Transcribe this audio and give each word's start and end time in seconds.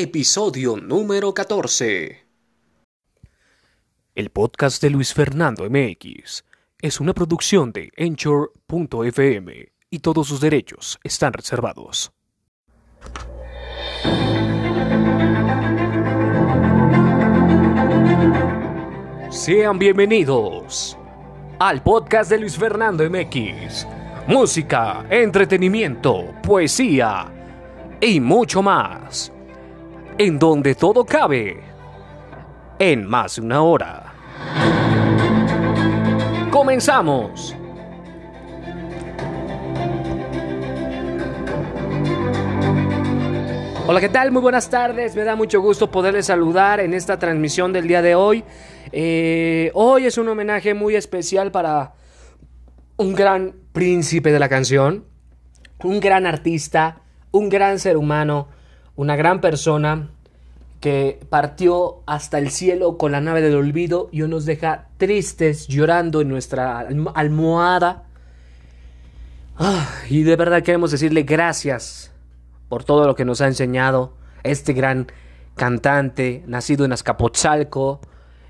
episodio 0.00 0.76
número 0.76 1.34
14. 1.34 2.24
El 4.14 4.30
podcast 4.30 4.80
de 4.80 4.90
Luis 4.90 5.12
Fernando 5.12 5.68
MX 5.68 6.44
es 6.80 7.00
una 7.00 7.12
producción 7.12 7.72
de 7.72 7.90
Anchor.fm 7.98 9.72
y 9.90 9.98
todos 9.98 10.28
sus 10.28 10.40
derechos 10.40 11.00
están 11.02 11.32
reservados. 11.32 12.12
Sean 19.30 19.80
bienvenidos 19.80 20.96
al 21.58 21.82
podcast 21.82 22.30
de 22.30 22.38
Luis 22.38 22.56
Fernando 22.56 23.08
MX. 23.10 23.84
Música, 24.28 25.06
entretenimiento, 25.10 26.34
poesía 26.44 27.32
y 28.00 28.20
mucho 28.20 28.62
más. 28.62 29.32
En 30.20 30.36
donde 30.36 30.74
todo 30.74 31.04
cabe. 31.04 31.62
En 32.80 33.06
más 33.06 33.36
de 33.36 33.42
una 33.42 33.62
hora. 33.62 34.12
Comenzamos. 36.50 37.54
Hola, 43.86 44.00
¿qué 44.00 44.08
tal? 44.08 44.32
Muy 44.32 44.42
buenas 44.42 44.68
tardes. 44.68 45.14
Me 45.14 45.22
da 45.22 45.36
mucho 45.36 45.60
gusto 45.60 45.88
poderles 45.88 46.26
saludar 46.26 46.80
en 46.80 46.94
esta 46.94 47.16
transmisión 47.20 47.72
del 47.72 47.86
día 47.86 48.02
de 48.02 48.16
hoy. 48.16 48.42
Eh, 48.90 49.70
hoy 49.74 50.06
es 50.06 50.18
un 50.18 50.26
homenaje 50.26 50.74
muy 50.74 50.96
especial 50.96 51.52
para 51.52 51.94
un 52.96 53.14
gran 53.14 53.54
príncipe 53.70 54.32
de 54.32 54.40
la 54.40 54.48
canción, 54.48 55.04
un 55.84 56.00
gran 56.00 56.26
artista, 56.26 57.02
un 57.30 57.48
gran 57.48 57.78
ser 57.78 57.96
humano, 57.96 58.48
una 58.98 59.14
gran 59.14 59.40
persona 59.40 60.10
que 60.80 61.20
partió 61.30 62.02
hasta 62.06 62.38
el 62.38 62.50
cielo 62.50 62.98
con 62.98 63.12
la 63.12 63.20
nave 63.20 63.40
del 63.40 63.54
olvido 63.54 64.08
y 64.10 64.22
nos 64.22 64.44
deja 64.44 64.88
tristes 64.96 65.68
llorando 65.68 66.20
en 66.20 66.28
nuestra 66.28 66.80
almohada. 67.14 68.06
Ah, 69.56 69.88
y 70.10 70.24
de 70.24 70.34
verdad 70.34 70.64
queremos 70.64 70.90
decirle 70.90 71.22
gracias 71.22 72.10
por 72.68 72.82
todo 72.82 73.06
lo 73.06 73.14
que 73.14 73.24
nos 73.24 73.40
ha 73.40 73.46
enseñado 73.46 74.14
este 74.42 74.72
gran 74.72 75.06
cantante, 75.54 76.42
nacido 76.48 76.84
en 76.84 76.92
Azcapotzalco, 76.92 78.00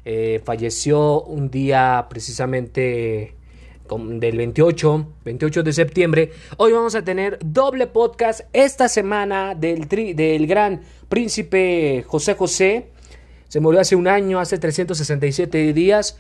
eh, 0.07 0.41
falleció 0.47 1.25
un 1.25 1.51
día 1.51 2.07
precisamente 2.09 3.37
del 3.97 4.37
28, 4.37 5.07
28 5.25 5.63
de 5.63 5.73
septiembre. 5.73 6.33
Hoy 6.59 6.73
vamos 6.73 6.95
a 6.95 7.03
tener 7.03 7.39
doble 7.43 7.87
podcast 7.87 8.43
esta 8.53 8.89
semana 8.89 9.55
del, 9.55 9.89
del 9.89 10.47
gran 10.47 10.83
príncipe 11.09 12.05
José 12.07 12.35
José. 12.35 12.91
Se 13.49 13.61
murió 13.61 13.81
hace 13.81 13.97
un 13.97 14.07
año, 14.07 14.41
hace 14.41 14.59
367 14.59 15.73
días. 15.73 16.19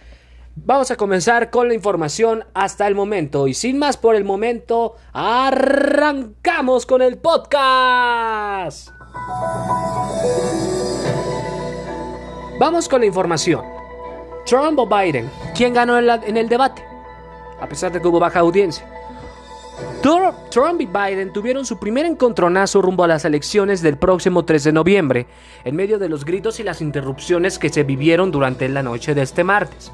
Vamos 0.56 0.90
a 0.90 0.96
comenzar 0.96 1.50
con 1.50 1.68
la 1.68 1.74
información 1.74 2.44
hasta 2.54 2.86
el 2.88 2.94
momento. 2.94 3.46
Y 3.46 3.54
sin 3.54 3.78
más 3.78 3.96
por 3.96 4.16
el 4.16 4.24
momento, 4.24 4.96
arrancamos 5.12 6.86
con 6.86 7.02
el 7.02 7.18
podcast. 7.18 8.88
Vamos 12.58 12.88
con 12.88 13.00
la 13.00 13.06
información. 13.06 13.62
Trump 14.46 14.78
o 14.78 14.86
Biden, 14.86 15.30
¿quién 15.54 15.74
ganó 15.74 15.98
en, 15.98 16.36
el 16.36 16.48
debate? 16.48 16.87
A 17.60 17.68
pesar 17.68 17.92
de 17.92 18.00
que 18.00 18.08
hubo 18.08 18.20
baja 18.20 18.40
audiencia. 18.40 18.86
Trump 20.50 20.80
y 20.80 20.86
Biden 20.86 21.32
tuvieron 21.32 21.64
su 21.66 21.78
primer 21.78 22.06
encontronazo 22.06 22.80
rumbo 22.80 23.04
a 23.04 23.08
las 23.08 23.24
elecciones 23.24 23.82
del 23.82 23.96
próximo 23.96 24.44
3 24.44 24.64
de 24.64 24.72
noviembre, 24.72 25.26
en 25.64 25.76
medio 25.76 25.98
de 25.98 26.08
los 26.08 26.24
gritos 26.24 26.60
y 26.60 26.62
las 26.62 26.80
interrupciones 26.80 27.58
que 27.58 27.68
se 27.68 27.84
vivieron 27.84 28.30
durante 28.30 28.68
la 28.68 28.82
noche 28.82 29.14
de 29.14 29.22
este 29.22 29.44
martes. 29.44 29.92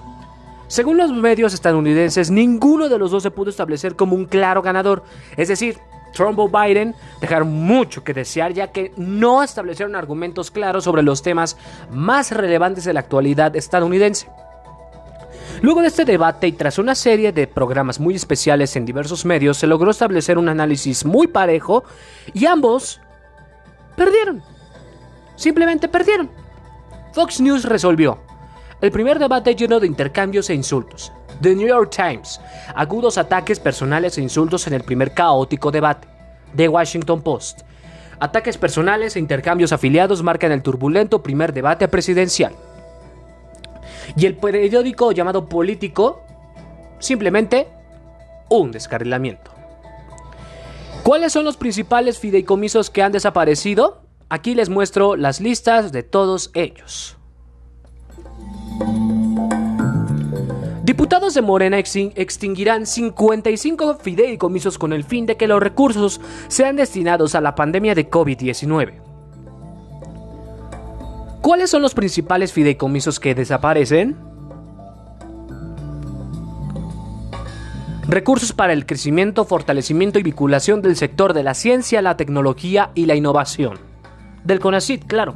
Según 0.68 0.96
los 0.96 1.12
medios 1.12 1.52
estadounidenses, 1.54 2.30
ninguno 2.30 2.88
de 2.88 2.98
los 2.98 3.10
dos 3.10 3.22
se 3.22 3.30
pudo 3.30 3.50
establecer 3.50 3.96
como 3.96 4.14
un 4.14 4.24
claro 4.26 4.62
ganador. 4.62 5.04
Es 5.36 5.48
decir, 5.48 5.78
Trump 6.14 6.38
o 6.38 6.48
Biden 6.48 6.94
dejaron 7.20 7.52
mucho 7.52 8.04
que 8.04 8.14
desear 8.14 8.52
ya 8.52 8.68
que 8.72 8.92
no 8.96 9.42
establecieron 9.42 9.96
argumentos 9.96 10.50
claros 10.50 10.84
sobre 10.84 11.02
los 11.02 11.22
temas 11.22 11.56
más 11.90 12.30
relevantes 12.30 12.84
de 12.84 12.94
la 12.94 13.00
actualidad 13.00 13.54
estadounidense. 13.56 14.28
Luego 15.62 15.82
de 15.82 15.88
este 15.88 16.04
debate 16.04 16.46
y 16.48 16.52
tras 16.52 16.78
una 16.78 16.94
serie 16.94 17.32
de 17.32 17.46
programas 17.46 18.00
muy 18.00 18.14
especiales 18.14 18.76
en 18.76 18.84
diversos 18.84 19.24
medios, 19.24 19.58
se 19.58 19.66
logró 19.66 19.90
establecer 19.90 20.38
un 20.38 20.48
análisis 20.48 21.04
muy 21.04 21.26
parejo 21.26 21.84
y 22.32 22.46
ambos 22.46 23.00
perdieron. 23.96 24.42
Simplemente 25.36 25.88
perdieron. 25.88 26.30
Fox 27.12 27.40
News 27.40 27.64
resolvió. 27.64 28.18
El 28.80 28.90
primer 28.90 29.18
debate 29.18 29.54
lleno 29.54 29.80
de 29.80 29.86
intercambios 29.86 30.50
e 30.50 30.54
insultos. 30.54 31.12
The 31.40 31.54
New 31.54 31.66
York 31.66 31.90
Times. 31.94 32.40
Agudos 32.74 33.18
ataques 33.18 33.58
personales 33.58 34.18
e 34.18 34.22
insultos 34.22 34.66
en 34.66 34.74
el 34.74 34.82
primer 34.82 35.14
caótico 35.14 35.70
debate. 35.70 36.08
The 36.56 36.68
Washington 36.68 37.22
Post. 37.22 37.60
Ataques 38.20 38.58
personales 38.58 39.16
e 39.16 39.20
intercambios 39.20 39.72
afiliados 39.72 40.22
marcan 40.22 40.52
el 40.52 40.62
turbulento 40.62 41.22
primer 41.22 41.52
debate 41.52 41.88
presidencial. 41.88 42.54
Y 44.16 44.26
el 44.26 44.36
periódico 44.36 45.12
llamado 45.12 45.48
Político, 45.48 46.22
simplemente 46.98 47.68
un 48.48 48.70
descarrilamiento. 48.70 49.50
¿Cuáles 51.02 51.32
son 51.32 51.44
los 51.44 51.56
principales 51.56 52.18
fideicomisos 52.18 52.90
que 52.90 53.02
han 53.02 53.12
desaparecido? 53.12 54.02
Aquí 54.30 54.54
les 54.54 54.70
muestro 54.70 55.16
las 55.16 55.40
listas 55.40 55.92
de 55.92 56.02
todos 56.02 56.50
ellos. 56.54 57.16
Diputados 60.82 61.34
de 61.34 61.42
Morena 61.42 61.78
extinguirán 61.78 62.86
55 62.86 63.98
fideicomisos 64.02 64.78
con 64.78 64.92
el 64.92 65.04
fin 65.04 65.26
de 65.26 65.36
que 65.36 65.46
los 65.46 65.60
recursos 65.60 66.20
sean 66.48 66.76
destinados 66.76 67.34
a 67.34 67.40
la 67.40 67.54
pandemia 67.54 67.94
de 67.94 68.10
COVID-19. 68.10 69.03
¿Cuáles 71.44 71.68
son 71.68 71.82
los 71.82 71.92
principales 71.92 72.54
fideicomisos 72.54 73.20
que 73.20 73.34
desaparecen? 73.34 74.16
Recursos 78.08 78.54
para 78.54 78.72
el 78.72 78.86
crecimiento, 78.86 79.44
fortalecimiento 79.44 80.18
y 80.18 80.22
vinculación 80.22 80.80
del 80.80 80.96
sector 80.96 81.34
de 81.34 81.42
la 81.42 81.52
ciencia, 81.52 82.00
la 82.00 82.16
tecnología 82.16 82.92
y 82.94 83.04
la 83.04 83.14
innovación. 83.14 83.78
Del 84.42 84.58
CONACIT, 84.58 85.04
claro. 85.04 85.34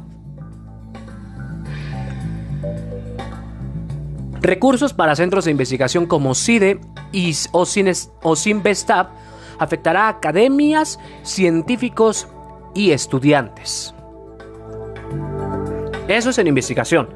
Recursos 4.41 4.93
para 4.93 5.15
centros 5.15 5.45
de 5.45 5.51
investigación 5.51 6.07
como 6.07 6.33
CIDE 6.33 6.81
y, 7.11 7.35
o, 7.51 7.67
o 8.23 8.35
CINVESTAB 8.35 9.09
afectará 9.59 10.07
a 10.07 10.09
academias, 10.09 10.99
científicos 11.21 12.27
y 12.73 12.93
estudiantes. 12.93 13.93
Eso 16.09 16.31
es 16.31 16.39
en 16.39 16.47
investigación. 16.47 17.07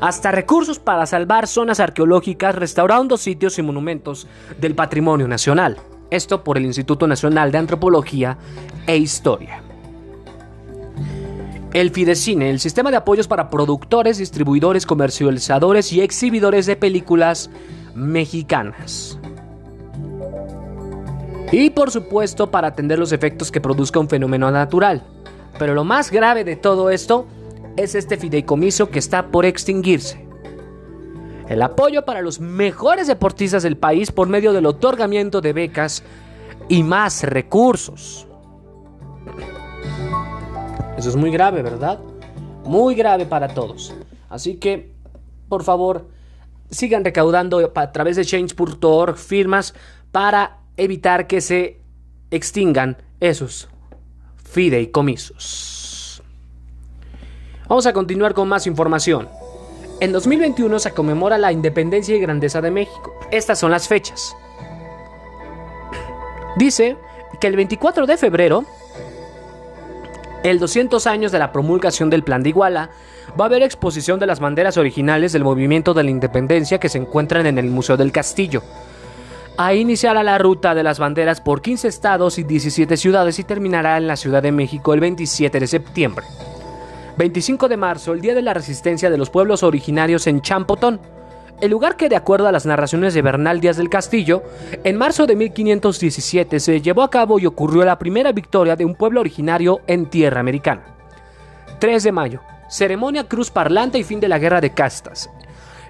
Hasta 0.00 0.32
recursos 0.32 0.80
para 0.80 1.06
salvar 1.06 1.46
zonas 1.46 1.78
arqueológicas 1.78 2.52
restaurando 2.52 3.16
sitios 3.16 3.56
y 3.60 3.62
monumentos 3.62 4.26
del 4.60 4.74
patrimonio 4.74 5.28
nacional. 5.28 5.76
Esto 6.10 6.42
por 6.42 6.58
el 6.58 6.64
Instituto 6.64 7.06
Nacional 7.06 7.52
de 7.52 7.58
Antropología 7.58 8.36
e 8.88 8.96
Historia. 8.96 9.62
El 11.72 11.92
Fidecine, 11.92 12.50
el 12.50 12.58
sistema 12.58 12.90
de 12.90 12.96
apoyos 12.96 13.28
para 13.28 13.50
productores, 13.50 14.18
distribuidores, 14.18 14.84
comercializadores 14.84 15.92
y 15.92 16.00
exhibidores 16.00 16.66
de 16.66 16.74
películas 16.74 17.50
mexicanas. 17.94 19.16
Y 21.52 21.70
por 21.70 21.92
supuesto 21.92 22.50
para 22.50 22.66
atender 22.66 22.98
los 22.98 23.12
efectos 23.12 23.52
que 23.52 23.60
produzca 23.60 24.00
un 24.00 24.08
fenómeno 24.08 24.50
natural. 24.50 25.04
Pero 25.56 25.72
lo 25.74 25.84
más 25.84 26.10
grave 26.10 26.42
de 26.42 26.56
todo 26.56 26.90
esto 26.90 27.28
es 27.76 27.94
este 27.94 28.16
fideicomiso 28.16 28.90
que 28.90 28.98
está 28.98 29.28
por 29.28 29.44
extinguirse. 29.44 30.26
El 31.48 31.62
apoyo 31.62 32.04
para 32.04 32.22
los 32.22 32.38
mejores 32.38 33.08
deportistas 33.08 33.62
del 33.64 33.76
país 33.76 34.12
por 34.12 34.28
medio 34.28 34.52
del 34.52 34.66
otorgamiento 34.66 35.40
de 35.40 35.52
becas 35.52 36.04
y 36.68 36.84
más 36.84 37.24
recursos. 37.24 38.26
Eso 40.96 41.08
es 41.08 41.16
muy 41.16 41.30
grave, 41.30 41.62
¿verdad? 41.62 41.98
Muy 42.64 42.94
grave 42.94 43.26
para 43.26 43.48
todos. 43.48 43.92
Así 44.28 44.56
que, 44.56 44.92
por 45.48 45.64
favor, 45.64 46.08
sigan 46.70 47.04
recaudando 47.04 47.72
a 47.74 47.92
través 47.92 48.16
de 48.16 48.24
change.org 48.24 49.16
firmas 49.16 49.74
para 50.12 50.58
evitar 50.76 51.26
que 51.26 51.40
se 51.40 51.80
extingan 52.30 52.96
esos 53.18 53.68
fideicomisos. 54.36 55.79
Vamos 57.70 57.86
a 57.86 57.92
continuar 57.92 58.34
con 58.34 58.48
más 58.48 58.66
información. 58.66 59.28
En 60.00 60.10
2021 60.10 60.76
se 60.80 60.90
conmemora 60.90 61.38
la 61.38 61.52
independencia 61.52 62.16
y 62.16 62.18
grandeza 62.18 62.60
de 62.60 62.72
México. 62.72 63.14
Estas 63.30 63.60
son 63.60 63.70
las 63.70 63.86
fechas. 63.86 64.36
Dice 66.56 66.96
que 67.40 67.46
el 67.46 67.54
24 67.54 68.06
de 68.06 68.16
febrero 68.16 68.64
el 70.42 70.58
200 70.58 71.06
años 71.06 71.30
de 71.30 71.38
la 71.38 71.52
promulgación 71.52 72.10
del 72.10 72.24
Plan 72.24 72.42
de 72.42 72.48
Iguala, 72.48 72.90
va 73.38 73.44
a 73.44 73.46
haber 73.46 73.62
exposición 73.62 74.18
de 74.18 74.26
las 74.26 74.40
banderas 74.40 74.76
originales 74.76 75.32
del 75.32 75.44
movimiento 75.44 75.94
de 75.94 76.02
la 76.02 76.10
independencia 76.10 76.80
que 76.80 76.88
se 76.88 76.98
encuentran 76.98 77.46
en 77.46 77.56
el 77.56 77.66
Museo 77.66 77.96
del 77.96 78.10
Castillo. 78.10 78.64
Ahí 79.58 79.80
iniciará 79.80 80.24
la 80.24 80.38
ruta 80.38 80.74
de 80.74 80.82
las 80.82 80.98
banderas 80.98 81.40
por 81.40 81.62
15 81.62 81.86
estados 81.86 82.38
y 82.38 82.42
17 82.42 82.96
ciudades 82.96 83.38
y 83.38 83.44
terminará 83.44 83.96
en 83.96 84.08
la 84.08 84.16
Ciudad 84.16 84.42
de 84.42 84.50
México 84.50 84.92
el 84.92 84.98
27 84.98 85.60
de 85.60 85.66
septiembre. 85.68 86.26
25 87.20 87.68
de 87.68 87.76
marzo, 87.76 88.14
el 88.14 88.22
Día 88.22 88.34
de 88.34 88.40
la 88.40 88.54
Resistencia 88.54 89.10
de 89.10 89.18
los 89.18 89.28
Pueblos 89.28 89.62
Originarios 89.62 90.26
en 90.26 90.40
Champotón. 90.40 91.02
El 91.60 91.70
lugar 91.70 91.98
que, 91.98 92.08
de 92.08 92.16
acuerdo 92.16 92.48
a 92.48 92.52
las 92.52 92.64
narraciones 92.64 93.12
de 93.12 93.20
Bernal 93.20 93.60
Díaz 93.60 93.76
del 93.76 93.90
Castillo, 93.90 94.42
en 94.84 94.96
marzo 94.96 95.26
de 95.26 95.36
1517 95.36 96.58
se 96.58 96.80
llevó 96.80 97.02
a 97.02 97.10
cabo 97.10 97.38
y 97.38 97.44
ocurrió 97.44 97.84
la 97.84 97.98
primera 97.98 98.32
victoria 98.32 98.74
de 98.74 98.86
un 98.86 98.94
pueblo 98.94 99.20
originario 99.20 99.82
en 99.86 100.06
tierra 100.06 100.40
americana. 100.40 100.82
3 101.78 102.02
de 102.04 102.10
mayo, 102.10 102.40
ceremonia 102.70 103.28
cruz 103.28 103.50
parlante 103.50 103.98
y 103.98 104.04
fin 104.04 104.18
de 104.18 104.28
la 104.28 104.38
guerra 104.38 104.62
de 104.62 104.72
castas. 104.72 105.28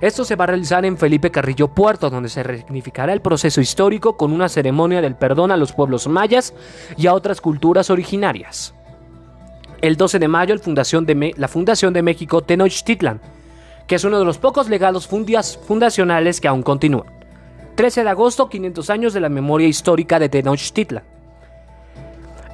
Esto 0.01 0.25
se 0.25 0.35
va 0.35 0.43
a 0.43 0.49
realizar 0.49 0.85
en 0.85 0.99
Felipe 0.99 1.31
Carrillo 1.31 1.69
Puerto, 1.69 2.11
donde 2.11 2.29
se 2.29 2.43
resignificará 2.43 3.13
el 3.13 3.21
proceso 3.21 3.61
histórico 3.61 4.17
con 4.17 4.33
una 4.33 4.49
ceremonia 4.49 5.01
del 5.01 5.15
perdón 5.15 5.53
a 5.53 5.57
los 5.57 5.75
pueblos 5.75 6.09
mayas 6.09 6.55
y 6.97 7.07
a 7.07 7.15
otras 7.15 7.41
culturas 7.41 7.89
originarias. 7.89 8.75
El 9.83 9.97
12 9.97 10.19
de 10.19 10.29
mayo, 10.29 10.55
la 11.37 11.49
Fundación 11.49 11.93
de 11.93 12.03
México 12.03 12.43
Tenochtitlan 12.43 13.21
que 13.91 13.97
es 13.97 14.05
uno 14.05 14.21
de 14.21 14.25
los 14.25 14.39
pocos 14.39 14.69
legados 14.69 15.09
fundacionales 15.09 16.41
que 16.41 16.47
aún 16.47 16.63
continúan. 16.63 17.07
13 17.75 18.05
de 18.05 18.11
agosto, 18.11 18.49
500 18.49 18.89
años 18.89 19.13
de 19.13 19.19
la 19.19 19.29
memoria 19.29 19.67
histórica 19.67 20.21
de 20.21 20.29
Tenochtitlan. 20.29 21.03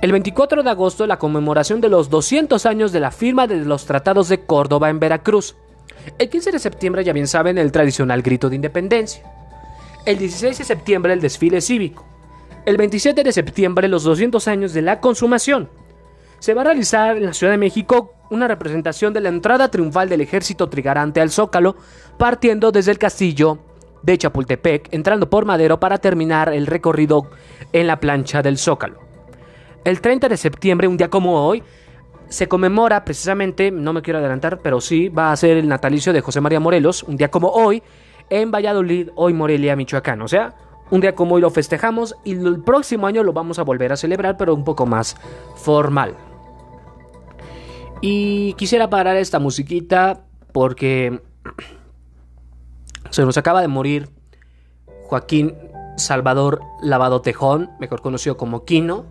El 0.01 0.13
24 0.13 0.63
de 0.63 0.71
agosto, 0.71 1.07
la 1.07 1.19
conmemoración 1.19 1.83
de 1.83 1.91
los 1.91 2.09
200 2.09 2.65
años 2.65 2.91
de 2.91 3.01
la 3.01 3.11
firma 3.11 3.47
de 3.47 3.57
los 3.57 3.85
tratados 3.85 4.31
de 4.31 4.47
Córdoba 4.47 4.89
en 4.89 4.99
Veracruz. 4.99 5.57
El 6.19 6.31
15 6.31 6.53
de 6.53 6.59
septiembre, 6.59 7.05
ya 7.05 7.13
bien 7.13 7.29
saben, 7.29 7.59
el 7.59 7.71
tradicional 7.71 8.23
grito 8.23 8.49
de 8.49 8.57
independencia. 8.57 9.23
El 10.07 10.17
16 10.17 10.57
de 10.57 10.65
septiembre, 10.65 11.13
el 11.13 11.21
desfile 11.21 11.61
cívico. 11.61 12.07
El 12.65 12.79
27 12.79 13.23
de 13.23 13.33
septiembre, 13.33 13.89
los 13.89 14.05
200 14.05 14.49
años 14.49 14.73
de 14.73 14.81
la 14.81 15.01
consumación. 15.01 15.69
Se 16.39 16.55
va 16.55 16.61
a 16.63 16.65
realizar 16.65 17.17
en 17.17 17.27
la 17.27 17.35
Ciudad 17.35 17.53
de 17.53 17.59
México 17.59 18.13
una 18.31 18.49
representación 18.49 19.13
de 19.13 19.21
la 19.21 19.29
entrada 19.29 19.71
triunfal 19.71 20.09
del 20.09 20.21
ejército 20.21 20.69
trigarante 20.69 21.21
al 21.21 21.31
Zócalo, 21.31 21.77
partiendo 22.19 22.73
desde 22.73 22.91
el 22.91 22.99
castillo 22.99 23.59
de 24.03 24.19
Chapultepec, 24.19 24.93
entrando 24.93 25.29
por 25.29 25.45
Madero 25.45 25.81
para 25.81 25.99
terminar 25.99 26.53
el 26.53 26.67
recorrido 26.67 27.31
en 27.73 27.87
la 27.87 27.99
plancha 27.99 28.43
del 28.43 28.59
Zócalo. 28.59 29.01
El 29.85 30.01
30 30.01 30.29
de 30.29 30.37
septiembre, 30.37 30.89
un 30.89 30.97
día 30.97 31.09
como 31.09 31.47
hoy, 31.47 31.63
se 32.29 32.49
conmemora 32.49 33.05
precisamente, 33.05 33.71
no 33.71 33.93
me 33.93 34.03
quiero 34.03 34.19
adelantar, 34.19 34.61
pero 34.61 34.81
sí, 34.81 35.09
va 35.09 35.31
a 35.31 35.37
ser 35.37 35.57
el 35.57 35.69
natalicio 35.69 36.13
de 36.13 36.21
José 36.21 36.41
María 36.41 36.61
Morelos, 36.61 37.05
un 37.05 37.17
día 37.17 37.31
como 37.31 37.49
hoy, 37.49 37.83
en 38.29 38.51
Valladolid, 38.51 39.11
hoy 39.15 39.33
Morelia, 39.33 39.77
Michoacán. 39.77 40.23
O 40.23 40.29
sea, 40.29 40.55
un 40.91 41.01
día 41.01 41.15
como 41.15 41.35
hoy 41.35 41.41
lo 41.41 41.51
festejamos 41.51 42.17
y 42.25 42.33
el 42.33 42.63
próximo 42.63 43.07
año 43.07 43.23
lo 43.23 43.33
vamos 43.33 43.59
a 43.59 43.63
volver 43.63 43.93
a 43.93 43.97
celebrar, 43.97 44.37
pero 44.37 44.55
un 44.55 44.65
poco 44.65 44.87
más 44.87 45.17
formal. 45.57 46.17
Y 48.01 48.53
quisiera 48.55 48.89
parar 48.91 49.17
esta 49.17 49.39
musiquita 49.39 50.21
porque 50.53 51.21
se 53.11 53.25
nos 53.25 53.37
acaba 53.37 53.61
de 53.61 53.69
morir 53.69 54.11
Joaquín 55.05 55.55
Salvador 55.97 56.61
Lavado 56.83 57.23
Tejón, 57.23 57.71
mejor 57.81 58.03
conocido 58.03 58.37
como 58.37 58.65
Quino, 58.65 59.07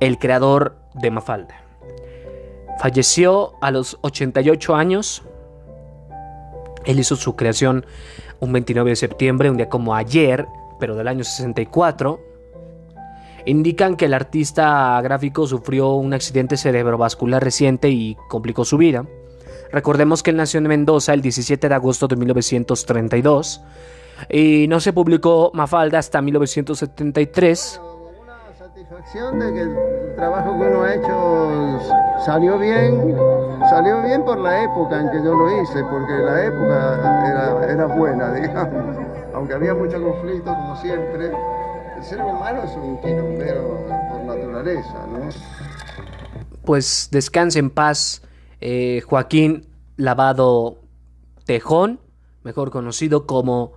el 0.00 0.18
creador 0.18 0.76
de 0.94 1.10
Mafalda. 1.10 1.56
Falleció 2.78 3.54
a 3.60 3.70
los 3.70 3.98
88 4.02 4.74
años. 4.74 5.22
Él 6.84 6.98
hizo 6.98 7.16
su 7.16 7.36
creación 7.36 7.86
un 8.40 8.52
29 8.52 8.90
de 8.90 8.96
septiembre, 8.96 9.50
un 9.50 9.56
día 9.56 9.68
como 9.68 9.94
ayer, 9.94 10.46
pero 10.78 10.94
del 10.96 11.08
año 11.08 11.24
64 11.24 12.20
indican 13.46 13.96
que 13.96 14.06
el 14.06 14.14
artista 14.14 15.00
gráfico 15.02 15.46
sufrió 15.46 15.92
un 15.92 16.14
accidente 16.14 16.56
cerebrovascular 16.56 17.42
reciente 17.42 17.90
y 17.90 18.16
complicó 18.28 18.64
su 18.64 18.78
vida. 18.78 19.04
Recordemos 19.72 20.22
que 20.22 20.30
él 20.30 20.36
nació 20.36 20.58
en 20.58 20.68
Mendoza 20.68 21.14
el 21.14 21.20
17 21.20 21.68
de 21.68 21.74
agosto 21.74 22.06
de 22.06 22.16
1932 22.16 23.60
y 24.28 24.66
no 24.68 24.80
se 24.80 24.92
publicó 24.92 25.50
Mafalda 25.52 25.98
hasta 25.98 26.22
1973. 26.22 27.80
Una 28.22 28.54
satisfacción 28.56 29.38
de 29.40 29.52
que 29.52 29.60
el 29.60 30.14
trabajo 30.16 30.58
que 30.58 30.64
uno 30.66 30.82
ha 30.82 30.94
hecho 30.94 31.80
salió 32.24 32.58
bien, 32.58 33.16
salió 33.68 34.02
bien 34.02 34.24
por 34.24 34.38
la 34.38 34.62
época 34.62 35.00
en 35.00 35.10
que 35.10 35.16
yo 35.18 35.34
lo 35.34 35.60
hice, 35.60 35.82
porque 35.84 36.12
la 36.12 36.44
época 36.44 37.26
era, 37.28 37.72
era 37.72 37.86
buena, 37.86 38.32
digamos, 38.32 38.96
aunque 39.34 39.54
había 39.54 39.74
mucho 39.74 40.00
conflicto 40.00 40.44
como 40.44 40.76
siempre 40.76 41.32
el 41.96 42.04
ser 42.04 42.20
humano 42.22 42.62
es 42.62 42.70
un 42.76 43.00
quilombero 43.00 43.86
por 44.10 44.24
naturaleza, 44.24 45.06
¿no? 45.10 45.28
Pues 46.64 47.08
descanse 47.10 47.58
en 47.58 47.70
paz, 47.70 48.22
eh, 48.60 49.02
Joaquín 49.06 49.66
Lavado 49.96 50.78
Tejón, 51.44 52.00
mejor 52.42 52.70
conocido 52.70 53.26
como 53.26 53.72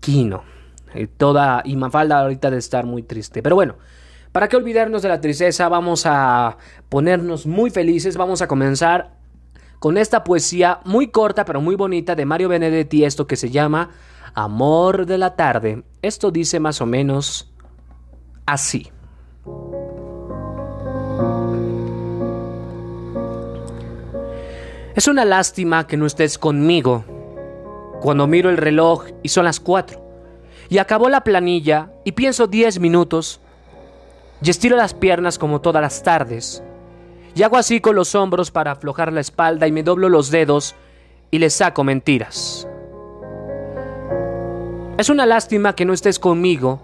Quino. 0.00 0.44
Y 0.94 1.06
toda 1.06 1.62
y 1.64 1.76
Mafalda 1.76 2.20
ahorita 2.20 2.50
de 2.50 2.58
estar 2.58 2.84
muy 2.84 3.02
triste. 3.02 3.42
Pero 3.42 3.54
bueno, 3.56 3.76
para 4.30 4.48
qué 4.48 4.56
olvidarnos 4.56 5.02
de 5.02 5.08
la 5.08 5.20
tristeza, 5.20 5.68
vamos 5.68 6.04
a 6.04 6.58
ponernos 6.88 7.46
muy 7.46 7.70
felices. 7.70 8.16
Vamos 8.16 8.42
a 8.42 8.46
comenzar 8.46 9.14
con 9.78 9.96
esta 9.96 10.22
poesía 10.22 10.80
muy 10.84 11.08
corta 11.08 11.44
pero 11.44 11.60
muy 11.60 11.74
bonita 11.74 12.14
de 12.14 12.24
Mario 12.24 12.48
Benedetti, 12.48 13.04
esto 13.04 13.26
que 13.26 13.36
se 13.36 13.50
llama 13.50 13.90
Amor 14.34 15.04
de 15.04 15.18
la 15.18 15.36
tarde. 15.36 15.84
Esto 16.00 16.30
dice 16.30 16.58
más 16.58 16.80
o 16.80 16.86
menos 16.86 17.52
así. 18.46 18.90
Es 24.94 25.06
una 25.06 25.24
lástima 25.24 25.86
que 25.86 25.96
no 25.96 26.06
estés 26.06 26.38
conmigo 26.38 27.04
cuando 28.00 28.26
miro 28.26 28.48
el 28.48 28.56
reloj 28.56 29.04
y 29.22 29.28
son 29.28 29.44
las 29.44 29.60
cuatro. 29.60 30.00
Y 30.70 30.78
acabó 30.78 31.10
la 31.10 31.24
planilla 31.24 31.90
y 32.04 32.12
pienso 32.12 32.46
diez 32.46 32.78
minutos 32.78 33.40
y 34.42 34.48
estiro 34.48 34.76
las 34.76 34.94
piernas 34.94 35.38
como 35.38 35.60
todas 35.60 35.82
las 35.82 36.02
tardes. 36.02 36.62
Y 37.34 37.42
hago 37.42 37.56
así 37.58 37.80
con 37.80 37.96
los 37.96 38.14
hombros 38.14 38.50
para 38.50 38.72
aflojar 38.72 39.12
la 39.12 39.20
espalda 39.20 39.66
y 39.66 39.72
me 39.72 39.82
doblo 39.82 40.08
los 40.08 40.30
dedos 40.30 40.74
y 41.30 41.38
le 41.38 41.50
saco 41.50 41.84
mentiras. 41.84 42.66
Es 44.98 45.08
una 45.08 45.24
lástima 45.24 45.74
que 45.74 45.86
no 45.86 45.94
estés 45.94 46.18
conmigo 46.18 46.80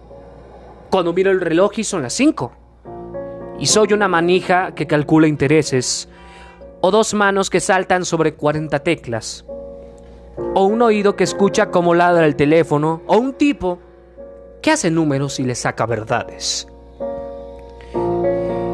cuando 0.91 1.12
miro 1.12 1.31
el 1.31 1.43
reloj 1.43 1.73
y 1.77 1.85
son 1.85 2.03
las 2.03 2.15
5. 2.15 2.53
Y 3.59 3.67
soy 3.67 3.93
una 3.93 4.09
manija 4.09 4.75
que 4.75 4.87
calcula 4.87 5.27
intereses, 5.27 6.09
o 6.81 6.91
dos 6.91 7.12
manos 7.12 7.50
que 7.50 7.61
saltan 7.61 8.07
sobre 8.07 8.35
40 8.35 8.79
teclas, 8.79 9.45
o 10.55 10.65
un 10.65 10.81
oído 10.81 11.17
que 11.17 11.25
escucha 11.25 11.71
cómo 11.71 11.95
ladra 11.95 12.25
el 12.25 12.35
teléfono, 12.35 13.03
o 13.07 13.19
un 13.19 13.35
tipo 13.35 13.79
que 14.62 14.71
hace 14.71 14.91
números 14.91 15.38
y 15.38 15.45
le 15.45 15.55
saca 15.55 15.85
verdades. 15.85 16.67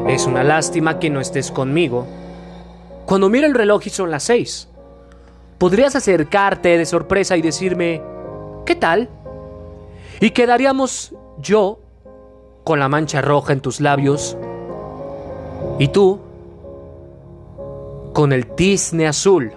Es 0.06 0.26
una 0.26 0.44
lástima 0.44 1.00
que 1.00 1.10
no 1.10 1.20
estés 1.20 1.50
conmigo. 1.50 2.06
Cuando 3.04 3.28
miro 3.28 3.46
el 3.46 3.54
reloj 3.54 3.82
y 3.86 3.90
son 3.90 4.12
las 4.12 4.22
6, 4.24 4.68
podrías 5.58 5.96
acercarte 5.96 6.78
de 6.78 6.86
sorpresa 6.86 7.36
y 7.36 7.42
decirme, 7.42 8.00
¿qué 8.64 8.76
tal? 8.76 9.08
Y 10.24 10.30
quedaríamos 10.30 11.14
yo 11.36 11.80
con 12.64 12.78
la 12.80 12.88
mancha 12.88 13.20
roja 13.20 13.52
en 13.52 13.60
tus 13.60 13.82
labios 13.82 14.38
y 15.78 15.88
tú 15.88 16.18
con 18.14 18.32
el 18.32 18.46
tizne 18.54 19.06
azul 19.06 19.52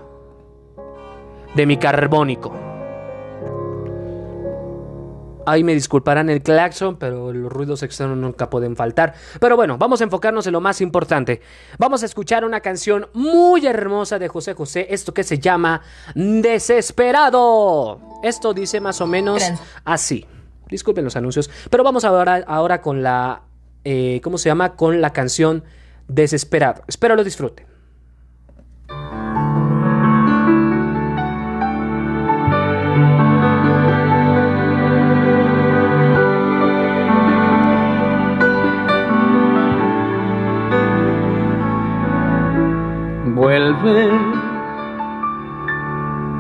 de 1.56 1.66
mi 1.66 1.78
carbónico. 1.78 2.52
Ahí 5.46 5.64
me 5.64 5.74
disculparán 5.74 6.30
el 6.30 6.44
claxon, 6.44 6.98
pero 6.98 7.32
los 7.32 7.50
ruidos 7.50 7.82
externos 7.82 8.18
nunca 8.18 8.50
pueden 8.50 8.76
faltar. 8.76 9.14
Pero 9.40 9.56
bueno, 9.56 9.78
vamos 9.78 10.02
a 10.02 10.04
enfocarnos 10.04 10.48
en 10.48 10.52
lo 10.52 10.60
más 10.60 10.82
importante. 10.82 11.40
Vamos 11.78 12.04
a 12.04 12.08
escuchar 12.08 12.44
una 12.44 12.60
canción 12.60 13.08
muy 13.14 13.66
hermosa 13.66 14.20
de 14.20 14.28
José 14.28 14.54
José, 14.54 14.88
esto 14.90 15.14
que 15.14 15.24
se 15.24 15.40
llama 15.40 15.82
Desesperado. 16.14 18.02
Esto 18.22 18.54
dice 18.54 18.82
más 18.82 19.00
o 19.00 19.08
menos 19.08 19.42
así. 19.86 20.26
Disculpen 20.70 21.04
los 21.04 21.16
anuncios. 21.16 21.50
Pero 21.70 21.84
vamos 21.84 22.06
ahora, 22.06 22.44
ahora 22.48 22.82
con 22.82 23.04
la. 23.04 23.42
Eh, 23.84 24.20
¿Cómo 24.24 24.38
se 24.38 24.50
llama? 24.50 24.76
Con 24.76 25.02
la 25.02 25.14
canción 25.14 25.64
Desesperado. 26.08 26.84
Espero 26.88 27.16
lo 27.16 27.24
disfruten. 27.24 27.68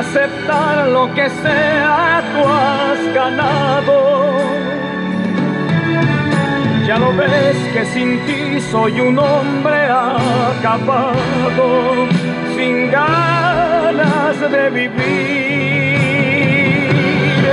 aceptar 0.00 0.88
lo 0.88 1.12
que 1.14 1.28
sea, 1.28 2.22
tú 2.32 2.40
has 2.48 3.14
ganado. 3.14 3.96
Ya 6.86 6.98
lo 6.98 7.14
ves 7.14 7.56
que 7.72 7.84
sin 7.86 8.18
ti 8.26 8.60
soy 8.70 9.00
un 9.00 9.18
hombre 9.18 9.84
acabado, 9.84 11.16
sin 12.56 12.90
ganas 12.90 14.40
de 14.40 14.70
vivir, 14.70 14.98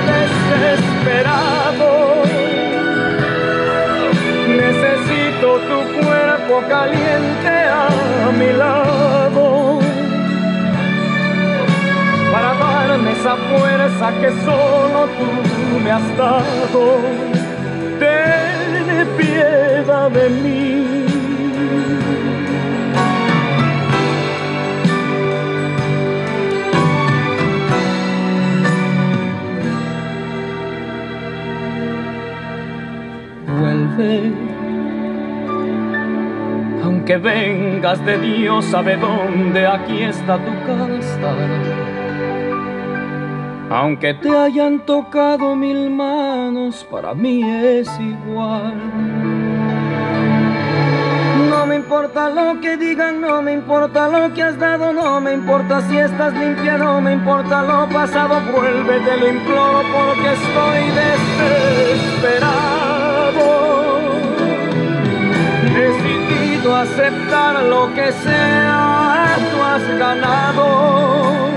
desesperado. 0.07 1.91
Necesito 4.47 5.47
tu 5.69 5.77
cuerpo 6.01 6.63
caliente 6.67 7.56
esa 13.19 13.35
fuerza 13.35 14.11
que 14.21 14.29
solo 14.45 15.07
tú 15.17 15.79
me 15.83 15.91
has 15.91 16.17
dado. 16.17 16.99
Ten 17.99 19.07
piedad 19.17 20.11
de 20.11 20.29
mí. 20.29 20.87
Vuelve 33.59 34.47
aunque 36.83 37.17
vengas 37.17 38.05
de 38.05 38.17
Dios 38.17 38.65
sabe 38.65 38.97
dónde, 38.97 39.65
aquí 39.65 40.03
está 40.03 40.37
tu 40.37 40.51
casa 40.65 41.96
aunque 43.69 44.13
te 44.13 44.29
hayan 44.35 44.79
tocado 44.79 45.55
mil 45.55 45.89
manos, 45.89 46.85
para 46.89 47.13
mí 47.13 47.43
es 47.43 47.89
igual. 47.99 48.73
No 51.49 51.65
me 51.65 51.75
importa 51.75 52.29
lo 52.29 52.61
que 52.61 52.77
digan, 52.77 53.19
no 53.19 53.41
me 53.41 53.53
importa 53.53 54.07
lo 54.07 54.33
que 54.33 54.43
has 54.43 54.57
dado, 54.57 54.93
no 54.93 55.19
me 55.19 55.33
importa 55.33 55.81
si 55.81 55.97
estás 55.97 56.33
limpia, 56.33 56.77
no 56.77 57.01
me 57.01 57.13
importa 57.13 57.61
lo 57.63 57.89
pasado, 57.89 58.39
vuelve, 58.53 58.99
te 59.01 59.17
lo 59.17 59.27
imploro 59.27 59.81
porque 59.93 60.33
estoy 60.33 60.83
desesperado. 62.07 62.47
Decidido 65.73 66.75
a 66.75 66.81
aceptar 66.81 67.63
lo 67.63 67.93
que 67.93 68.11
sea, 68.11 69.35
tú 69.51 69.63
has 69.63 69.99
ganado 69.99 71.56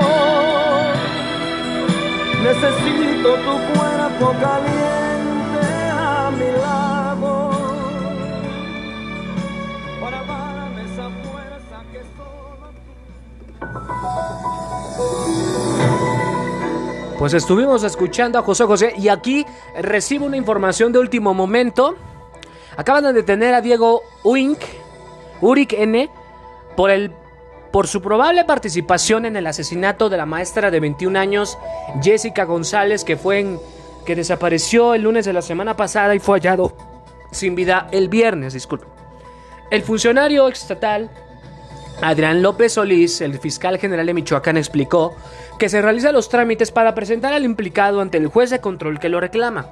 Necesito 2.43 3.35
tu 3.35 3.53
cuerpo 3.73 4.33
caliente 4.41 5.67
a 5.91 6.31
mi 6.31 6.51
lado 6.59 7.51
para 10.01 10.23
darme 10.23 10.81
esa 10.85 11.09
fuerza 11.21 11.83
que 11.91 12.01
solo 12.17 12.73
Pues 17.19 17.33
estuvimos 17.35 17.83
escuchando 17.83 18.39
a 18.39 18.41
José 18.41 18.63
José 18.65 18.93
y 18.97 19.09
aquí 19.09 19.45
recibo 19.79 20.25
una 20.25 20.37
información 20.37 20.91
de 20.91 20.97
último 20.97 21.35
momento. 21.35 21.95
Acaban 22.75 23.03
de 23.03 23.13
detener 23.13 23.53
a 23.53 23.61
Diego 23.61 24.01
Uink, 24.23 24.59
Urik 25.41 25.73
N, 25.73 26.09
por 26.75 26.89
el 26.89 27.11
por 27.71 27.87
su 27.87 28.01
probable 28.01 28.43
participación 28.45 29.25
en 29.25 29.35
el 29.35 29.47
asesinato 29.47 30.09
de 30.09 30.17
la 30.17 30.25
maestra 30.25 30.71
de 30.71 30.79
21 30.79 31.17
años 31.17 31.57
Jessica 32.01 32.43
González 32.43 33.03
que 33.03 33.17
fue 33.17 33.39
en, 33.39 33.59
que 34.05 34.15
desapareció 34.15 34.93
el 34.93 35.03
lunes 35.03 35.25
de 35.25 35.33
la 35.33 35.41
semana 35.41 35.75
pasada 35.75 36.15
y 36.15 36.19
fue 36.19 36.39
hallado 36.39 36.75
sin 37.31 37.55
vida 37.55 37.87
el 37.91 38.09
viernes, 38.09 38.53
disculpe. 38.53 38.87
El 39.69 39.83
funcionario 39.83 40.47
estatal 40.49 41.09
Adrián 42.01 42.41
López 42.41 42.73
Solís, 42.73 43.21
el 43.21 43.37
fiscal 43.39 43.77
general 43.77 44.07
de 44.07 44.13
Michoacán, 44.13 44.57
explicó 44.57 45.15
que 45.59 45.69
se 45.69 45.81
realizan 45.81 46.13
los 46.13 46.29
trámites 46.29 46.71
para 46.71 46.95
presentar 46.95 47.33
al 47.33 47.45
implicado 47.45 48.01
ante 48.01 48.17
el 48.17 48.27
juez 48.27 48.49
de 48.49 48.59
control 48.59 48.99
que 48.99 49.09
lo 49.09 49.19
reclama. 49.19 49.67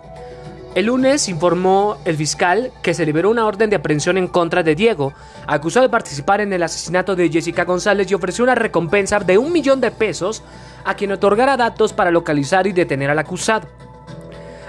El 0.75 0.85
lunes 0.85 1.27
informó 1.29 1.97
el 2.05 2.15
fiscal 2.15 2.71
que 2.83 2.93
se 2.93 3.05
liberó 3.05 3.31
una 3.31 3.45
orden 3.45 3.71
de 3.71 3.75
aprehensión 3.75 4.17
en 4.19 4.27
contra 4.27 4.61
de 4.61 4.75
Diego, 4.75 5.13
acusado 5.47 5.83
de 5.83 5.91
participar 5.91 6.41
en 6.41 6.53
el 6.53 6.61
asesinato 6.61 7.15
de 7.15 7.29
Jessica 7.29 7.65
González 7.65 8.09
y 8.09 8.13
ofreció 8.13 8.43
una 8.43 8.53
recompensa 8.53 9.19
de 9.19 9.39
un 9.39 9.51
millón 9.51 9.81
de 9.81 9.89
pesos 9.89 10.43
a 10.85 10.93
quien 10.93 11.11
otorgara 11.11 11.57
datos 11.57 11.91
para 11.91 12.11
localizar 12.11 12.67
y 12.67 12.71
detener 12.71 13.09
al 13.09 13.17
acusado. 13.17 13.67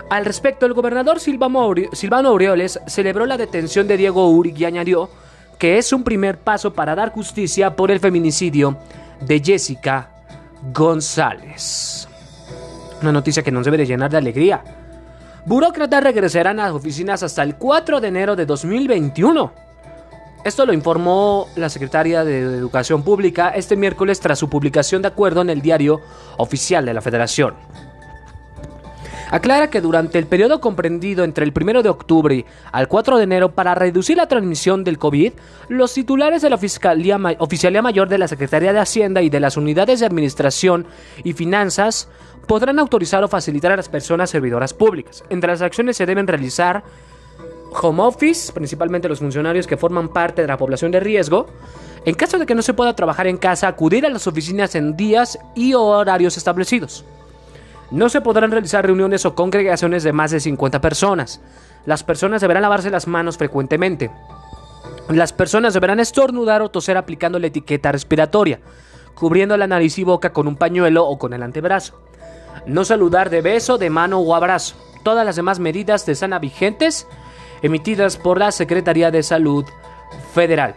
Al 0.08 0.24
respecto, 0.24 0.64
el 0.64 0.72
gobernador 0.72 1.20
Silvano 1.20 2.28
Aureoles 2.28 2.80
celebró 2.86 3.26
la 3.26 3.36
detención 3.36 3.86
de 3.86 3.98
Diego 3.98 4.28
Uri 4.30 4.54
y 4.56 4.64
añadió 4.64 5.10
que 5.58 5.76
es 5.76 5.92
un 5.92 6.02
primer 6.02 6.38
paso 6.38 6.72
para 6.72 6.94
dar 6.94 7.12
justicia 7.12 7.76
por 7.76 7.90
el 7.90 8.00
feminicidio 8.00 8.78
de 9.20 9.40
Jessica 9.44 10.10
González. 10.72 12.08
Una 13.02 13.12
noticia 13.12 13.42
que 13.42 13.52
nos 13.52 13.66
debe 13.66 13.76
de 13.76 13.86
llenar 13.86 14.10
de 14.10 14.16
alegría 14.16 14.79
Burócratas 15.46 16.02
regresarán 16.04 16.60
a 16.60 16.64
las 16.64 16.72
oficinas 16.72 17.22
hasta 17.22 17.42
el 17.42 17.56
4 17.56 18.00
de 18.00 18.08
enero 18.08 18.36
de 18.36 18.46
2021. 18.46 19.52
Esto 20.44 20.66
lo 20.66 20.72
informó 20.72 21.48
la 21.56 21.68
secretaria 21.68 22.24
de 22.24 22.40
Educación 22.40 23.02
Pública 23.02 23.50
este 23.50 23.76
miércoles 23.76 24.20
tras 24.20 24.38
su 24.38 24.48
publicación 24.48 25.02
de 25.02 25.08
acuerdo 25.08 25.42
en 25.42 25.50
el 25.50 25.60
diario 25.60 26.00
oficial 26.36 26.84
de 26.84 26.94
la 26.94 27.00
Federación. 27.00 27.54
Aclara 29.30 29.70
que 29.70 29.80
durante 29.80 30.18
el 30.18 30.26
periodo 30.26 30.60
comprendido 30.60 31.22
entre 31.22 31.44
el 31.44 31.52
1 31.54 31.84
de 31.84 31.88
octubre 31.88 32.44
al 32.72 32.88
4 32.88 33.16
de 33.16 33.24
enero 33.24 33.52
para 33.52 33.76
reducir 33.76 34.16
la 34.16 34.26
transmisión 34.26 34.82
del 34.82 34.98
COVID, 34.98 35.32
los 35.68 35.94
titulares 35.94 36.42
de 36.42 36.50
la 36.50 36.58
Fiscalía, 36.58 37.16
Oficialía 37.38 37.80
Mayor 37.80 38.08
de 38.08 38.18
la 38.18 38.26
Secretaría 38.26 38.72
de 38.72 38.80
Hacienda 38.80 39.22
y 39.22 39.30
de 39.30 39.38
las 39.38 39.56
unidades 39.56 40.00
de 40.00 40.06
Administración 40.06 40.86
y 41.22 41.32
Finanzas 41.32 42.08
podrán 42.48 42.80
autorizar 42.80 43.22
o 43.22 43.28
facilitar 43.28 43.70
a 43.70 43.76
las 43.76 43.88
personas 43.88 44.30
servidoras 44.30 44.74
públicas. 44.74 45.22
Entre 45.30 45.50
las 45.50 45.62
acciones 45.62 45.96
se 45.96 46.06
deben 46.06 46.26
realizar 46.26 46.82
home 47.70 48.02
office, 48.02 48.52
principalmente 48.52 49.08
los 49.08 49.20
funcionarios 49.20 49.68
que 49.68 49.76
forman 49.76 50.08
parte 50.08 50.42
de 50.42 50.48
la 50.48 50.58
población 50.58 50.90
de 50.90 50.98
riesgo, 50.98 51.46
En 52.06 52.14
caso 52.14 52.38
de 52.38 52.46
que 52.46 52.54
no 52.54 52.62
se 52.62 52.72
pueda 52.72 52.96
trabajar 52.96 53.26
en 53.26 53.36
casa, 53.36 53.68
acudir 53.68 54.06
a 54.06 54.08
las 54.08 54.26
oficinas 54.26 54.74
en 54.74 54.96
días 54.96 55.38
y 55.54 55.74
horarios 55.74 56.38
establecidos. 56.38 57.04
No 57.90 58.08
se 58.08 58.20
podrán 58.20 58.52
realizar 58.52 58.86
reuniones 58.86 59.26
o 59.26 59.34
congregaciones 59.34 60.04
de 60.04 60.12
más 60.12 60.30
de 60.30 60.40
50 60.40 60.80
personas. 60.80 61.40
Las 61.86 62.04
personas 62.04 62.40
deberán 62.40 62.62
lavarse 62.62 62.90
las 62.90 63.06
manos 63.06 63.36
frecuentemente. 63.36 64.10
Las 65.08 65.32
personas 65.32 65.74
deberán 65.74 65.98
estornudar 65.98 66.62
o 66.62 66.70
toser 66.70 66.96
aplicando 66.96 67.38
la 67.38 67.48
etiqueta 67.48 67.90
respiratoria, 67.90 68.60
cubriendo 69.14 69.56
la 69.56 69.66
nariz 69.66 69.98
y 69.98 70.04
boca 70.04 70.32
con 70.32 70.46
un 70.46 70.56
pañuelo 70.56 71.04
o 71.04 71.18
con 71.18 71.32
el 71.32 71.42
antebrazo. 71.42 72.00
No 72.66 72.84
saludar 72.84 73.28
de 73.28 73.42
beso, 73.42 73.76
de 73.76 73.90
mano 73.90 74.20
o 74.20 74.34
abrazo. 74.34 74.76
Todas 75.02 75.26
las 75.26 75.36
demás 75.36 75.58
medidas 75.58 76.06
de 76.06 76.14
sana 76.14 76.38
vigentes 76.38 77.08
emitidas 77.62 78.16
por 78.16 78.38
la 78.38 78.52
Secretaría 78.52 79.10
de 79.10 79.22
Salud 79.22 79.64
Federal. 80.32 80.76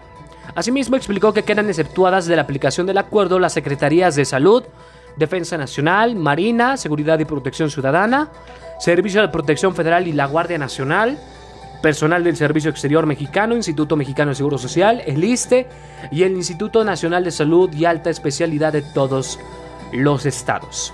Asimismo, 0.55 0.95
explicó 0.95 1.33
que 1.33 1.43
quedan 1.43 1.69
exceptuadas 1.69 2.25
de 2.25 2.35
la 2.35 2.41
aplicación 2.43 2.87
del 2.87 2.97
acuerdo 2.97 3.39
las 3.39 3.53
Secretarías 3.53 4.15
de 4.15 4.25
Salud, 4.25 4.63
Defensa 5.17 5.57
Nacional, 5.57 6.15
Marina, 6.15 6.77
Seguridad 6.77 7.19
y 7.19 7.25
Protección 7.25 7.69
Ciudadana, 7.69 8.31
Servicio 8.79 9.21
de 9.21 9.29
Protección 9.29 9.75
Federal 9.75 10.07
y 10.07 10.13
la 10.13 10.25
Guardia 10.25 10.57
Nacional, 10.57 11.19
personal 11.81 12.23
del 12.23 12.35
Servicio 12.35 12.71
Exterior 12.71 13.05
Mexicano, 13.05 13.55
Instituto 13.55 13.95
Mexicano 13.95 14.29
de 14.29 14.35
Seguro 14.35 14.57
Social, 14.57 15.01
el 15.05 15.23
ISTE 15.23 15.67
y 16.11 16.23
el 16.23 16.33
Instituto 16.33 16.83
Nacional 16.83 17.23
de 17.23 17.31
Salud 17.31 17.71
y 17.73 17.85
Alta 17.85 18.09
Especialidad 18.09 18.73
de 18.73 18.81
todos 18.81 19.39
los 19.91 20.25
estados. 20.25 20.93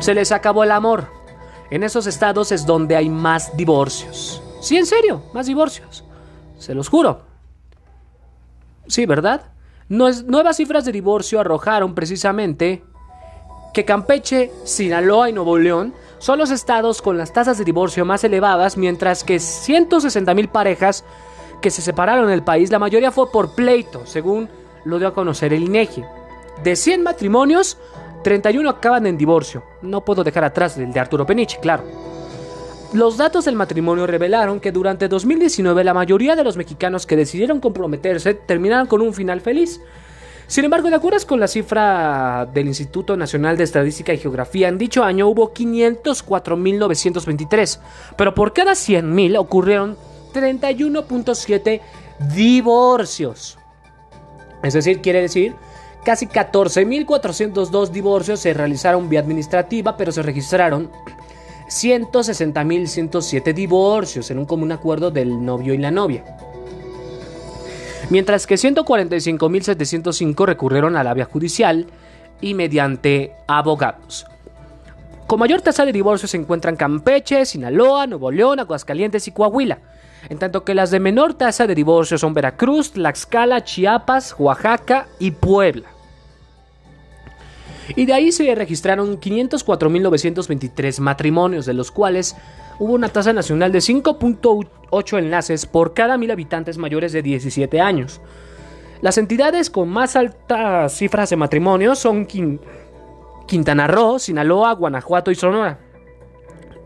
Se 0.00 0.14
les 0.14 0.32
acabó 0.32 0.64
el 0.64 0.72
amor. 0.72 1.08
En 1.70 1.82
esos 1.84 2.06
estados 2.06 2.50
es 2.50 2.66
donde 2.66 2.96
hay 2.96 3.08
más 3.08 3.56
divorcios. 3.56 4.42
Sí, 4.60 4.76
en 4.76 4.86
serio, 4.86 5.22
más 5.32 5.46
divorcios. 5.46 6.04
Se 6.58 6.74
los 6.74 6.88
juro. 6.88 7.22
Sí, 8.86 9.06
¿verdad? 9.06 9.52
Nuevas 9.90 10.56
cifras 10.56 10.84
de 10.84 10.92
divorcio 10.92 11.40
arrojaron 11.40 11.96
precisamente 11.96 12.84
que 13.74 13.84
Campeche, 13.84 14.52
Sinaloa 14.62 15.28
y 15.28 15.32
Nuevo 15.32 15.58
León 15.58 15.92
son 16.18 16.38
los 16.38 16.52
estados 16.52 17.02
con 17.02 17.18
las 17.18 17.32
tasas 17.32 17.58
de 17.58 17.64
divorcio 17.64 18.04
más 18.04 18.22
elevadas, 18.22 18.76
mientras 18.76 19.24
que 19.24 19.40
160 19.40 20.32
mil 20.34 20.48
parejas 20.48 21.04
que 21.60 21.72
se 21.72 21.82
separaron 21.82 22.26
en 22.26 22.34
el 22.34 22.44
país, 22.44 22.70
la 22.70 22.78
mayoría 22.78 23.10
fue 23.10 23.32
por 23.32 23.56
pleito, 23.56 24.06
según 24.06 24.48
lo 24.84 25.00
dio 25.00 25.08
a 25.08 25.14
conocer 25.14 25.52
el 25.52 25.64
INEGI. 25.64 26.04
De 26.62 26.76
100 26.76 27.02
matrimonios, 27.02 27.76
31 28.22 28.70
acaban 28.70 29.08
en 29.08 29.18
divorcio. 29.18 29.64
No 29.82 30.04
puedo 30.04 30.22
dejar 30.22 30.44
atrás 30.44 30.78
el 30.78 30.92
de 30.92 31.00
Arturo 31.00 31.26
Peniche, 31.26 31.58
claro. 31.60 31.82
Los 32.92 33.16
datos 33.16 33.44
del 33.44 33.54
matrimonio 33.54 34.04
revelaron 34.04 34.58
que 34.58 34.72
durante 34.72 35.06
2019 35.06 35.84
la 35.84 35.94
mayoría 35.94 36.34
de 36.34 36.42
los 36.42 36.56
mexicanos 36.56 37.06
que 37.06 37.14
decidieron 37.14 37.60
comprometerse 37.60 38.34
terminaron 38.34 38.88
con 38.88 39.00
un 39.00 39.14
final 39.14 39.40
feliz. 39.40 39.80
Sin 40.48 40.64
embargo, 40.64 40.90
de 40.90 40.96
acuerdo 40.96 41.24
con 41.24 41.38
la 41.38 41.46
cifra 41.46 42.48
del 42.52 42.66
Instituto 42.66 43.16
Nacional 43.16 43.56
de 43.56 43.62
Estadística 43.62 44.12
y 44.12 44.18
Geografía, 44.18 44.66
en 44.66 44.76
dicho 44.76 45.04
año 45.04 45.28
hubo 45.28 45.54
504.923, 45.54 47.78
pero 48.16 48.34
por 48.34 48.52
cada 48.52 48.72
100.000 48.72 49.38
ocurrieron 49.38 49.96
31.7 50.34 51.80
divorcios. 52.34 53.56
Es 54.64 54.74
decir, 54.74 55.00
quiere 55.00 55.22
decir, 55.22 55.54
casi 56.04 56.26
14.402 56.26 57.90
divorcios 57.90 58.40
se 58.40 58.52
realizaron 58.52 59.08
vía 59.08 59.20
administrativa, 59.20 59.96
pero 59.96 60.10
se 60.10 60.24
registraron 60.24 60.90
160.107 61.70 63.54
divorcios 63.54 64.30
en 64.30 64.38
un 64.38 64.44
común 64.44 64.72
acuerdo 64.72 65.10
del 65.10 65.44
novio 65.44 65.72
y 65.72 65.78
la 65.78 65.90
novia. 65.90 66.24
Mientras 68.10 68.46
que 68.46 68.56
145.705 68.56 70.44
recurrieron 70.44 70.96
a 70.96 71.04
la 71.04 71.14
vía 71.14 71.26
judicial 71.26 71.86
y 72.40 72.54
mediante 72.54 73.32
abogados. 73.46 74.26
Con 75.28 75.38
mayor 75.38 75.60
tasa 75.62 75.86
de 75.86 75.92
divorcios 75.92 76.32
se 76.32 76.38
encuentran 76.38 76.74
Campeche, 76.74 77.46
Sinaloa, 77.46 78.08
Nuevo 78.08 78.32
León, 78.32 78.58
Aguascalientes 78.58 79.28
y 79.28 79.30
Coahuila, 79.30 79.78
en 80.28 80.38
tanto 80.38 80.64
que 80.64 80.74
las 80.74 80.90
de 80.90 80.98
menor 80.98 81.34
tasa 81.34 81.68
de 81.68 81.76
divorcios 81.76 82.20
son 82.20 82.34
Veracruz, 82.34 82.90
Tlaxcala, 82.92 83.62
Chiapas, 83.62 84.34
Oaxaca 84.38 85.06
y 85.20 85.30
Puebla. 85.30 85.99
Y 87.96 88.06
de 88.06 88.12
ahí 88.12 88.32
se 88.32 88.54
registraron 88.54 89.20
504.923 89.20 91.00
matrimonios, 91.00 91.66
de 91.66 91.74
los 91.74 91.90
cuales 91.90 92.36
hubo 92.78 92.94
una 92.94 93.08
tasa 93.08 93.32
nacional 93.32 93.72
de 93.72 93.80
5.8 93.80 95.18
enlaces 95.18 95.66
por 95.66 95.94
cada 95.94 96.16
mil 96.16 96.30
habitantes 96.30 96.78
mayores 96.78 97.12
de 97.12 97.22
17 97.22 97.80
años. 97.80 98.20
Las 99.00 99.18
entidades 99.18 99.70
con 99.70 99.88
más 99.88 100.14
altas 100.16 100.92
cifras 100.92 101.30
de 101.30 101.36
matrimonios 101.36 101.98
son 101.98 102.26
Quintana 103.46 103.86
Roo, 103.86 104.18
Sinaloa, 104.18 104.72
Guanajuato 104.72 105.30
y 105.30 105.34
Sonora. 105.34 105.78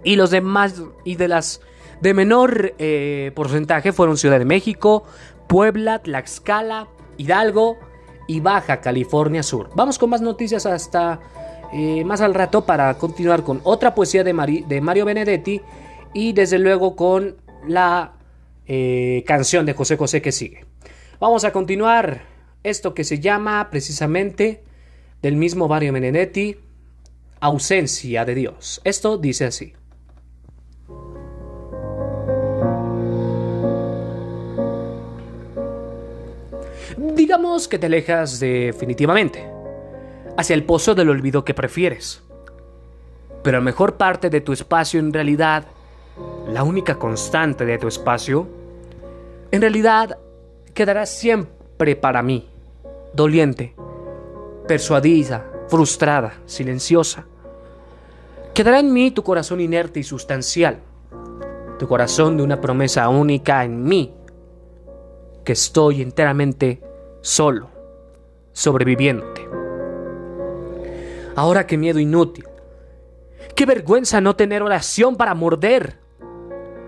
Y 0.04 0.16
los 0.16 0.30
demás 0.30 0.82
y 1.04 1.16
de 1.16 1.28
las 1.28 1.60
de 2.00 2.14
menor 2.14 2.74
eh, 2.78 3.32
porcentaje 3.34 3.92
fueron 3.92 4.16
Ciudad 4.16 4.38
de 4.38 4.44
México, 4.44 5.04
Puebla, 5.48 6.00
Tlaxcala, 6.00 6.88
Hidalgo, 7.16 7.78
y 8.26 8.40
Baja 8.40 8.80
California 8.80 9.42
Sur. 9.42 9.70
Vamos 9.74 9.98
con 9.98 10.10
más 10.10 10.20
noticias 10.20 10.66
hasta 10.66 11.20
eh, 11.72 12.04
más 12.04 12.20
al 12.20 12.34
rato 12.34 12.64
para 12.64 12.94
continuar 12.94 13.42
con 13.42 13.60
otra 13.64 13.94
poesía 13.94 14.22
de, 14.22 14.32
Mario 14.32 15.04
Benedetti 15.04 15.60
y 16.12 16.32
desde 16.32 16.58
luego 16.58 16.94
con 16.94 17.36
la 17.66 18.12
eh, 18.66 19.24
canción 19.26 19.66
de 19.66 19.74
José 19.74 19.96
José 19.96 20.22
que 20.22 20.32
sigue. 20.32 20.64
Vamos 21.18 21.44
a 21.44 21.52
continuar 21.52 22.22
esto 22.62 22.94
que 22.94 23.04
se 23.04 23.18
llama 23.18 23.68
precisamente 23.70 24.62
del 25.20 25.36
mismo 25.36 25.68
Mario 25.68 25.92
Benedetti, 25.92 26.56
Ausencia 27.40 28.24
de 28.24 28.34
Dios. 28.34 28.80
Esto 28.84 29.18
dice 29.18 29.46
así. 29.46 29.74
Digamos 37.14 37.68
que 37.68 37.78
te 37.78 37.86
alejas 37.86 38.40
definitivamente, 38.40 39.48
hacia 40.36 40.54
el 40.54 40.64
pozo 40.64 40.96
del 40.96 41.10
olvido 41.10 41.44
que 41.44 41.54
prefieres. 41.54 42.24
Pero 43.44 43.58
la 43.58 43.64
mejor 43.64 43.94
parte 43.94 44.30
de 44.30 44.40
tu 44.40 44.52
espacio 44.52 44.98
en 44.98 45.12
realidad, 45.12 45.64
la 46.48 46.64
única 46.64 46.96
constante 46.96 47.64
de 47.64 47.78
tu 47.78 47.86
espacio, 47.86 48.48
en 49.52 49.60
realidad 49.60 50.18
quedará 50.74 51.06
siempre 51.06 51.94
para 51.94 52.20
mí, 52.20 52.48
doliente, 53.12 53.76
persuadida, 54.66 55.46
frustrada, 55.68 56.34
silenciosa. 56.46 57.26
Quedará 58.54 58.80
en 58.80 58.92
mí 58.92 59.12
tu 59.12 59.22
corazón 59.22 59.60
inerte 59.60 60.00
y 60.00 60.02
sustancial, 60.02 60.78
tu 61.78 61.86
corazón 61.86 62.36
de 62.36 62.42
una 62.42 62.60
promesa 62.60 63.08
única 63.08 63.64
en 63.64 63.84
mí, 63.84 64.12
que 65.44 65.52
estoy 65.52 66.02
enteramente 66.02 66.82
solo, 67.24 67.70
sobreviviéndote. 68.52 69.48
Ahora 71.34 71.66
qué 71.66 71.78
miedo 71.78 71.98
inútil. 71.98 72.46
Qué 73.56 73.64
vergüenza 73.64 74.20
no 74.20 74.36
tener 74.36 74.62
oración 74.62 75.16
para 75.16 75.34
morder. 75.34 75.98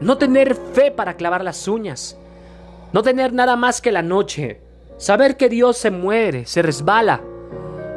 No 0.01 0.18
tener 0.18 0.55
fe 0.55 0.90
para 0.90 1.16
clavar 1.16 1.42
las 1.42 1.66
uñas. 1.66 2.18
No 2.92 3.03
tener 3.03 3.33
nada 3.33 3.57
más 3.57 3.81
que 3.81 3.90
la 3.90 4.03
noche. 4.03 4.61
Saber 4.99 5.38
que 5.38 5.49
Dios 5.49 5.79
se 5.79 5.90
muere, 5.90 6.44
se 6.44 6.61
resbala. 6.61 7.22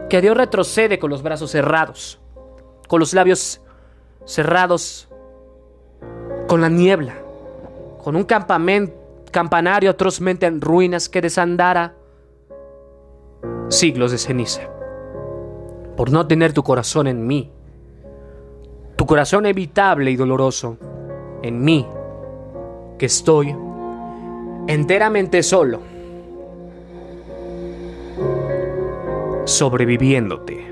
Que 0.09 0.21
Dios 0.21 0.37
retrocede 0.37 0.97
con 0.97 1.09
los 1.09 1.21
brazos 1.21 1.51
cerrados. 1.51 2.19
Con 2.87 3.01
los 3.01 3.13
labios 3.13 3.59
cerrados. 4.25 5.09
Con 6.47 6.61
la 6.61 6.69
niebla. 6.69 7.15
Con 8.01 8.15
un 8.15 8.23
campanario 8.23 9.91
atrozmente 9.91 10.45
en 10.45 10.61
ruinas 10.61 11.09
que 11.09 11.21
desandara 11.21 11.98
siglos 13.69 14.11
de 14.11 14.17
ceniza, 14.17 14.61
por 15.95 16.11
no 16.11 16.27
tener 16.27 16.53
tu 16.53 16.63
corazón 16.63 17.07
en 17.07 17.25
mí, 17.25 17.51
tu 18.95 19.05
corazón 19.05 19.45
evitable 19.45 20.11
y 20.11 20.15
doloroso 20.15 20.77
en 21.41 21.61
mí, 21.61 21.87
que 22.97 23.05
estoy 23.05 23.55
enteramente 24.67 25.41
solo, 25.43 25.79
sobreviviéndote. 29.45 30.68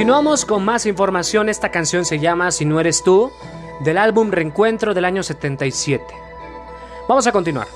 Continuamos 0.00 0.46
con 0.46 0.64
más 0.64 0.86
información. 0.86 1.50
Esta 1.50 1.70
canción 1.70 2.06
se 2.06 2.18
llama 2.18 2.52
Si 2.52 2.64
no 2.64 2.80
eres 2.80 3.04
tú, 3.04 3.30
del 3.80 3.98
álbum 3.98 4.30
Reencuentro 4.30 4.94
del 4.94 5.04
año 5.04 5.22
77. 5.22 6.02
Vamos 7.06 7.26
a 7.26 7.32
continuar. 7.32 7.66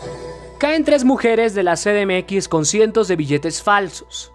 Caen 0.57 0.85
tres 0.85 1.05
mujeres 1.05 1.55
de 1.55 1.63
la 1.63 1.77
CDMX 1.77 2.49
con 2.49 2.65
cientos 2.65 3.09
de 3.09 3.17
billetes 3.17 3.63
falsos. 3.63 4.33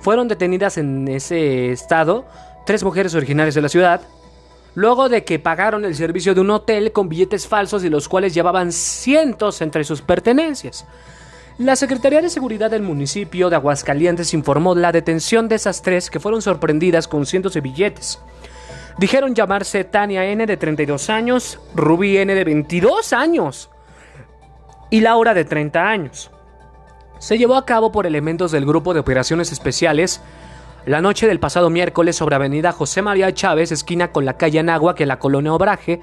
Fueron 0.00 0.28
detenidas 0.28 0.76
en 0.76 1.08
ese 1.08 1.72
estado 1.72 2.26
tres 2.66 2.84
mujeres 2.84 3.14
originarias 3.14 3.54
de 3.54 3.62
la 3.62 3.70
ciudad, 3.70 4.02
luego 4.74 5.08
de 5.08 5.24
que 5.24 5.38
pagaron 5.38 5.86
el 5.86 5.94
servicio 5.94 6.34
de 6.34 6.42
un 6.42 6.50
hotel 6.50 6.92
con 6.92 7.08
billetes 7.08 7.48
falsos 7.48 7.84
y 7.84 7.88
los 7.88 8.06
cuales 8.06 8.34
llevaban 8.34 8.70
cientos 8.70 9.62
entre 9.62 9.84
sus 9.84 10.02
pertenencias. 10.02 10.84
La 11.58 11.76
Secretaría 11.76 12.22
de 12.22 12.30
Seguridad 12.30 12.70
del 12.70 12.82
municipio 12.82 13.50
de 13.50 13.56
Aguascalientes 13.56 14.32
informó 14.32 14.74
la 14.74 14.90
detención 14.90 15.48
de 15.48 15.56
esas 15.56 15.82
tres 15.82 16.08
que 16.08 16.18
fueron 16.18 16.40
sorprendidas 16.40 17.06
con 17.06 17.26
cientos 17.26 17.52
de 17.52 17.60
billetes. 17.60 18.20
Dijeron 18.98 19.34
llamarse 19.34 19.84
Tania 19.84 20.24
N 20.24 20.46
de 20.46 20.56
32 20.56 21.10
años, 21.10 21.60
Rubí 21.74 22.16
N 22.16 22.34
de 22.34 22.44
22 22.44 23.12
años 23.12 23.70
y 24.90 25.00
Laura 25.00 25.34
de 25.34 25.44
30 25.44 25.88
años. 25.88 26.30
Se 27.18 27.36
llevó 27.36 27.56
a 27.56 27.66
cabo 27.66 27.92
por 27.92 28.06
elementos 28.06 28.50
del 28.50 28.64
Grupo 28.64 28.94
de 28.94 29.00
Operaciones 29.00 29.52
Especiales 29.52 30.22
la 30.86 31.00
noche 31.00 31.28
del 31.28 31.38
pasado 31.38 31.70
miércoles 31.70 32.16
sobre 32.16 32.34
Avenida 32.34 32.72
José 32.72 33.02
María 33.02 33.32
Chávez, 33.32 33.70
esquina 33.70 34.10
con 34.10 34.24
la 34.24 34.36
calle 34.36 34.58
Anáhuac 34.58 35.00
en 35.00 35.08
la 35.08 35.18
colonia 35.18 35.52
Obraje, 35.52 36.00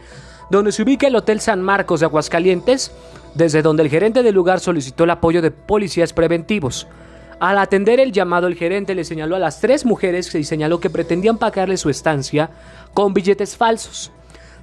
donde 0.49 0.71
se 0.71 0.83
ubica 0.83 1.07
el 1.07 1.15
Hotel 1.15 1.41
San 1.41 1.61
Marcos 1.61 1.99
de 1.99 2.05
Aguascalientes, 2.05 2.91
desde 3.35 3.61
donde 3.61 3.83
el 3.83 3.89
gerente 3.89 4.23
del 4.23 4.35
lugar 4.35 4.59
solicitó 4.59 5.03
el 5.03 5.11
apoyo 5.11 5.41
de 5.41 5.51
policías 5.51 6.13
preventivos. 6.13 6.87
Al 7.39 7.57
atender 7.57 7.99
el 7.99 8.11
llamado, 8.11 8.47
el 8.47 8.55
gerente 8.55 8.95
le 8.95 9.05
señaló 9.05 9.37
a 9.37 9.39
las 9.39 9.61
tres 9.61 9.85
mujeres 9.85 10.33
y 10.35 10.43
señaló 10.43 10.79
que 10.79 10.89
pretendían 10.89 11.37
pagarle 11.37 11.77
su 11.77 11.89
estancia 11.89 12.49
con 12.93 13.13
billetes 13.13 13.55
falsos. 13.55 14.11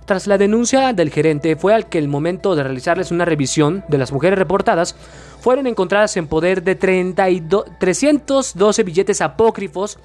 Tras 0.04 0.26
la 0.26 0.38
denuncia 0.38 0.92
del 0.92 1.10
gerente 1.10 1.56
fue 1.56 1.74
al 1.74 1.88
que 1.88 1.98
el 1.98 2.06
momento 2.06 2.54
de 2.54 2.62
realizarles 2.62 3.10
una 3.10 3.24
revisión 3.24 3.82
de 3.88 3.98
las 3.98 4.12
mujeres 4.12 4.38
reportadas 4.38 4.94
fueron 5.40 5.66
encontradas 5.66 6.16
en 6.16 6.28
poder 6.28 6.62
de 6.62 6.76
32 6.76 7.64
312 7.80 8.82
billetes 8.84 9.20
apócrifos 9.20 9.98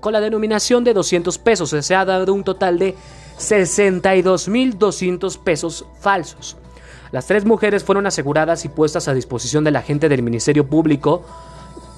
con 0.00 0.12
la 0.12 0.20
denominación 0.20 0.84
de 0.84 0.94
200 0.94 1.38
pesos. 1.38 1.70
Se 1.70 1.94
ha 1.94 2.04
dado 2.04 2.34
un 2.34 2.44
total 2.44 2.78
de 2.78 2.94
62.200 3.38 5.42
pesos 5.42 5.86
falsos. 5.98 6.56
Las 7.10 7.26
tres 7.26 7.44
mujeres 7.44 7.84
fueron 7.84 8.06
aseguradas 8.06 8.64
y 8.64 8.68
puestas 8.68 9.08
a 9.08 9.14
disposición 9.14 9.64
de 9.64 9.70
la 9.70 9.82
gente 9.82 10.08
del 10.08 10.22
Ministerio 10.22 10.66
Público 10.66 11.24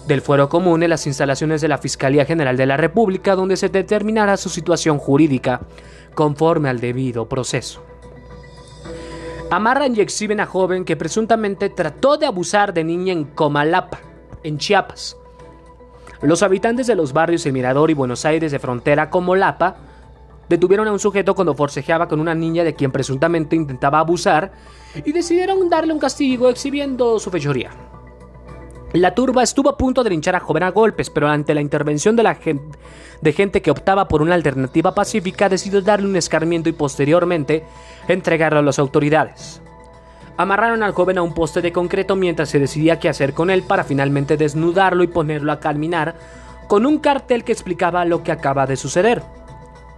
del 0.07 0.23
Fuero 0.23 0.49
Común 0.49 0.83
en 0.83 0.91
las 0.91 1.07
instalaciones 1.07 1.61
de 1.61 1.69
la 1.69 1.79
Fiscalía 1.79 2.25
General 2.25 2.57
de 2.57 2.67
la 2.67 2.77
República, 2.77 3.35
donde 3.35 3.57
se 3.57 3.69
determinará 3.69 4.37
su 4.37 4.49
situación 4.49 4.99
jurídica 4.99 5.61
conforme 6.15 6.69
al 6.69 6.81
debido 6.81 7.29
proceso. 7.29 7.85
Amarran 9.51 9.97
y 9.97 10.01
exhiben 10.01 10.41
a 10.41 10.47
joven 10.47 10.85
que 10.85 10.97
presuntamente 10.97 11.69
trató 11.71 12.17
de 12.17 12.27
abusar 12.27 12.73
de 12.73 12.85
niña 12.85 13.13
en 13.13 13.25
Comalapa, 13.25 14.01
en 14.43 14.59
Chiapas. 14.59 15.17
Los 16.23 16.43
habitantes 16.43 16.87
de 16.87 16.95
los 16.95 17.13
barrios 17.13 17.47
El 17.47 17.53
Mirador 17.53 17.91
y 17.91 17.95
Buenos 17.95 18.25
Aires 18.25 18.53
de 18.53 18.59
frontera 18.59 19.11
Comalapa 19.11 19.77
detuvieron 20.51 20.89
a 20.89 20.93
un 20.93 20.99
sujeto 20.99 21.37
cuando 21.37 21.55
forcejeaba 21.55 22.09
con 22.09 22.19
una 22.19 22.35
niña 22.35 22.65
de 22.65 22.75
quien 22.75 22.91
presuntamente 22.91 23.55
intentaba 23.55 24.01
abusar 24.01 24.51
y 25.05 25.13
decidieron 25.13 25.71
darle 25.71 25.93
un 25.93 26.01
castigo 26.01 26.51
exhibiendo 26.51 27.21
su 27.21 27.31
fechoría. 27.31 27.71
La 28.93 29.15
turba 29.15 29.45
estuvo 29.45 29.71
a 29.71 29.77
punto 29.77 30.03
de 30.03 30.11
linchar 30.11 30.35
a 30.35 30.41
joven 30.41 30.65
a 30.65 30.73
golpes, 30.73 31.09
pero 31.09 31.29
ante 31.29 31.55
la 31.55 31.61
intervención 31.61 32.17
de, 32.17 32.25
la 32.25 32.35
gen 32.35 32.61
de 33.21 33.33
gente 33.33 33.63
que 33.63 33.71
optaba 33.71 34.09
por 34.09 34.23
una 34.23 34.35
alternativa 34.35 34.93
pacífica, 34.93 35.49
decidió 35.49 35.83
darle 35.83 36.09
un 36.09 36.17
escarmiento 36.17 36.69
y 36.69 36.73
posteriormente 36.73 37.63
entregarlo 38.09 38.59
a 38.59 38.63
las 38.63 38.81
autoridades. 38.81 39.63
Amarraron 40.37 40.83
al 40.83 40.95
joven 40.95 41.19
a 41.19 41.23
un 41.23 41.33
poste 41.33 41.63
de 41.63 41.71
concreto 41.71 42.17
mientras 42.17 42.49
se 42.49 42.59
decidía 42.59 42.99
qué 42.99 43.09
hacer 43.09 43.35
con 43.35 43.51
él 43.51 43.63
para 43.63 43.85
finalmente 43.85 44.37
desnudarlo 44.37 45.05
y 45.05 45.07
ponerlo 45.07 45.53
a 45.53 45.61
caminar 45.61 46.17
con 46.67 46.87
un 46.87 46.99
cartel 46.99 47.45
que 47.45 47.53
explicaba 47.53 48.05
lo 48.05 48.25
que 48.25 48.33
acaba 48.33 48.67
de 48.67 48.77
suceder. 48.77 49.23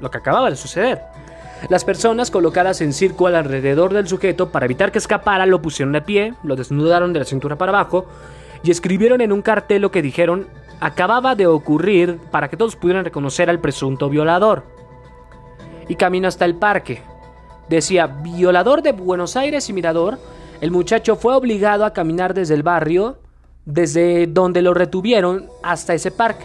Lo 0.03 0.11
que 0.11 0.19
acababa 0.19 0.51
de 0.51 0.57
suceder. 0.57 1.01
Las 1.71 1.85
personas 1.85 2.31
colocadas 2.31 2.81
en 2.81 2.93
círculo 2.93 3.39
alrededor 3.39 3.95
del 3.95 4.09
sujeto 4.09 4.51
para 4.51 4.67
evitar 4.67 4.93
que 4.93 4.99
escapara 4.99 5.47
lo 5.47 5.63
pusieron 5.63 5.93
de 5.93 6.03
pie, 6.03 6.35
lo 6.43 6.57
desnudaron 6.57 7.15
de 7.15 7.21
la 7.21 7.25
cintura 7.25 7.57
para 7.57 7.71
abajo 7.71 8.07
y 8.63 8.71
escribieron 8.71 9.21
en 9.21 9.33
un 9.33 9.43
cartel 9.43 9.83
lo 9.83 9.91
que 9.91 10.03
dijeron 10.03 10.49
acababa 10.81 11.37
de 11.37 11.47
ocurrir 11.47 12.19
para 12.33 12.49
que 12.49 12.57
todos 12.57 12.75
pudieran 12.75 13.05
reconocer 13.05 13.49
al 13.49 13.61
presunto 13.61 14.09
violador. 14.09 14.65
Y 15.89 15.95
camino 15.95 16.27
hasta 16.27 16.45
el 16.45 16.57
parque. 16.57 17.03
Decía, 17.69 18.09
violador 18.09 18.83
de 18.83 18.91
Buenos 18.91 19.37
Aires 19.37 19.69
y 19.69 19.73
Mirador, 19.73 20.19
el 20.61 20.73
muchacho 20.73 21.15
fue 21.15 21.37
obligado 21.37 21.85
a 21.85 21.93
caminar 21.93 22.35
desde 22.35 22.55
el 22.55 22.65
barrio, 22.65 23.19
desde 23.65 24.27
donde 24.27 24.63
lo 24.63 24.75
retuvieron 24.75 25.49
hasta 25.63 25.95
ese 25.95 26.11
parque. 26.11 26.45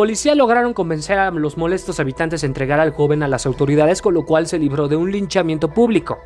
Policía 0.00 0.34
lograron 0.34 0.72
convencer 0.72 1.18
a 1.18 1.30
los 1.30 1.58
molestos 1.58 2.00
habitantes 2.00 2.40
de 2.40 2.46
entregar 2.46 2.80
al 2.80 2.94
joven 2.94 3.22
a 3.22 3.28
las 3.28 3.44
autoridades, 3.44 4.00
con 4.00 4.14
lo 4.14 4.24
cual 4.24 4.46
se 4.46 4.58
libró 4.58 4.88
de 4.88 4.96
un 4.96 5.12
linchamiento 5.12 5.74
público. 5.74 6.18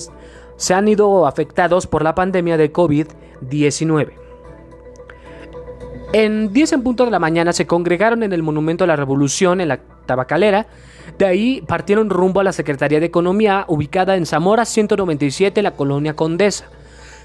se 0.57 0.75
han 0.75 0.89
ido 0.89 1.27
afectados 1.27 1.87
por 1.87 2.05
la 2.05 2.15
pandemia 2.15 2.59
de 2.59 2.71
COVID-19. 2.71 4.13
En 6.13 6.53
10 6.53 6.73
en 6.75 6.83
punto 6.83 7.07
de 7.07 7.11
la 7.11 7.19
mañana 7.19 7.55
se 7.55 7.67
congregaron 7.67 8.23
en 8.23 8.35
el 8.35 8.43
Monumento 8.43 8.85
a 8.85 8.89
la 8.89 8.97
Revolución 8.97 9.63
en 9.63 9.69
la 9.69 9.81
Tabacalera. 10.05 10.67
De 11.17 11.25
ahí 11.25 11.63
partieron 11.67 12.11
rumbo 12.11 12.41
a 12.41 12.45
la 12.45 12.53
Secretaría 12.53 13.01
de 13.01 13.07
Economía, 13.07 13.65
ubicada 13.69 14.17
en 14.17 14.27
Zamora 14.27 14.67
197, 14.67 15.63
la 15.63 15.71
colonia 15.71 16.15
Condesa. 16.15 16.67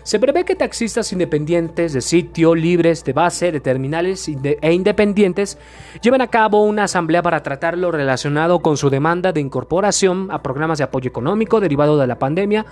Se 0.03 0.19
prevé 0.19 0.45
que 0.45 0.55
taxistas 0.55 1.13
independientes 1.13 1.93
de 1.93 2.01
sitio, 2.01 2.55
libres 2.55 3.03
de 3.03 3.13
base, 3.13 3.51
de 3.51 3.59
terminales 3.59 4.27
e 4.27 4.73
independientes 4.73 5.59
lleven 6.01 6.21
a 6.21 6.27
cabo 6.27 6.63
una 6.63 6.85
asamblea 6.85 7.21
para 7.21 7.43
tratar 7.43 7.77
lo 7.77 7.91
relacionado 7.91 8.59
con 8.59 8.77
su 8.77 8.89
demanda 8.89 9.31
de 9.31 9.41
incorporación 9.41 10.29
a 10.31 10.41
programas 10.41 10.79
de 10.79 10.85
apoyo 10.85 11.07
económico 11.07 11.59
derivado 11.59 11.99
de 11.99 12.07
la 12.07 12.17
pandemia 12.17 12.65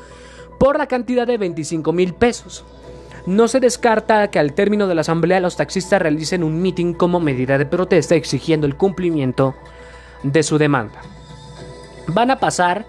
por 0.58 0.80
la 0.80 0.88
cantidad 0.88 1.28
de 1.28 1.38
25 1.38 1.94
mil 1.94 2.14
pesos. 2.14 2.66
No 3.28 3.48
se 3.48 3.60
descarta 3.60 4.32
que 4.32 4.40
al 4.40 4.54
término 4.54 4.88
de 4.88 4.96
la 4.96 5.02
asamblea 5.02 5.40
los 5.40 5.56
taxistas 5.56 6.02
realicen 6.02 6.44
un 6.44 6.62
mitin 6.62 6.94
como 6.96 7.20
medida 7.20 7.60
de 7.60 7.68
protesta 7.68 8.16
exigiendo 8.16 8.66
el 8.66 8.76
cumplimiento 8.76 9.54
de 10.24 10.42
su 10.42 10.58
demanda. 10.58 11.02
Van 12.08 12.32
a 12.32 12.40
pasar 12.40 12.88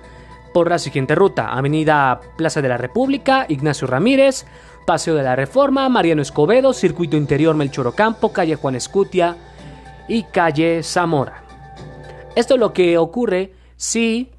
por 0.52 0.68
la 0.68 0.78
siguiente 0.78 1.14
ruta: 1.14 1.48
Avenida 1.52 2.20
Plaza 2.36 2.62
de 2.62 2.68
la 2.68 2.76
República, 2.76 3.46
Ignacio 3.48 3.86
Ramírez, 3.86 4.46
Paseo 4.86 5.14
de 5.14 5.22
la 5.22 5.36
Reforma, 5.36 5.88
Mariano 5.88 6.22
Escobedo, 6.22 6.72
Circuito 6.72 7.16
Interior 7.16 7.54
Melchor 7.54 7.86
Ocampo, 7.86 8.32
Calle 8.32 8.56
Juan 8.56 8.74
Escutia 8.74 9.36
y 10.08 10.24
Calle 10.24 10.82
Zamora. 10.82 11.44
Esto 12.34 12.54
es 12.54 12.60
lo 12.60 12.72
que 12.72 12.98
ocurre 12.98 13.54
si 13.76 14.30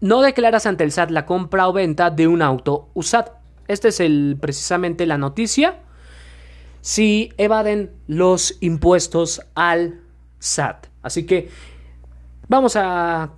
no 0.00 0.20
declaras 0.20 0.66
ante 0.66 0.84
el 0.84 0.92
SAT 0.92 1.10
la 1.10 1.26
compra 1.26 1.68
o 1.68 1.72
venta 1.72 2.10
de 2.10 2.26
un 2.28 2.42
auto 2.42 2.90
usado. 2.94 3.32
Esta 3.68 3.88
es 3.88 4.00
el, 4.00 4.36
precisamente 4.40 5.06
la 5.06 5.16
noticia. 5.16 5.80
Si 6.80 7.32
evaden 7.38 7.92
los 8.06 8.58
impuestos 8.60 9.40
al 9.54 10.02
SAT. 10.38 10.88
Así 11.02 11.24
que 11.24 11.48
vamos 12.48 12.76
a 12.76 13.30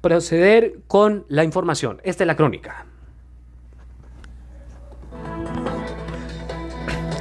proceder 0.00 0.80
con 0.86 1.24
la 1.28 1.44
información. 1.44 2.00
Esta 2.04 2.24
es 2.24 2.26
la 2.26 2.36
crónica. 2.36 2.86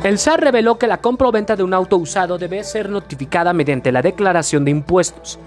El 0.03 0.19
SAT 0.19 0.39
reveló 0.39 0.77
que 0.77 0.87
la 0.87 1.01
compra 1.01 1.27
o 1.27 1.31
venta 1.31 1.55
de 1.55 1.63
un 1.63 1.73
auto 1.73 1.97
usado 1.97 2.37
debe 2.37 2.63
ser 2.63 2.89
notificada 2.89 3.51
mediante 3.51 3.91
la 3.91 4.01
declaración 4.01 4.63
de 4.63 4.71
impuestos. 4.71 5.39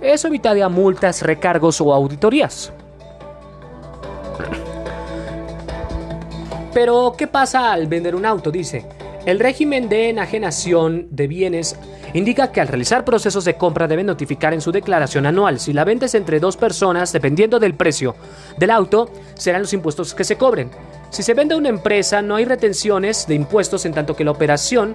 Eso 0.00 0.28
evitaría 0.28 0.68
multas, 0.68 1.22
recargos 1.22 1.80
o 1.80 1.92
auditorías. 1.92 2.72
Pero, 6.74 7.14
¿qué 7.16 7.26
pasa 7.26 7.72
al 7.72 7.86
vender 7.86 8.14
un 8.14 8.26
auto? 8.26 8.50
Dice, 8.50 8.86
el 9.26 9.40
régimen 9.40 9.88
de 9.88 10.08
enajenación 10.08 11.08
de 11.10 11.26
bienes 11.26 11.76
indica 12.14 12.52
que 12.52 12.60
al 12.60 12.68
realizar 12.68 13.04
procesos 13.04 13.44
de 13.44 13.56
compra 13.56 13.88
deben 13.88 14.06
notificar 14.06 14.54
en 14.54 14.60
su 14.60 14.70
declaración 14.70 15.26
anual 15.26 15.58
si 15.58 15.72
la 15.72 15.84
venta 15.84 16.06
es 16.06 16.14
entre 16.14 16.38
dos 16.38 16.56
personas, 16.56 17.12
dependiendo 17.12 17.58
del 17.58 17.74
precio 17.74 18.14
del 18.56 18.70
auto, 18.70 19.10
serán 19.34 19.62
los 19.62 19.72
impuestos 19.72 20.14
que 20.14 20.22
se 20.22 20.36
cobren. 20.36 20.70
Si 21.10 21.24
se 21.24 21.34
vende 21.34 21.54
a 21.54 21.58
una 21.58 21.68
empresa, 21.68 22.22
no 22.22 22.36
hay 22.36 22.44
retenciones 22.44 23.26
de 23.26 23.34
impuestos 23.34 23.84
en 23.84 23.94
tanto 23.94 24.14
que 24.14 24.24
la 24.24 24.30
operación 24.30 24.94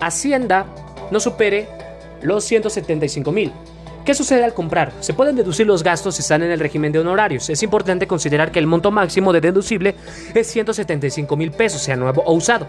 Hacienda 0.00 0.64
no 1.10 1.20
supere 1.20 1.68
los 2.22 2.44
175 2.44 3.32
mil. 3.32 3.52
¿Qué 4.04 4.14
sucede 4.14 4.44
al 4.44 4.54
comprar? 4.54 4.92
Se 5.00 5.12
pueden 5.12 5.36
deducir 5.36 5.66
los 5.66 5.82
gastos 5.82 6.14
si 6.14 6.22
están 6.22 6.42
en 6.42 6.50
el 6.50 6.60
régimen 6.60 6.92
de 6.92 7.00
honorarios. 7.00 7.50
Es 7.50 7.62
importante 7.62 8.06
considerar 8.06 8.50
que 8.50 8.58
el 8.60 8.66
monto 8.66 8.90
máximo 8.90 9.34
de 9.34 9.42
deducible 9.42 9.94
es 10.34 10.46
175 10.46 11.36
mil 11.36 11.50
pesos, 11.50 11.82
sea 11.82 11.96
nuevo 11.96 12.22
o 12.24 12.32
usado. 12.32 12.66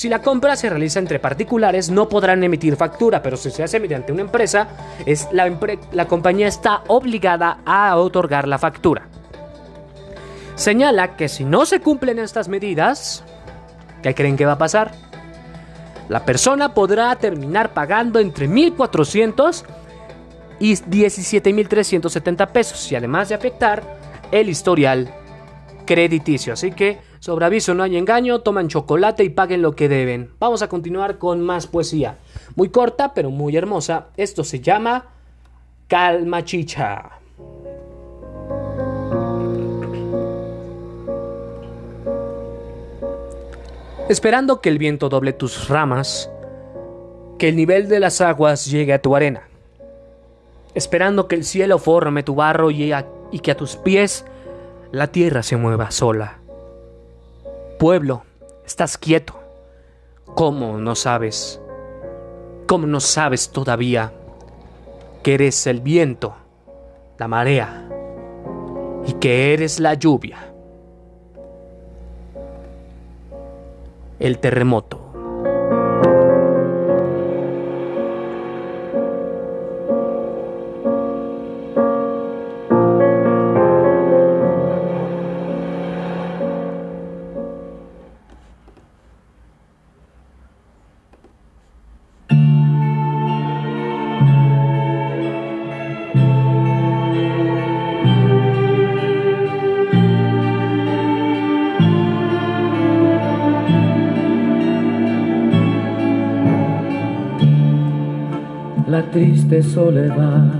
Si 0.00 0.08
la 0.08 0.22
compra 0.22 0.56
se 0.56 0.70
realiza 0.70 0.98
entre 0.98 1.18
particulares, 1.18 1.90
no 1.90 2.08
podrán 2.08 2.42
emitir 2.42 2.74
factura, 2.74 3.20
pero 3.20 3.36
si 3.36 3.50
se 3.50 3.62
hace 3.62 3.78
mediante 3.78 4.12
una 4.12 4.22
empresa, 4.22 4.66
es 5.04 5.28
la, 5.30 5.46
la 5.92 6.08
compañía 6.08 6.48
está 6.48 6.84
obligada 6.86 7.58
a 7.66 7.94
otorgar 7.96 8.48
la 8.48 8.56
factura. 8.56 9.08
Señala 10.54 11.16
que 11.16 11.28
si 11.28 11.44
no 11.44 11.66
se 11.66 11.80
cumplen 11.80 12.18
estas 12.18 12.48
medidas, 12.48 13.24
¿qué 14.02 14.14
creen 14.14 14.38
que 14.38 14.46
va 14.46 14.52
a 14.52 14.58
pasar? 14.58 14.92
La 16.08 16.24
persona 16.24 16.72
podrá 16.72 17.14
terminar 17.16 17.74
pagando 17.74 18.20
entre 18.20 18.48
1.400 18.48 19.64
y 20.60 20.76
17.370 20.76 22.48
pesos 22.48 22.90
y 22.90 22.96
además 22.96 23.28
de 23.28 23.34
afectar 23.34 23.82
el 24.32 24.48
historial 24.48 25.12
crediticio. 25.84 26.54
Así 26.54 26.72
que 26.72 27.09
sobre 27.20 27.46
aviso 27.46 27.72
no 27.74 27.84
hay 27.84 27.96
engaño, 27.96 28.40
toman 28.40 28.66
chocolate 28.66 29.22
y 29.22 29.28
paguen 29.28 29.62
lo 29.62 29.76
que 29.76 29.88
deben. 29.88 30.32
Vamos 30.40 30.62
a 30.62 30.68
continuar 30.68 31.18
con 31.18 31.40
más 31.40 31.68
poesía. 31.68 32.18
Muy 32.56 32.70
corta 32.70 33.14
pero 33.14 33.30
muy 33.30 33.56
hermosa. 33.56 34.08
Esto 34.16 34.42
se 34.42 34.60
llama 34.60 35.06
Calma 35.86 36.44
Chicha. 36.44 37.10
Esperando 44.08 44.60
que 44.60 44.68
el 44.68 44.78
viento 44.78 45.08
doble 45.08 45.32
tus 45.32 45.68
ramas, 45.68 46.28
que 47.38 47.50
el 47.50 47.54
nivel 47.54 47.88
de 47.88 48.00
las 48.00 48.20
aguas 48.20 48.66
llegue 48.66 48.92
a 48.92 49.00
tu 49.00 49.14
arena 49.14 49.44
esperando 50.74 51.28
que 51.28 51.36
el 51.36 51.44
cielo 51.44 51.78
forme 51.78 52.22
tu 52.22 52.34
barro 52.34 52.70
y, 52.70 52.92
que 53.42 53.50
a 53.50 53.56
tus 53.56 53.76
pies 53.76 54.24
la 54.92 55.08
tierra 55.08 55.42
se 55.42 55.56
mueva 55.56 55.90
sola. 55.90 56.39
Pueblo, 57.80 58.24
estás 58.66 58.98
quieto. 58.98 59.40
¿Cómo 60.34 60.76
no 60.76 60.94
sabes? 60.94 61.58
¿Cómo 62.66 62.86
no 62.86 63.00
sabes 63.00 63.48
todavía 63.52 64.12
que 65.22 65.32
eres 65.32 65.66
el 65.66 65.80
viento, 65.80 66.34
la 67.16 67.26
marea 67.26 67.88
y 69.06 69.14
que 69.14 69.54
eres 69.54 69.80
la 69.80 69.94
lluvia? 69.94 70.52
El 74.18 74.38
terremoto. 74.40 74.99
Soledad 109.62 110.52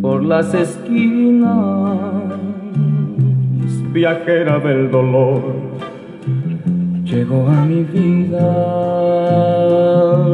por 0.00 0.22
las 0.24 0.52
esquinas, 0.54 1.98
viajera 3.92 4.58
del 4.58 4.90
dolor, 4.90 5.42
llegó 7.04 7.48
a 7.48 7.64
mi 7.64 7.84
vida. 7.84 8.52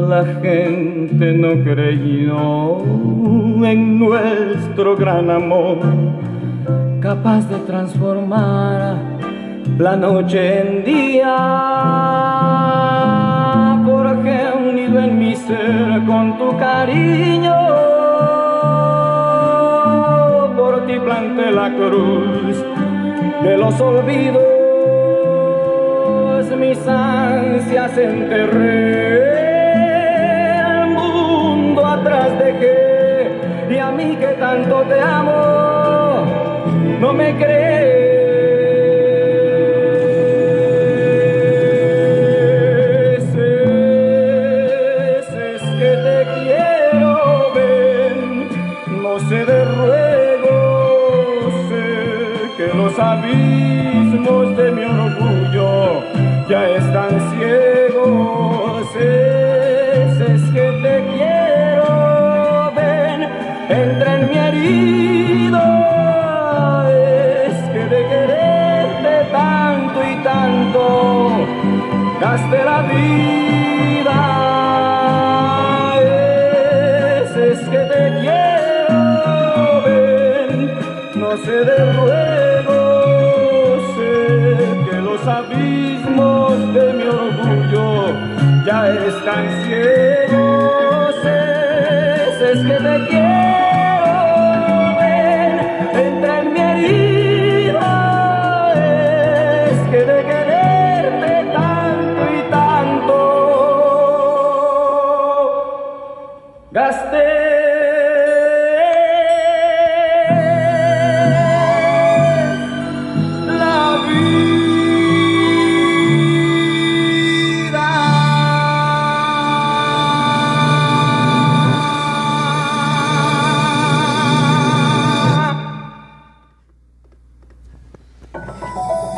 La 0.08 0.24
gente 0.42 1.32
no 1.32 1.62
creyó 1.62 2.78
en 3.64 3.98
nuestro 3.98 4.96
gran 4.96 5.30
amor, 5.30 5.78
capaz 7.00 7.48
de 7.48 7.58
transformar 7.66 8.96
la 9.78 9.96
noche 9.96 10.60
en 10.60 10.84
día, 10.84 11.36
porque 13.86 14.50
unido 14.68 15.00
en 15.00 15.18
mi 15.18 15.34
ser 15.36 16.04
con 16.06 16.36
tu 16.38 16.56
cariño, 16.58 17.69
planté 21.30 21.50
la 21.52 21.70
cruz 21.70 22.64
de 23.42 23.56
los 23.56 23.80
olvidos, 23.80 24.42
mis 26.56 26.78
ansias 26.86 27.96
enterré, 27.96 29.30
el 30.58 30.86
mundo 30.88 31.86
atrás 31.86 32.38
dejé, 32.38 33.30
y 33.70 33.78
a 33.78 33.90
mí 33.90 34.16
que 34.16 34.28
tanto 34.38 34.82
te 34.82 35.00
amo, 35.00 36.26
no 37.00 37.12
me 37.12 37.36
crees. 37.36 37.69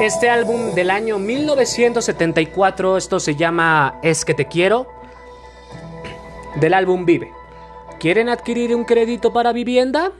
Este 0.02 0.28
álbum 0.28 0.74
del 0.74 0.90
año 0.90 1.20
1974, 1.20 2.96
esto 2.96 3.20
se 3.20 3.36
llama 3.36 4.00
Es 4.02 4.24
que 4.24 4.34
te 4.34 4.48
quiero, 4.48 4.88
del 6.56 6.74
álbum 6.74 7.06
Vive. 7.06 7.30
¿Quieren 8.00 8.28
adquirir 8.28 8.74
un 8.74 8.84
crédito 8.84 9.32
para 9.32 9.52
vivienda? 9.52 10.10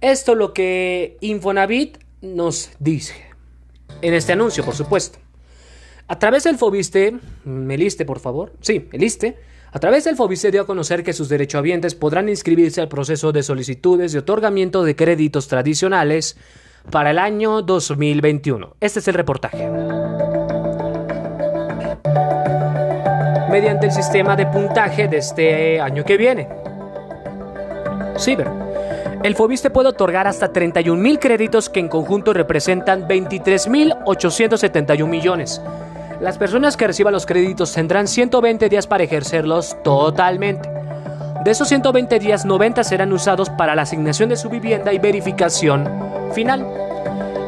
Esto 0.00 0.32
es 0.32 0.38
lo 0.38 0.54
que 0.54 1.18
Infonavit 1.20 1.98
nos 2.22 2.70
dice. 2.78 3.12
En 4.00 4.14
este 4.14 4.32
anuncio, 4.32 4.64
por 4.64 4.74
supuesto. 4.74 5.18
A 6.06 6.18
través 6.18 6.44
del 6.44 6.56
Fobiste, 6.56 7.14
Meliste, 7.44 8.06
por 8.06 8.20
favor. 8.20 8.54
Sí, 8.62 8.88
Meliste. 8.90 9.36
A 9.70 9.80
través 9.80 10.04
del 10.04 10.16
Fobiste 10.16 10.50
dio 10.50 10.62
a 10.62 10.66
conocer 10.66 11.04
que 11.04 11.12
sus 11.12 11.28
derechohabientes 11.28 11.94
podrán 11.94 12.30
inscribirse 12.30 12.80
al 12.80 12.88
proceso 12.88 13.32
de 13.32 13.42
solicitudes 13.42 14.12
de 14.12 14.20
otorgamiento 14.20 14.82
de 14.82 14.96
créditos 14.96 15.46
tradicionales 15.46 16.38
para 16.90 17.10
el 17.10 17.18
año 17.18 17.62
2021. 17.62 18.76
Este 18.80 19.00
es 19.00 19.08
el 19.08 19.14
reportaje. 19.14 19.68
Mediante 23.50 23.86
el 23.86 23.92
sistema 23.92 24.36
de 24.36 24.46
puntaje 24.46 25.08
de 25.08 25.18
este 25.18 25.80
año 25.80 26.04
que 26.04 26.16
viene. 26.16 26.48
Ciber. 28.18 28.48
El 29.22 29.34
Fobiste 29.34 29.70
puede 29.70 29.88
otorgar 29.88 30.26
hasta 30.26 30.52
31 30.52 31.00
mil 31.00 31.18
créditos 31.18 31.68
que 31.68 31.80
en 31.80 31.88
conjunto 31.88 32.32
representan 32.32 33.08
23.871 33.08 35.06
millones. 35.06 35.60
Las 36.20 36.38
personas 36.38 36.76
que 36.76 36.86
reciban 36.86 37.12
los 37.12 37.26
créditos 37.26 37.72
tendrán 37.72 38.06
120 38.06 38.68
días 38.68 38.86
para 38.86 39.04
ejercerlos 39.04 39.76
totalmente. 39.82 40.77
De 41.44 41.52
esos 41.52 41.68
120 41.68 42.18
días, 42.18 42.44
90 42.44 42.82
serán 42.82 43.12
usados 43.12 43.48
para 43.48 43.76
la 43.76 43.82
asignación 43.82 44.28
de 44.28 44.36
su 44.36 44.48
vivienda 44.48 44.92
y 44.92 44.98
verificación 44.98 45.88
final, 46.34 46.66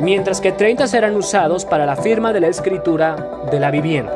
mientras 0.00 0.40
que 0.40 0.53
30 0.53 0.87
serán 0.87 1.16
usados 1.16 1.64
para 1.64 1.87
la 1.87 1.96
firma 1.96 2.33
de 2.33 2.40
la 2.40 2.46
escritura 2.46 3.16
de 3.50 3.59
la 3.59 3.72
vivienda. 3.72 4.12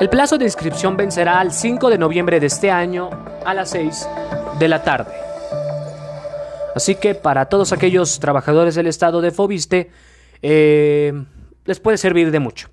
El 0.00 0.08
plazo 0.08 0.38
de 0.38 0.46
inscripción 0.46 0.96
vencerá 0.96 1.38
al 1.40 1.52
5 1.52 1.90
de 1.90 1.98
noviembre 1.98 2.40
de 2.40 2.46
este 2.46 2.70
año 2.70 3.10
a 3.44 3.52
las 3.52 3.70
6 3.70 4.08
de 4.58 4.68
la 4.68 4.82
tarde. 4.82 5.12
Así 6.74 6.94
que 6.94 7.14
para 7.14 7.46
todos 7.46 7.72
aquellos 7.72 8.18
trabajadores 8.18 8.74
del 8.74 8.86
estado 8.86 9.20
de 9.20 9.30
Fobiste, 9.30 9.90
eh, 10.42 11.12
les 11.66 11.80
puede 11.80 11.98
servir 11.98 12.30
de 12.30 12.40
mucho. 12.40 12.68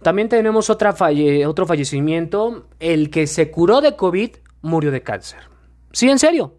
También 0.00 0.28
tenemos 0.28 0.70
otro 0.70 1.66
fallecimiento. 1.66 2.66
El 2.78 3.10
que 3.10 3.26
se 3.26 3.50
curó 3.50 3.80
de 3.80 3.96
COVID 3.96 4.30
murió 4.64 4.90
de 4.90 5.02
cáncer. 5.02 5.40
Sí, 5.92 6.10
en 6.10 6.18
serio. 6.18 6.54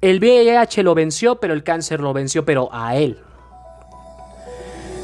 El 0.00 0.20
VIH 0.20 0.82
lo 0.82 0.94
venció, 0.94 1.40
pero 1.40 1.54
el 1.54 1.64
cáncer 1.64 2.00
lo 2.00 2.12
venció, 2.12 2.44
pero 2.44 2.68
a 2.70 2.96
él. 2.96 3.18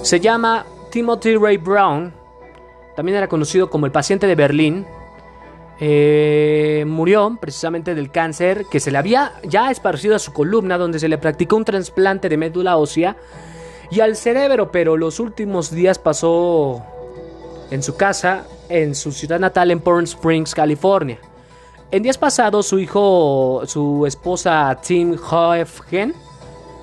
Se 0.02 0.20
llama 0.20 0.66
Timothy 0.92 1.36
Ray 1.36 1.56
Brown. 1.56 2.12
También 2.94 3.16
era 3.16 3.28
conocido 3.28 3.70
como 3.70 3.86
el 3.86 3.92
paciente 3.92 4.26
de 4.26 4.34
Berlín. 4.34 4.86
Eh, 5.80 6.84
murió 6.86 7.38
precisamente 7.40 7.94
del 7.94 8.10
cáncer 8.10 8.66
que 8.70 8.78
se 8.78 8.90
le 8.90 8.98
había 8.98 9.32
ya 9.42 9.70
esparcido 9.70 10.14
a 10.16 10.18
su 10.18 10.34
columna, 10.34 10.76
donde 10.76 10.98
se 10.98 11.08
le 11.08 11.16
practicó 11.16 11.56
un 11.56 11.64
trasplante 11.64 12.28
de 12.28 12.36
médula 12.36 12.76
ósea 12.76 13.16
y 13.90 14.00
al 14.00 14.14
cerebro, 14.14 14.70
pero 14.70 14.98
los 14.98 15.18
últimos 15.18 15.70
días 15.70 15.98
pasó 15.98 16.84
en 17.70 17.82
su 17.82 17.96
casa, 17.96 18.44
en 18.68 18.94
su 18.94 19.12
ciudad 19.12 19.40
natal, 19.40 19.70
en 19.70 19.80
Palm 19.80 20.04
Springs, 20.04 20.54
California. 20.54 21.18
En 21.92 22.04
días 22.04 22.18
pasados, 22.18 22.68
su 22.68 22.78
hijo, 22.78 23.62
su 23.66 24.06
esposa 24.06 24.78
Tim 24.80 25.16
Hoefgen, 25.18 26.14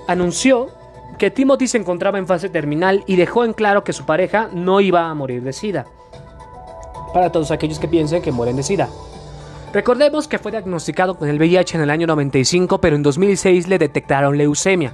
anunció 0.05 0.67
que 1.17 1.31
Timothy 1.31 1.69
se 1.69 1.77
encontraba 1.77 2.17
en 2.17 2.27
fase 2.27 2.49
terminal 2.49 3.05
y 3.07 3.15
dejó 3.15 3.45
en 3.45 3.53
claro 3.53 3.85
que 3.85 3.93
su 3.93 4.05
pareja 4.05 4.49
no 4.51 4.81
iba 4.81 5.09
a 5.09 5.13
morir 5.13 5.43
de 5.43 5.53
SIDA. 5.53 5.85
Para 7.13 7.31
todos 7.31 7.51
aquellos 7.51 7.79
que 7.79 7.87
piensen 7.87 8.21
que 8.21 8.33
mueren 8.33 8.57
de 8.57 8.63
SIDA. 8.63 8.89
Recordemos 9.71 10.27
que 10.27 10.39
fue 10.39 10.51
diagnosticado 10.51 11.15
con 11.17 11.29
el 11.29 11.37
VIH 11.37 11.77
en 11.77 11.83
el 11.83 11.89
año 11.89 12.05
95, 12.05 12.81
pero 12.81 12.97
en 12.97 13.03
2006 13.03 13.69
le 13.69 13.79
detectaron 13.79 14.37
leucemia. 14.37 14.93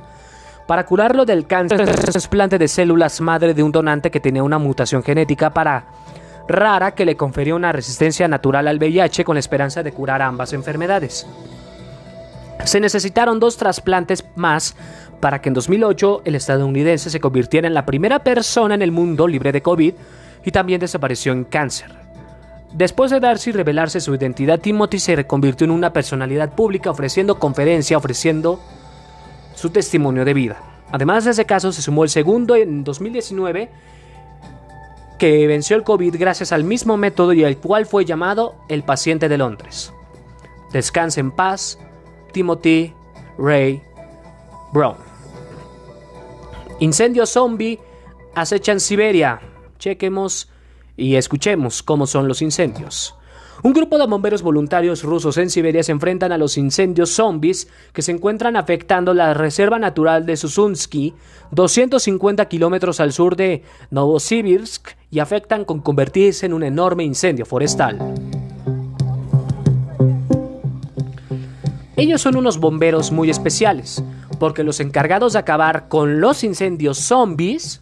Para 0.67 0.85
curarlo 0.85 1.25
del 1.25 1.47
cáncer, 1.47 1.85
trasplante 1.95 2.59
de 2.59 2.67
células 2.67 3.19
madre 3.19 3.55
de 3.55 3.63
un 3.63 3.71
donante 3.71 4.11
que 4.11 4.19
tenía 4.19 4.43
una 4.43 4.59
mutación 4.59 5.01
genética 5.01 5.49
para 5.49 5.85
rara 6.47 6.93
que 6.93 7.05
le 7.05 7.15
confería 7.15 7.55
una 7.55 7.71
resistencia 7.71 8.27
natural 8.27 8.67
al 8.67 8.77
VIH 8.77 9.23
con 9.23 9.35
la 9.35 9.39
esperanza 9.39 9.83
de 9.83 9.91
curar 9.91 10.21
ambas 10.21 10.53
enfermedades. 10.53 11.25
Se 12.65 12.79
necesitaron 12.79 13.39
dos 13.39 13.57
trasplantes 13.57 14.25
más 14.35 14.75
para 15.19 15.41
que 15.41 15.49
en 15.49 15.53
2008 15.53 16.21
el 16.25 16.35
estadounidense 16.35 17.09
se 17.09 17.19
convirtiera 17.19 17.67
en 17.67 17.73
la 17.73 17.85
primera 17.85 18.19
persona 18.19 18.75
en 18.75 18.81
el 18.81 18.91
mundo 18.91 19.27
libre 19.27 19.51
de 19.51 19.61
COVID 19.61 19.93
y 20.45 20.51
también 20.51 20.79
desapareció 20.79 21.31
en 21.31 21.45
cáncer. 21.45 21.91
Después 22.73 23.11
de 23.11 23.19
Darcy 23.19 23.51
revelarse 23.51 24.01
su 24.01 24.15
identidad, 24.15 24.59
Timothy 24.59 24.99
se 24.99 25.15
reconvirtió 25.15 25.65
en 25.65 25.71
una 25.71 25.93
personalidad 25.93 26.55
pública 26.55 26.89
ofreciendo 26.89 27.37
conferencia, 27.37 27.97
ofreciendo 27.97 28.59
su 29.53 29.69
testimonio 29.69 30.25
de 30.25 30.33
vida. 30.33 30.57
Además 30.91 31.25
de 31.25 31.31
ese 31.31 31.45
caso, 31.45 31.71
se 31.71 31.81
sumó 31.81 32.03
el 32.03 32.09
segundo 32.09 32.55
en 32.55 32.83
2019 32.83 33.69
que 35.17 35.47
venció 35.47 35.75
el 35.75 35.83
COVID 35.83 36.15
gracias 36.17 36.51
al 36.51 36.63
mismo 36.63 36.97
método 36.97 37.33
y 37.33 37.43
al 37.43 37.57
cual 37.57 37.85
fue 37.85 38.05
llamado 38.05 38.55
el 38.69 38.83
paciente 38.83 39.29
de 39.29 39.37
Londres. 39.37 39.93
Descanse 40.71 41.19
en 41.19 41.31
paz, 41.31 41.77
Timothy 42.31 42.93
Ray 43.37 43.81
Brown. 44.73 44.97
Incendio 46.79 47.25
zombie 47.25 47.79
acecha 48.35 48.71
en 48.71 48.79
Siberia. 48.79 49.39
Chequemos 49.77 50.49
y 50.97 51.15
escuchemos 51.15 51.83
cómo 51.83 52.07
son 52.07 52.27
los 52.27 52.41
incendios. 52.41 53.15
Un 53.63 53.71
grupo 53.71 53.97
de 53.97 54.05
bomberos 54.05 54.41
voluntarios 54.41 55.03
rusos 55.03 55.37
en 55.37 55.49
Siberia 55.49 55.83
se 55.83 55.93
enfrentan 55.93 56.33
a 56.33 56.37
los 56.37 56.57
incendios 56.57 57.11
zombies 57.11 57.69
que 57.93 58.01
se 58.01 58.11
encuentran 58.11 58.57
afectando 58.57 59.13
la 59.13 59.33
reserva 59.33 59.79
natural 59.79 60.25
de 60.25 60.35
Susunsky, 60.35 61.13
250 61.51 62.43
kilómetros 62.49 62.99
al 62.99 63.13
sur 63.13 63.37
de 63.37 63.63
Novosibirsk, 63.89 64.89
y 65.11 65.19
afectan 65.19 65.63
con 65.63 65.79
convertirse 65.79 66.45
en 66.45 66.51
un 66.51 66.63
enorme 66.63 67.05
incendio 67.05 67.45
forestal. 67.45 67.99
Ellos 71.95 72.21
son 72.21 72.35
unos 72.35 72.57
bomberos 72.57 73.13
muy 73.13 73.29
especiales, 73.29 74.03
porque 74.39 74.65
los 74.65 74.81
encargados 74.81 75.33
de 75.33 75.39
acabar 75.39 75.87
con 75.87 76.19
los 76.19 76.43
incendios 76.43 76.97
zombies, 76.97 77.81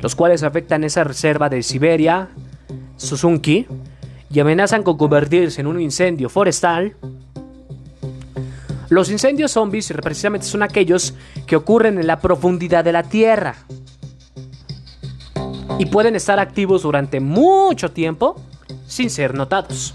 los 0.00 0.16
cuales 0.16 0.42
afectan 0.42 0.82
esa 0.82 1.04
reserva 1.04 1.48
de 1.48 1.62
Siberia, 1.62 2.30
Susunki, 2.96 3.68
y 4.30 4.40
amenazan 4.40 4.82
con 4.82 4.96
convertirse 4.96 5.60
en 5.60 5.66
un 5.66 5.80
incendio 5.80 6.28
forestal, 6.28 6.96
los 8.88 9.10
incendios 9.10 9.52
zombies 9.52 9.92
precisamente 10.02 10.46
son 10.46 10.62
aquellos 10.62 11.14
que 11.46 11.56
ocurren 11.56 11.98
en 11.98 12.06
la 12.06 12.20
profundidad 12.20 12.84
de 12.84 12.92
la 12.92 13.02
Tierra 13.02 13.56
y 15.78 15.86
pueden 15.86 16.14
estar 16.14 16.38
activos 16.38 16.82
durante 16.82 17.20
mucho 17.20 17.90
tiempo 17.90 18.40
sin 18.86 19.10
ser 19.10 19.34
notados. 19.34 19.94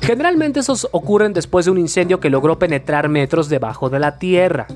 Generalmente 0.00 0.60
esos 0.60 0.88
ocurren 0.92 1.32
después 1.32 1.64
de 1.64 1.72
un 1.72 1.78
incendio 1.78 2.20
que 2.20 2.30
logró 2.30 2.60
penetrar 2.60 3.08
metros 3.08 3.48
debajo 3.48 3.90
de 3.90 3.98
la 3.98 4.18
Tierra. 4.18 4.68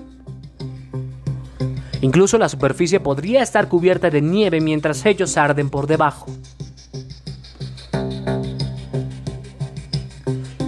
Incluso 2.02 2.38
la 2.38 2.48
superficie 2.48 3.00
podría 3.00 3.42
estar 3.42 3.68
cubierta 3.68 4.10
de 4.10 4.22
nieve 4.22 4.60
mientras 4.60 5.04
ellos 5.04 5.36
arden 5.36 5.68
por 5.68 5.86
debajo. 5.86 6.26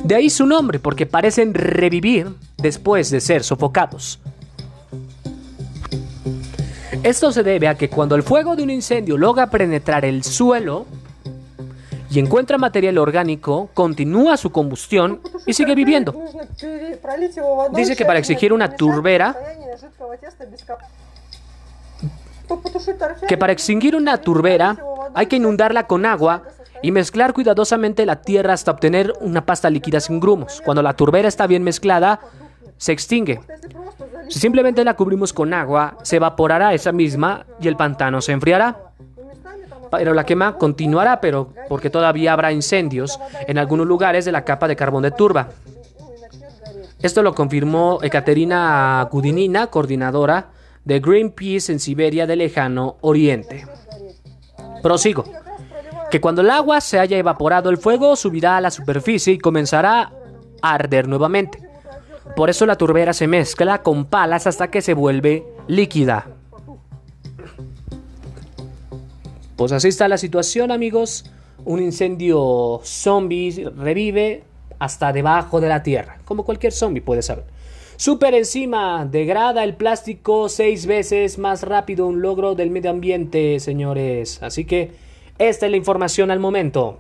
De 0.05 0.15
ahí 0.15 0.29
su 0.29 0.47
nombre, 0.47 0.79
porque 0.79 1.07
parecen 1.07 1.55
revivir 1.55 2.29
después 2.59 3.11
de 3.11 3.21
ser 3.21 3.45
sofocados. 3.45 4.21
Esto 7.03 7.33
se 7.33 7.43
debe 7.43 7.67
a 7.67 7.77
que 7.77 7.89
cuando 7.89 8.15
el 8.15 8.23
fuego 8.23 8.55
de 8.55 8.63
un 8.63 8.71
incendio 8.71 9.17
logra 9.17 9.49
penetrar 9.49 10.05
el 10.05 10.23
suelo 10.23 10.87
y 12.11 12.19
encuentra 12.19 12.59
material 12.59 12.99
orgánico, 12.99 13.71
continúa 13.73 14.37
su 14.37 14.53
combustión 14.53 15.21
y 15.47 15.55
sigue 15.55 15.75
viviendo. 15.75 16.15
Dice 17.75 17.97
que 17.97 18.05
para 18.05 18.19
exigir 18.19 18.53
una 18.53 18.77
turbera 18.77 19.35
que 23.29 23.37
para 23.37 23.53
extinguir 23.53 23.97
una 23.97 24.19
turbera 24.19 24.77
hay 25.15 25.27
que 25.27 25.37
inundarla 25.37 25.87
con 25.87 26.07
agua 26.07 26.43
y 26.83 26.91
mezclar 26.91 27.33
cuidadosamente 27.33 28.05
la 28.07 28.23
tierra 28.23 28.55
hasta 28.55 28.73
obtener 28.73 29.13
una 29.21 29.47
pasta 29.47 29.71
líquida 29.71 30.01
sin 30.01 30.21
grumos. 30.21 30.61
Cuando 30.65 30.83
la 30.83 30.95
turbera 30.95 31.29
está 31.29 31.47
bien 31.47 31.63
mezclada, 31.63 32.21
se 32.77 32.93
extingue. 32.93 33.41
Si 34.29 34.41
simplemente 34.41 34.85
la 34.85 34.95
cubrimos 34.95 35.33
con 35.33 35.55
agua, 35.55 35.97
se 36.03 36.17
evaporará 36.17 36.75
esa 36.75 36.91
misma 36.91 37.47
y 37.61 37.69
el 37.69 37.77
pantano 37.77 38.21
se 38.21 38.33
enfriará. 38.33 38.77
Pero 39.91 40.15
la 40.15 40.25
quema 40.25 40.57
continuará, 40.57 41.21
pero 41.21 41.53
porque 41.69 41.91
todavía 41.91 42.33
habrá 42.33 42.51
incendios 42.51 43.21
en 43.47 43.59
algunos 43.59 43.87
lugares 43.87 44.25
de 44.25 44.33
la 44.33 44.45
capa 44.45 44.67
de 44.67 44.75
carbón 44.75 45.03
de 45.03 45.11
turba. 45.11 45.51
Esto 47.01 47.23
lo 47.23 47.35
confirmó 47.35 47.99
Ekaterina 48.03 49.07
Gudinina, 49.11 49.67
coordinadora 49.67 50.49
de 50.85 51.01
Greenpeace 51.01 51.73
en 51.73 51.81
Siberia 51.81 52.27
del 52.27 52.41
lejano 52.41 52.97
oriente. 53.01 53.67
Prosigo. 54.83 55.25
Que 56.11 56.21
cuando 56.21 56.43
el 56.43 56.51
agua 56.51 56.81
se 56.81 56.99
haya 56.99 57.17
evaporado, 57.17 57.71
el 57.71 57.79
fuego 57.79 58.17
subirá 58.17 58.57
a 58.57 58.61
la 58.61 58.71
superficie 58.71 59.33
y 59.33 59.39
comenzará 59.39 60.13
a 60.61 60.75
arder 60.75 61.09
nuevamente. 61.09 61.59
Por 62.37 62.51
eso 62.51 62.67
la 62.67 62.77
turbera 62.77 63.13
se 63.13 63.27
mezcla 63.27 63.83
con 63.83 64.05
palas 64.07 64.47
hasta 64.47 64.71
que 64.71 64.83
se 64.83 64.95
vuelve 64.95 65.45
líquida. 65.69 66.29
Pues 69.57 69.73
así 69.73 69.89
está 69.89 70.09
la 70.09 70.19
situación, 70.19 70.71
amigos. 70.71 71.25
Un 71.65 71.81
incendio 71.81 72.81
zombie 72.85 73.71
revive 73.77 74.45
hasta 74.79 75.13
debajo 75.13 75.61
de 75.61 75.69
la 75.69 75.83
tierra, 75.83 76.19
como 76.25 76.45
cualquier 76.45 76.73
zombie 76.73 77.01
puede 77.01 77.23
saber. 77.23 77.45
Super 78.03 78.35
enzima 78.35 79.05
degrada 79.05 79.63
el 79.63 79.77
plástico 79.77 80.49
seis 80.49 80.87
veces 80.87 81.39
más 81.39 81.63
rápido, 81.63 82.09
un 82.09 82.21
logro 82.21 82.57
del 82.57 82.69
medio 82.69 82.91
ambiente, 82.91 83.61
señores. 83.61 84.43
Así 84.43 84.65
que 84.65 84.91
esta 85.39 85.67
es 85.67 85.71
la 85.71 85.77
información 85.77 86.33
al 86.33 86.41
momento. 86.41 86.99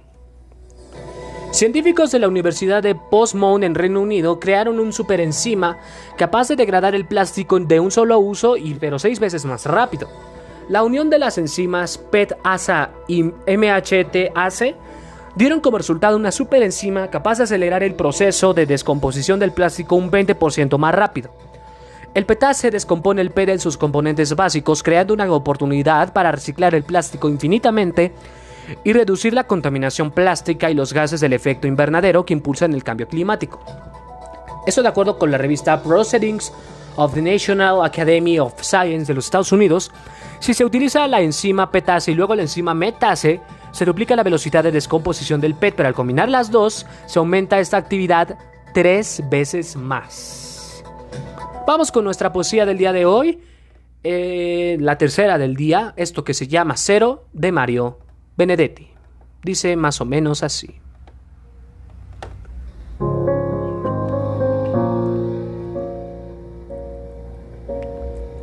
Científicos 1.50 2.12
de 2.12 2.20
la 2.20 2.28
Universidad 2.28 2.84
de 2.84 2.94
Portsmouth 2.94 3.64
en 3.64 3.74
Reino 3.74 4.00
Unido 4.00 4.38
crearon 4.38 4.78
un 4.78 4.92
superenzima 4.92 5.76
capaz 6.16 6.46
de 6.46 6.54
degradar 6.54 6.94
el 6.94 7.08
plástico 7.08 7.58
de 7.58 7.80
un 7.80 7.90
solo 7.90 8.20
uso 8.20 8.56
y 8.56 8.74
pero 8.74 9.00
seis 9.00 9.18
veces 9.18 9.44
más 9.44 9.66
rápido. 9.66 10.08
La 10.68 10.84
unión 10.84 11.10
de 11.10 11.18
las 11.18 11.36
enzimas 11.36 11.98
PET-ASA 11.98 12.90
y 13.08 13.24
MHT-ACE 13.24 14.76
dieron 15.34 15.60
como 15.60 15.78
resultado 15.78 16.16
una 16.16 16.32
superenzima 16.32 17.08
capaz 17.08 17.38
de 17.38 17.44
acelerar 17.44 17.82
el 17.82 17.94
proceso 17.94 18.54
de 18.54 18.66
descomposición 18.66 19.40
del 19.40 19.52
plástico 19.52 19.96
un 19.96 20.10
20% 20.10 20.78
más 20.78 20.94
rápido. 20.94 21.34
El 22.14 22.26
se 22.54 22.70
descompone 22.70 23.22
el 23.22 23.30
PET 23.30 23.48
en 23.48 23.58
sus 23.58 23.78
componentes 23.78 24.36
básicos, 24.36 24.82
creando 24.82 25.14
una 25.14 25.32
oportunidad 25.32 26.12
para 26.12 26.30
reciclar 26.30 26.74
el 26.74 26.82
plástico 26.82 27.30
infinitamente 27.30 28.12
y 28.84 28.92
reducir 28.92 29.32
la 29.32 29.44
contaminación 29.44 30.10
plástica 30.10 30.70
y 30.70 30.74
los 30.74 30.92
gases 30.92 31.20
del 31.20 31.32
efecto 31.32 31.66
invernadero 31.66 32.26
que 32.26 32.34
impulsan 32.34 32.74
el 32.74 32.84
cambio 32.84 33.08
climático. 33.08 33.60
Esto 34.66 34.82
de 34.82 34.88
acuerdo 34.88 35.18
con 35.18 35.30
la 35.30 35.38
revista 35.38 35.82
Proceedings 35.82 36.52
of 36.96 37.14
the 37.14 37.22
National 37.22 37.82
Academy 37.82 38.38
of 38.38 38.60
Science 38.62 39.06
de 39.06 39.14
los 39.14 39.24
Estados 39.24 39.50
Unidos, 39.50 39.90
si 40.38 40.52
se 40.52 40.64
utiliza 40.64 41.08
la 41.08 41.22
enzima 41.22 41.70
PETase 41.70 42.12
y 42.12 42.14
luego 42.14 42.34
la 42.34 42.42
enzima 42.42 42.74
metase, 42.74 43.40
se 43.72 43.84
duplica 43.84 44.14
la 44.14 44.22
velocidad 44.22 44.62
de 44.62 44.70
descomposición 44.70 45.40
del 45.40 45.54
PET, 45.54 45.74
pero 45.74 45.88
al 45.88 45.94
combinar 45.94 46.28
las 46.28 46.50
dos 46.50 46.86
se 47.06 47.18
aumenta 47.18 47.58
esta 47.58 47.78
actividad 47.78 48.38
tres 48.74 49.22
veces 49.28 49.76
más. 49.76 50.84
Vamos 51.66 51.90
con 51.90 52.04
nuestra 52.04 52.32
poesía 52.32 52.66
del 52.66 52.78
día 52.78 52.92
de 52.92 53.06
hoy, 53.06 53.40
eh, 54.04 54.76
la 54.80 54.98
tercera 54.98 55.38
del 55.38 55.56
día, 55.56 55.94
esto 55.96 56.24
que 56.24 56.34
se 56.34 56.48
llama 56.48 56.76
Cero 56.76 57.26
de 57.32 57.52
Mario 57.52 57.98
Benedetti. 58.36 58.90
Dice 59.42 59.76
más 59.76 60.00
o 60.00 60.04
menos 60.04 60.42
así. 60.42 60.80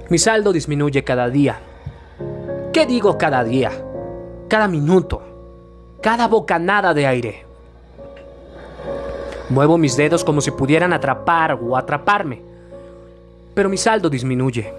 Mi 0.09 0.17
saldo 0.17 0.51
disminuye 0.51 1.03
cada 1.03 1.29
día. 1.29 1.59
¿Qué 2.73 2.87
digo 2.87 3.17
cada 3.17 3.43
día? 3.43 3.71
Cada 4.49 4.67
minuto, 4.67 5.21
cada 6.01 6.27
bocanada 6.27 6.93
de 6.93 7.07
aire. 7.07 7.45
Muevo 9.49 9.77
mis 9.77 9.95
dedos 9.95 10.23
como 10.23 10.41
si 10.41 10.51
pudieran 10.51 10.91
atrapar 10.91 11.53
o 11.53 11.77
atraparme, 11.77 12.41
pero 13.53 13.69
mi 13.69 13.77
saldo 13.77 14.09
disminuye. 14.09 14.73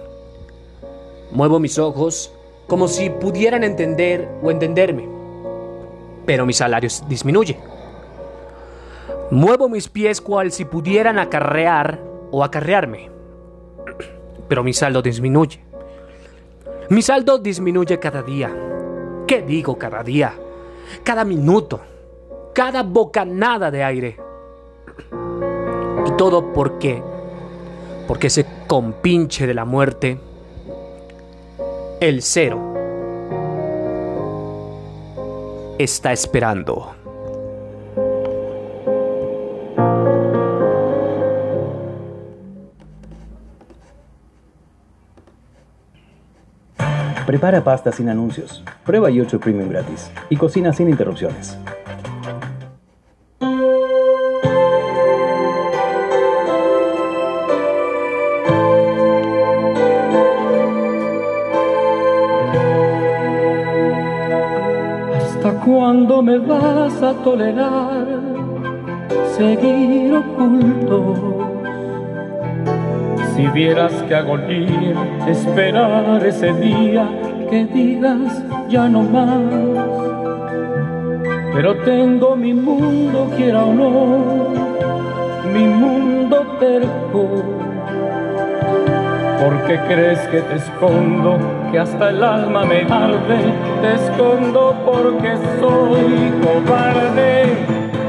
Muevo 1.31 1.59
mis 1.59 1.79
ojos 1.79 2.31
como 2.67 2.87
si 2.87 3.09
pudieran 3.09 3.63
entender 3.63 4.29
o 4.43 4.51
entenderme, 4.51 5.07
pero 6.25 6.45
mi 6.45 6.53
salario 6.53 6.89
disminuye. 7.07 7.57
Muevo 9.31 9.69
mis 9.69 9.87
pies 9.87 10.19
cual 10.19 10.51
si 10.51 10.65
pudieran 10.65 11.17
acarrear 11.17 11.99
o 12.31 12.43
acarrearme, 12.43 13.09
pero 14.49 14.63
mi 14.63 14.73
saldo 14.73 15.01
disminuye. 15.01 15.59
Mi 16.89 17.01
saldo 17.01 17.37
disminuye 17.37 17.99
cada 17.99 18.21
día. 18.21 18.53
¿Qué 19.31 19.41
digo 19.41 19.77
cada 19.77 20.03
día? 20.03 20.33
Cada 21.05 21.23
minuto, 21.23 21.79
cada 22.53 22.83
bocanada 22.83 23.71
de 23.71 23.81
aire. 23.81 24.17
Y 26.05 26.11
todo 26.17 26.51
por 26.51 26.77
qué? 26.79 27.01
Porque 28.09 28.27
ese 28.27 28.45
compinche 28.67 29.47
de 29.47 29.53
la 29.53 29.63
muerte, 29.63 30.19
el 32.01 32.21
cero, 32.21 32.59
está 35.79 36.11
esperando. 36.11 36.93
Prepara 47.25 47.63
pasta 47.63 47.93
sin 47.93 48.09
anuncios, 48.09 48.61
prueba 48.91 49.09
YouTube 49.09 49.39
Premium 49.39 49.69
gratis 49.69 50.11
y 50.29 50.35
cocina 50.35 50.73
sin 50.73 50.89
interrupciones. 50.89 51.57
¿Hasta 65.15 65.53
cuándo 65.63 66.21
me 66.21 66.37
vas 66.39 67.01
a 67.01 67.13
tolerar 67.23 68.07
seguir 69.37 70.15
oculto? 70.15 71.47
Si 73.37 73.47
vieras 73.47 73.93
que 74.09 74.15
agonía 74.15 75.29
esperar 75.29 76.25
ese 76.25 76.51
día 76.55 77.07
que 77.49 77.63
digas 77.67 78.50
ya 78.71 78.87
no 78.87 79.03
más. 79.03 79.27
Pero 81.53 81.75
tengo 81.83 82.35
mi 82.37 82.53
mundo, 82.53 83.29
quiera 83.35 83.65
o 83.65 83.73
no, 83.73 83.91
mi 85.53 85.65
mundo 85.65 86.37
terco. 86.59 87.43
¿Por 89.41 89.53
qué 89.65 89.77
crees 89.89 90.19
que 90.29 90.39
te 90.39 90.55
escondo? 90.55 91.37
Que 91.71 91.79
hasta 91.79 92.09
el 92.09 92.23
alma 92.23 92.63
me 92.63 92.81
arde. 92.83 93.39
Te 93.81 93.93
escondo 93.95 94.73
porque 94.85 95.35
soy 95.59 96.31
cobarde 96.43 97.57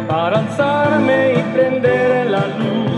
para 0.08 0.38
alzarme 0.38 1.32
y 1.38 1.42
prender 1.54 2.30
la 2.30 2.46
luz 2.58 2.92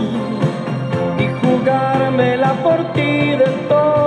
y 1.17 1.27
jugármela 1.41 2.53
por 2.61 2.93
ti 2.93 3.31
del 3.41 3.55
todo 3.67 4.04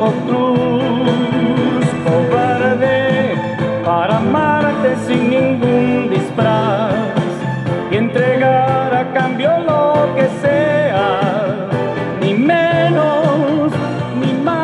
o 0.00 0.10
cruz 0.26 1.86
cobarde 2.04 3.34
para 3.84 4.18
amarte 4.18 4.94
sin 5.06 5.30
ningún 5.30 6.10
disfraz 6.10 6.94
y 7.90 7.96
entregar 7.96 8.94
a 8.94 9.12
cambio 9.12 9.50
lo 9.66 10.14
que 10.14 10.28
sea 10.40 11.66
ni 12.20 12.34
menos 12.34 13.72
ni 14.20 14.32
más. 14.44 14.58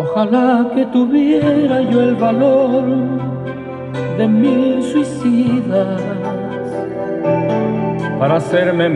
Ojalá 0.00 0.66
que 0.74 0.86
tuviera 0.86 1.82
yo 1.82 2.02
el 2.02 2.16
valor 2.16 2.84
de 4.18 4.26
mil 4.26 4.82
suicidas 4.82 6.02
para 8.18 8.36
hacerme 8.36 8.88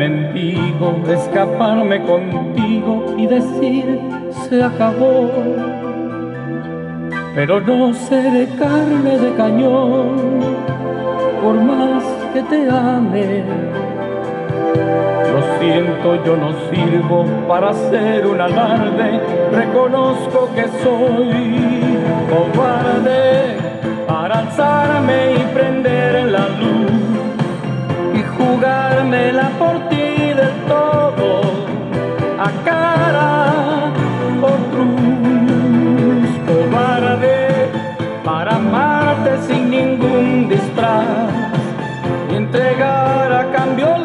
escaparme 1.13 2.03
contigo 2.03 3.15
y 3.17 3.27
decir 3.27 4.01
se 4.49 4.63
acabó. 4.63 5.31
Pero 7.35 7.61
no 7.61 7.95
seré 7.95 8.47
carne 8.59 9.19
de 9.19 9.35
cañón, 9.35 10.41
por 11.43 11.55
más 11.55 12.05
que 12.35 12.43
te 12.43 12.69
ame. 12.69 13.45
Lo 15.33 15.59
siento, 15.59 16.25
yo 16.25 16.37
no 16.37 16.53
sirvo 16.71 17.25
para 17.49 17.71
hacer 17.71 18.27
un 18.27 18.41
alarde, 18.41 19.21
reconozco 19.53 20.51
que 20.55 20.65
soy 20.83 21.99
cobarde 22.29 23.57
para 24.07 24.41
alzarme 24.41 25.35
y 25.35 25.55
prender 25.55 26.27
la 26.27 26.47
luz 26.61 26.93
y 28.15 28.23
jugármela 28.37 29.49
por 29.59 29.89
ti 29.89 30.02
del 30.41 30.55
todo 30.69 31.29
a 32.39 32.51
cara 32.65 33.33
o 34.41 34.53
cruz 34.73 36.31
cobarde 36.47 37.69
para 38.25 38.57
amarte 38.57 39.31
sin 39.47 39.71
ningún 39.71 40.49
disfraz 40.49 41.31
y 42.31 42.35
entregar 42.35 43.33
a 43.33 43.53
cambio 43.53 44.02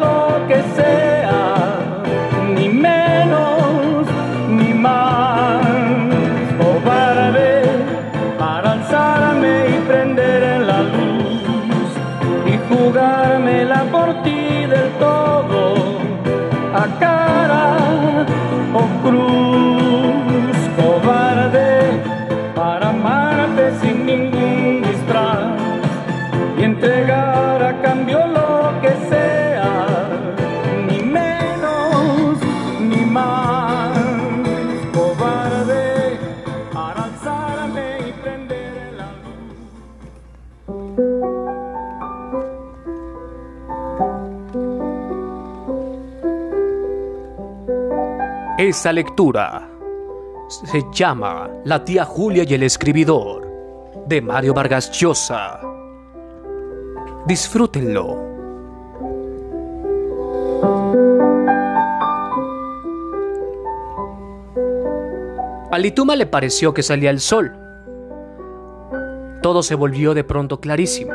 cara 17.00 17.87
Esta 48.68 48.92
lectura 48.92 49.66
se 50.46 50.84
llama 50.92 51.48
La 51.64 51.82
tía 51.82 52.04
Julia 52.04 52.44
y 52.46 52.52
el 52.52 52.64
escribidor 52.64 53.48
de 54.06 54.20
Mario 54.20 54.52
Vargas 54.52 54.92
Llosa. 54.92 55.58
Disfrútenlo. 57.26 58.18
A 65.70 65.78
Lituma 65.78 66.14
le 66.14 66.26
pareció 66.26 66.74
que 66.74 66.82
salía 66.82 67.08
el 67.08 67.20
sol. 67.20 67.50
Todo 69.40 69.62
se 69.62 69.76
volvió 69.76 70.12
de 70.12 70.24
pronto 70.24 70.60
clarísimo. 70.60 71.14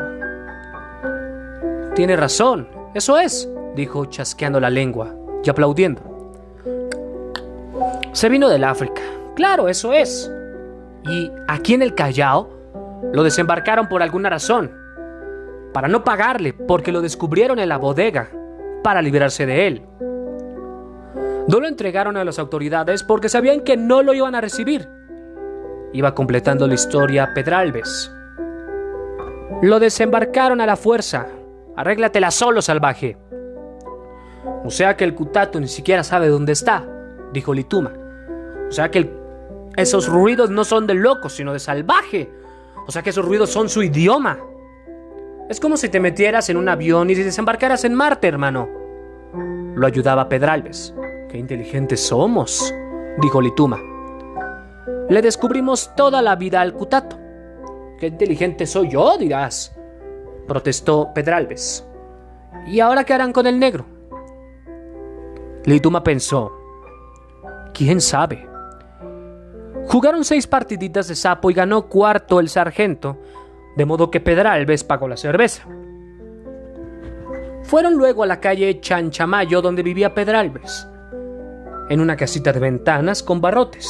Tiene 1.94 2.16
razón, 2.16 2.68
eso 2.96 3.20
es, 3.20 3.48
dijo 3.76 4.06
chasqueando 4.06 4.60
la 4.60 4.72
lengua 4.72 5.16
y 5.44 5.52
aplaudiendo. 5.52 6.13
Se 8.14 8.30
vino 8.30 8.48
del 8.48 8.64
África. 8.64 9.02
Claro, 9.36 9.68
eso 9.68 9.92
es. 9.92 10.32
Y 11.06 11.32
aquí 11.48 11.74
en 11.74 11.82
el 11.82 11.96
Callao 11.96 12.50
lo 13.12 13.24
desembarcaron 13.24 13.90
por 13.90 14.04
alguna 14.04 14.30
razón. 14.30 14.72
Para 15.74 15.88
no 15.88 16.04
pagarle, 16.04 16.54
porque 16.54 16.92
lo 16.92 17.02
descubrieron 17.02 17.58
en 17.58 17.70
la 17.70 17.78
bodega, 17.78 18.30
para 18.84 19.02
liberarse 19.02 19.48
de 19.48 19.68
él. 19.68 19.86
No 21.48 21.60
lo 21.60 21.68
entregaron 21.68 22.16
a 22.16 22.24
las 22.24 22.38
autoridades 22.38 23.04
porque 23.04 23.30
sabían 23.30 23.62
que 23.62 23.76
no 23.76 24.04
lo 24.04 24.14
iban 24.14 24.36
a 24.36 24.42
recibir. 24.42 24.88
Iba 25.92 26.14
completando 26.14 26.68
la 26.68 26.76
historia 26.76 27.34
Pedralbes. 27.34 28.14
Lo 29.64 29.80
desembarcaron 29.80 30.62
a 30.62 30.68
la 30.68 30.76
fuerza. 30.76 31.28
Arréglatela 31.76 32.30
solo, 32.30 32.62
salvaje. 32.62 33.18
O 34.64 34.70
sea 34.70 34.96
que 34.96 35.04
el 35.04 35.16
Cutato 35.16 35.60
ni 35.60 35.68
siquiera 35.68 36.04
sabe 36.04 36.28
dónde 36.28 36.54
está, 36.54 36.86
dijo 37.34 37.54
Lituma. 37.54 38.03
O 38.74 38.76
sea 38.76 38.90
que 38.90 39.08
esos 39.78 40.08
ruidos 40.08 40.50
no 40.50 40.64
son 40.64 40.88
de 40.88 40.96
loco, 40.96 41.30
sino 41.30 41.54
de 41.54 41.60
salvaje. 41.60 42.28
O 42.88 42.92
sea 42.92 43.04
que 43.04 43.12
esos 43.12 43.24
ruidos 43.24 43.52
son 43.52 43.70
su 43.70 43.84
idioma. 43.84 44.40
Es 45.48 45.60
como 45.60 45.78
si 45.78 45.90
te 45.90 46.00
metieras 46.00 46.50
en 46.50 46.58
un 46.58 46.68
avión 46.68 47.08
y 47.12 47.14
desembarcaras 47.14 47.84
en 47.84 47.94
Marte, 47.94 48.28
hermano. 48.28 48.68
Lo 49.76 49.86
ayudaba 49.86 50.28
Pedralbes. 50.28 50.96
Qué 51.30 51.38
inteligentes 51.38 52.00
somos, 52.00 52.74
dijo 53.22 53.40
Lituma. 53.40 53.80
Le 55.08 55.22
descubrimos 55.22 55.94
toda 55.96 56.24
la 56.24 56.36
vida 56.36 56.60
al 56.60 56.74
Cutato. 56.74 57.20
Qué 58.00 58.08
inteligente 58.08 58.66
soy 58.66 58.90
yo, 58.90 59.20
dirás, 59.20 59.78
protestó 60.48 61.14
Pedralbes. 61.14 61.88
¿Y 62.66 62.80
ahora 62.80 63.04
qué 63.04 63.14
harán 63.14 63.34
con 63.34 63.46
el 63.46 63.60
negro? 63.60 63.86
Lituma 65.66 66.04
pensó. 66.04 66.52
¿Quién 67.72 68.02
sabe? 68.02 68.52
Jugaron 69.88 70.24
seis 70.24 70.48
partiditas 70.48 71.08
de 71.08 71.16
sapo 71.16 71.52
y 71.52 71.54
ganó 71.54 71.88
cuarto 71.88 72.40
el 72.40 72.50
sargento, 72.50 73.18
de 73.76 73.86
modo 73.86 74.10
que 74.12 74.20
Pedralbes 74.20 74.84
pagó 74.84 75.08
la 75.08 75.18
cerveza. 75.18 75.68
Fueron 77.64 77.96
luego 77.96 78.24
a 78.24 78.28
la 78.28 78.40
calle 78.40 78.80
Chanchamayo 78.82 79.62
donde 79.62 79.84
vivía 79.84 80.14
Pedralbes. 80.14 80.88
en 81.90 82.00
una 82.00 82.16
casita 82.16 82.54
de 82.54 82.62
ventanas 82.62 83.22
con 83.22 83.42
barrotes. 83.42 83.90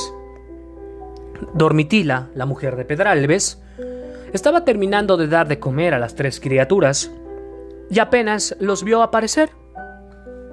Dormitila, 1.54 2.30
la 2.34 2.46
mujer 2.46 2.76
de 2.76 2.86
Pedralbes, 2.86 3.62
estaba 4.34 4.66
terminando 4.66 5.16
de 5.16 5.28
dar 5.28 5.48
de 5.48 5.60
comer 5.60 5.94
a 5.94 6.00
las 6.00 6.16
tres 6.16 6.40
criaturas 6.40 7.12
y 7.90 8.00
apenas 8.00 8.56
los 8.60 8.84
vio 8.84 9.04
aparecer. 9.04 9.52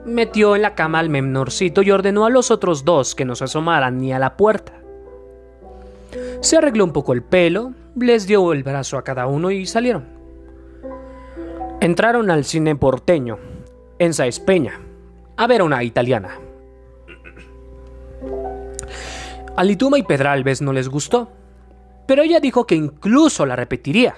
Metió 0.05 0.55
en 0.55 0.63
la 0.63 0.75
cama 0.75 0.99
al 0.99 1.09
menorcito 1.09 1.83
y 1.83 1.91
ordenó 1.91 2.27
a 2.27 2.31
los 2.31 2.51
otros 2.51 2.85
dos 2.85 3.15
que 3.15 3.25
no 3.25 3.35
se 3.35 3.45
asomaran 3.45 3.99
ni 3.99 4.13
a 4.13 4.19
la 4.19 4.37
puerta. 4.37 4.80
Se 6.41 6.57
arregló 6.57 6.85
un 6.85 6.93
poco 6.93 7.13
el 7.13 7.23
pelo, 7.23 7.75
les 7.97 8.27
dio 8.27 8.53
el 8.53 8.63
brazo 8.63 8.97
a 8.97 9.05
cada 9.05 9.27
uno 9.27 9.51
y 9.51 9.67
salieron. 9.67 10.09
Entraron 11.81 12.31
al 12.31 12.45
cine 12.45 12.77
porteño, 12.77 13.39
en 13.99 14.15
Saespeña, 14.15 14.81
a 15.37 15.47
ver 15.47 15.63
una 15.63 15.85
italiana. 15.85 16.39
A 19.55 19.65
Lituma 19.65 19.99
y 19.99 20.03
Pedralbes 20.03 20.63
no 20.63 20.73
les 20.73 20.89
gustó, 20.89 21.31
pero 22.07 22.23
ella 22.23 22.41
dijo 22.41 22.67
que 22.67 22.75
incluso 22.75 23.45
la 23.45 23.57
repetiría. 23.57 24.17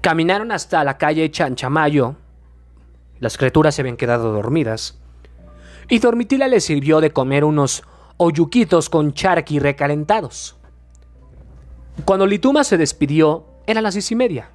Caminaron 0.00 0.52
hasta 0.52 0.82
la 0.84 0.96
calle 0.96 1.30
Chanchamayo. 1.30 2.16
Las 3.20 3.36
criaturas 3.36 3.74
se 3.74 3.82
habían 3.82 3.96
quedado 3.96 4.32
dormidas. 4.32 4.98
Y 5.90 5.98
Dormitila 5.98 6.48
les 6.48 6.64
sirvió 6.64 7.00
de 7.00 7.12
comer 7.12 7.44
unos 7.44 7.82
oyuquitos 8.18 8.90
con 8.90 9.14
charqui 9.14 9.58
recalentados. 9.58 10.56
Cuando 12.04 12.26
Lituma 12.26 12.62
se 12.64 12.76
despidió, 12.76 13.46
eran 13.66 13.84
las 13.84 13.94
seis 13.94 14.12
y 14.12 14.16
media. 14.16 14.50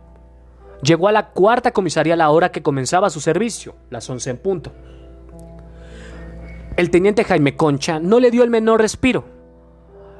Llegó 0.81 1.07
a 1.07 1.11
la 1.11 1.29
cuarta 1.29 1.71
comisaría 1.71 2.13
a 2.13 2.17
la 2.17 2.29
hora 2.29 2.51
que 2.51 2.61
comenzaba 2.61 3.09
su 3.09 3.19
servicio, 3.21 3.75
las 3.89 4.09
once 4.09 4.29
en 4.29 4.37
punto. 4.37 4.71
El 6.75 6.89
teniente 6.89 7.23
Jaime 7.23 7.55
Concha 7.55 7.99
no 7.99 8.19
le 8.19 8.31
dio 8.31 8.43
el 8.43 8.49
menor 8.49 8.81
respiro. 8.81 9.25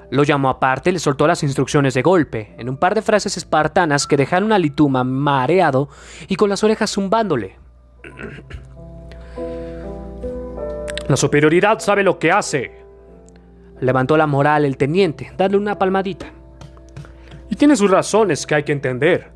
Lo 0.10 0.24
llamó 0.24 0.50
aparte 0.50 0.90
y 0.90 0.94
le 0.94 1.00
soltó 1.00 1.28
las 1.28 1.44
instrucciones 1.44 1.96
de 1.96 2.02
golpe, 2.02 2.56
en 2.58 2.70
un 2.70 2.78
par 2.78 2.96
de 2.96 3.02
frases 3.02 3.36
espartanas 3.36 4.08
que 4.08 4.18
dejaron 4.18 4.54
a 4.54 4.60
Lituma 4.60 5.04
mareado 5.04 5.90
y 6.28 6.36
con 6.36 6.50
las 6.50 6.64
orejas 6.64 6.92
zumbándole. 6.92 7.58
La 11.10 11.18
superioridad 11.18 11.80
sabe 11.80 12.04
lo 12.04 12.20
que 12.20 12.32
hace. 12.32 12.83
Levantó 13.84 14.16
la 14.16 14.28
moral 14.28 14.64
el 14.64 14.78
teniente, 14.78 15.34
dadle 15.38 15.58
una 15.58 15.78
palmadita. 15.78 16.28
Y 17.50 17.58
tiene 17.58 17.76
sus 17.76 17.92
razones 17.92 18.48
que 18.48 18.56
hay 18.56 18.64
que 18.64 18.72
entender. 18.72 19.30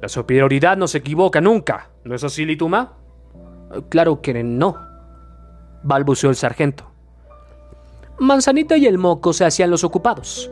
La 0.00 0.08
superioridad 0.08 0.78
no 0.78 0.88
se 0.88 0.98
equivoca 0.98 1.42
nunca, 1.42 1.90
¿no 2.02 2.14
es 2.14 2.24
así, 2.24 2.46
Lituma? 2.46 2.94
Claro 3.90 4.22
que 4.22 4.42
no, 4.42 4.78
balbuceó 5.82 6.30
el 6.30 6.36
sargento. 6.36 6.90
Manzanita 8.18 8.78
y 8.78 8.86
el 8.86 8.96
moco 8.96 9.34
se 9.34 9.44
hacían 9.44 9.70
los 9.70 9.84
ocupados. 9.84 10.50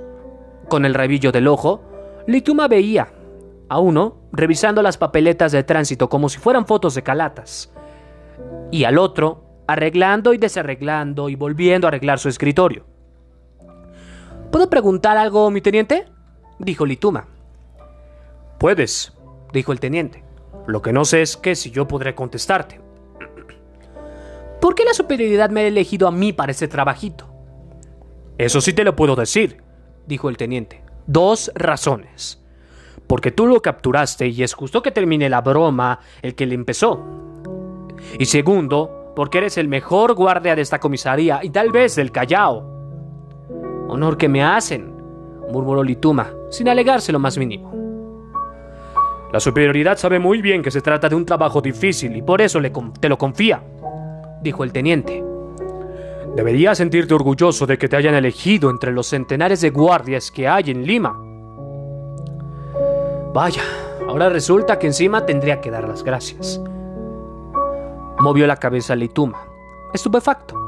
Con 0.69 0.85
el 0.85 0.93
rebillo 0.93 1.33
del 1.33 1.49
ojo, 1.49 1.83
Lituma 2.27 2.69
veía 2.69 3.09
a 3.71 3.79
uno 3.79 4.19
revisando 4.33 4.83
las 4.83 4.99
papeletas 4.99 5.53
de 5.53 5.65
tránsito 5.65 6.11
como 6.11 6.29
si 6.29 6.39
fueran 6.39 6.67
fotos 6.67 6.95
de 6.95 7.03
calatas, 7.03 7.73
y 8.71 8.85
al 8.85 8.99
otro 8.99 9.45
arreglando 9.67 10.35
y 10.35 10.39
desarreglando 10.39 11.31
y 11.31 11.37
volviendo 11.37 11.87
a 11.87 11.89
arreglar 11.89 12.19
su 12.19 12.29
escritorio. 12.29 12.90
¿Puedo 14.51 14.69
preguntar 14.69 15.17
algo, 15.17 15.51
mi 15.51 15.61
teniente? 15.61 16.07
dijo 16.59 16.85
Lituma. 16.85 17.29
Puedes, 18.59 19.13
dijo 19.53 19.73
el 19.73 19.81
teniente. 19.81 20.25
Lo 20.67 20.83
que 20.83 20.93
no 20.93 21.05
sé 21.05 21.23
es 21.23 21.37
que 21.37 21.55
si 21.55 21.71
yo 21.71 21.87
podré 21.87 22.15
contestarte. 22.15 22.81
¿Por 24.61 24.75
qué 24.75 24.85
la 24.85 24.93
superioridad 24.93 25.51
me 25.51 25.61
ha 25.61 25.67
elegido 25.67 26.07
a 26.07 26.11
mí 26.13 26.33
para 26.33 26.53
ese 26.53 26.69
trabajito? 26.69 27.27
Eso 28.39 28.61
sí 28.61 28.73
te 28.73 28.85
lo 28.85 28.97
puedo 28.97 29.17
decir, 29.17 29.63
dijo 30.07 30.29
el 30.29 30.37
teniente. 30.37 30.83
Dos 31.07 31.51
razones. 31.55 32.43
Porque 33.07 33.31
tú 33.31 33.47
lo 33.47 33.63
capturaste 33.63 34.29
y 34.29 34.43
es 34.43 34.55
justo 34.55 34.83
que 34.83 34.91
termine 34.91 35.29
la 35.29 35.41
broma 35.41 36.01
el 36.23 36.35
que 36.35 36.47
le 36.47 36.55
empezó. 36.55 37.05
Y 38.19 38.27
segundo, 38.27 39.13
porque 39.17 39.39
eres 39.39 39.59
el 39.59 39.69
mejor 39.69 40.15
guardia 40.15 40.55
de 40.55 40.63
esta 40.63 40.81
comisaría 40.81 41.41
y 41.43 41.51
tal 41.51 41.71
vez 41.71 41.97
del 41.97 42.13
Callao. 42.13 42.80
Honor 43.91 44.17
que 44.17 44.29
me 44.29 44.45
hacen, 44.45 44.95
murmuró 45.51 45.83
Lituma, 45.83 46.33
sin 46.49 46.69
alegarse 46.69 47.11
lo 47.11 47.19
más 47.19 47.37
mínimo. 47.37 47.73
La 49.33 49.41
superioridad 49.41 49.99
sabe 49.99 50.21
muy 50.21 50.41
bien 50.41 50.63
que 50.63 50.71
se 50.71 50.81
trata 50.81 51.09
de 51.09 51.17
un 51.17 51.27
trabajo 51.27 51.61
difícil 51.61 52.17
y 52.17 52.23
por 52.23 52.41
eso 52.41 52.61
le 52.61 52.73
te 53.01 53.09
lo 53.09 53.19
confía, 53.19 53.63
dijo 54.43 54.63
el 54.63 54.73
teniente. 54.73 55.25
Deberías 56.37 56.79
sentirte 56.79 57.15
orgulloso 57.15 57.67
de 57.67 57.79
que 57.79 57.89
te 57.89 57.97
hayan 57.97 58.15
elegido 58.15 58.71
entre 58.71 58.93
los 58.93 59.09
centenares 59.09 59.61
de 59.61 59.71
guardias 59.71 60.31
que 60.31 60.47
hay 60.47 60.71
en 60.71 60.87
Lima. 60.87 61.21
Vaya, 63.35 63.63
ahora 64.09 64.29
resulta 64.29 64.79
que 64.79 64.87
encima 64.87 65.27
tendría 65.27 65.61
que 65.61 65.73
dar 65.73 65.89
las 65.89 66.05
gracias. 66.05 66.61
Movió 68.21 68.47
la 68.47 68.57
cabeza 68.57 68.95
Lituma, 68.95 69.43
estupefacto. 69.93 70.60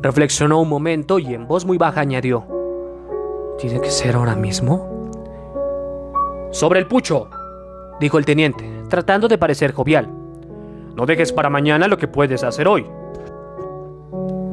Reflexionó 0.00 0.60
un 0.60 0.68
momento 0.68 1.18
y 1.18 1.34
en 1.34 1.48
voz 1.48 1.64
muy 1.64 1.76
baja 1.76 2.02
añadió, 2.02 2.46
¿Tiene 3.58 3.80
que 3.80 3.90
ser 3.90 4.14
ahora 4.14 4.36
mismo? 4.36 5.10
Sobre 6.52 6.78
el 6.78 6.86
pucho, 6.86 7.28
dijo 7.98 8.16
el 8.18 8.24
teniente, 8.24 8.64
tratando 8.88 9.26
de 9.26 9.36
parecer 9.36 9.72
jovial. 9.72 10.08
No 10.94 11.04
dejes 11.06 11.32
para 11.32 11.50
mañana 11.50 11.88
lo 11.88 11.98
que 11.98 12.06
puedes 12.06 12.44
hacer 12.44 12.68
hoy. 12.68 12.86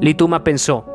Lituma 0.02 0.44
pensó, 0.44 0.86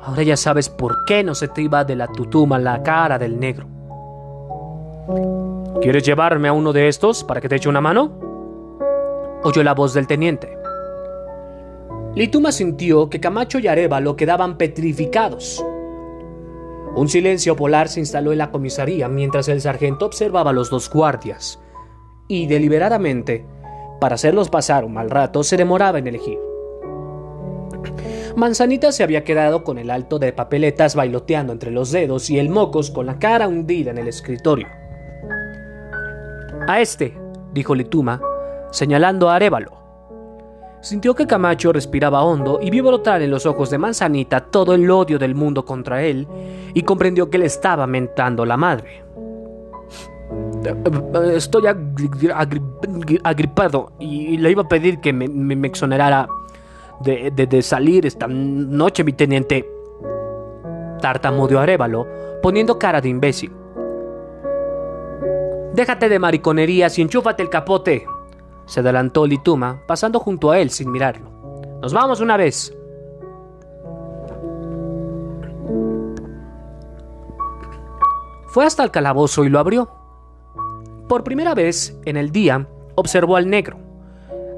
ahora 0.00 0.22
ya 0.22 0.36
sabes 0.36 0.68
por 0.68 1.04
qué 1.04 1.24
no 1.24 1.34
se 1.34 1.48
te 1.48 1.62
iba 1.62 1.84
de 1.84 1.96
la 1.96 2.06
tutuma 2.06 2.60
la 2.60 2.84
cara 2.84 3.18
del 3.18 3.40
negro. 3.40 3.66
¿Quieres 5.82 6.04
llevarme 6.04 6.46
a 6.46 6.52
uno 6.52 6.72
de 6.72 6.86
estos 6.86 7.24
para 7.24 7.40
que 7.40 7.48
te 7.48 7.56
eche 7.56 7.68
una 7.68 7.80
mano? 7.80 8.12
Oyó 9.42 9.64
la 9.64 9.74
voz 9.74 9.92
del 9.92 10.06
teniente. 10.06 10.56
Lituma 12.16 12.50
sintió 12.50 13.10
que 13.10 13.20
Camacho 13.20 13.58
y 13.58 13.66
Arevalo 13.68 14.16
quedaban 14.16 14.56
petrificados. 14.56 15.62
Un 16.94 17.10
silencio 17.10 17.56
polar 17.56 17.88
se 17.90 18.00
instaló 18.00 18.32
en 18.32 18.38
la 18.38 18.50
comisaría 18.50 19.06
mientras 19.06 19.48
el 19.48 19.60
sargento 19.60 20.06
observaba 20.06 20.50
a 20.50 20.54
los 20.54 20.70
dos 20.70 20.88
guardias 20.88 21.60
y 22.26 22.46
deliberadamente, 22.46 23.44
para 24.00 24.14
hacerlos 24.14 24.48
pasar 24.48 24.86
un 24.86 24.94
mal 24.94 25.10
rato, 25.10 25.44
se 25.44 25.58
demoraba 25.58 25.98
en 25.98 26.06
elegir. 26.06 26.38
Manzanita 28.34 28.92
se 28.92 29.02
había 29.02 29.22
quedado 29.22 29.62
con 29.62 29.76
el 29.76 29.90
alto 29.90 30.18
de 30.18 30.32
papeletas 30.32 30.94
bailoteando 30.94 31.52
entre 31.52 31.70
los 31.70 31.92
dedos 31.92 32.30
y 32.30 32.38
el 32.38 32.48
mocos 32.48 32.90
con 32.90 33.04
la 33.04 33.18
cara 33.18 33.46
hundida 33.46 33.90
en 33.90 33.98
el 33.98 34.08
escritorio. 34.08 34.68
A 36.66 36.80
este, 36.80 37.14
dijo 37.52 37.74
Lituma, 37.74 38.22
señalando 38.70 39.28
a 39.28 39.36
Arevalo. 39.36 39.75
Sintió 40.86 41.16
que 41.16 41.26
Camacho 41.26 41.72
respiraba 41.72 42.22
hondo 42.22 42.60
y 42.62 42.70
vio 42.70 42.84
brotar 42.84 43.20
en 43.20 43.32
los 43.32 43.44
ojos 43.44 43.70
de 43.70 43.76
Manzanita 43.76 44.38
todo 44.38 44.72
el 44.72 44.88
odio 44.88 45.18
del 45.18 45.34
mundo 45.34 45.64
contra 45.64 46.04
él 46.04 46.28
y 46.74 46.82
comprendió 46.82 47.28
que 47.28 47.38
le 47.38 47.46
estaba 47.46 47.88
mentando 47.88 48.46
la 48.46 48.56
madre. 48.56 49.02
Estoy 51.34 51.64
agripado 53.24 53.94
y 53.98 54.36
le 54.36 54.52
iba 54.52 54.62
a 54.62 54.68
pedir 54.68 55.00
que 55.00 55.12
me, 55.12 55.66
exonerara 55.66 56.28
de, 57.00 57.32
de, 57.32 57.62
salir 57.62 58.06
esta 58.06 58.28
noche, 58.28 59.02
mi 59.02 59.12
teniente. 59.12 59.68
Tartamudeó 61.00 61.58
Arevalo, 61.58 62.06
poniendo 62.40 62.78
cara 62.78 63.00
de 63.00 63.08
imbécil. 63.08 63.50
Déjate 65.74 66.08
de 66.08 66.20
mariconerías 66.20 66.96
y 66.96 67.02
enchúfate 67.02 67.42
el 67.42 67.50
capote, 67.50 68.06
se 68.66 68.80
adelantó 68.80 69.26
Lituma, 69.26 69.82
pasando 69.86 70.20
junto 70.20 70.50
a 70.50 70.58
él 70.58 70.70
sin 70.70 70.90
mirarlo. 70.90 71.30
Nos 71.80 71.94
vamos 71.94 72.20
una 72.20 72.36
vez. 72.36 72.76
Fue 78.48 78.64
hasta 78.64 78.82
el 78.82 78.90
calabozo 78.90 79.44
y 79.44 79.48
lo 79.48 79.58
abrió. 79.58 79.90
Por 81.08 81.22
primera 81.24 81.54
vez 81.54 81.98
en 82.04 82.16
el 82.16 82.30
día 82.30 82.66
observó 82.96 83.36
al 83.36 83.48
negro. 83.48 83.78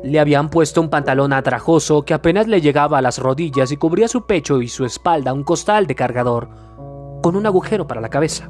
Le 0.02 0.20
habían 0.20 0.48
puesto 0.48 0.80
un 0.80 0.88
pantalón 0.88 1.32
atrajoso 1.32 2.04
que 2.04 2.14
apenas 2.14 2.46
le 2.46 2.60
llegaba 2.60 2.98
a 2.98 3.02
las 3.02 3.18
rodillas 3.18 3.72
y 3.72 3.76
cubría 3.76 4.08
su 4.08 4.26
pecho 4.26 4.62
y 4.62 4.68
su 4.68 4.84
espalda 4.84 5.32
un 5.32 5.42
costal 5.42 5.86
de 5.86 5.96
cargador 5.96 6.48
con 7.22 7.34
un 7.36 7.46
agujero 7.46 7.86
para 7.86 8.00
la 8.00 8.08
cabeza. 8.08 8.48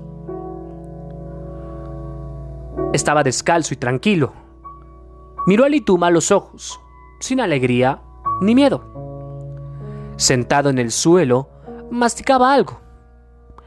Estaba 2.93 3.25
descalzo 3.25 3.75
y 3.75 3.79
tranquilo, 3.79 4.33
Miró 5.49 5.65
a 5.65 5.71
Lituma 5.71 6.09
a 6.09 6.11
los 6.11 6.31
ojos, 6.31 6.79
sin 7.21 7.41
alegría 7.41 8.03
ni 8.43 8.55
miedo. 8.55 8.85
Sentado 10.17 10.69
en 10.69 10.77
el 10.77 10.91
suelo, 10.91 11.49
masticaba 11.91 12.53
algo. 12.53 12.83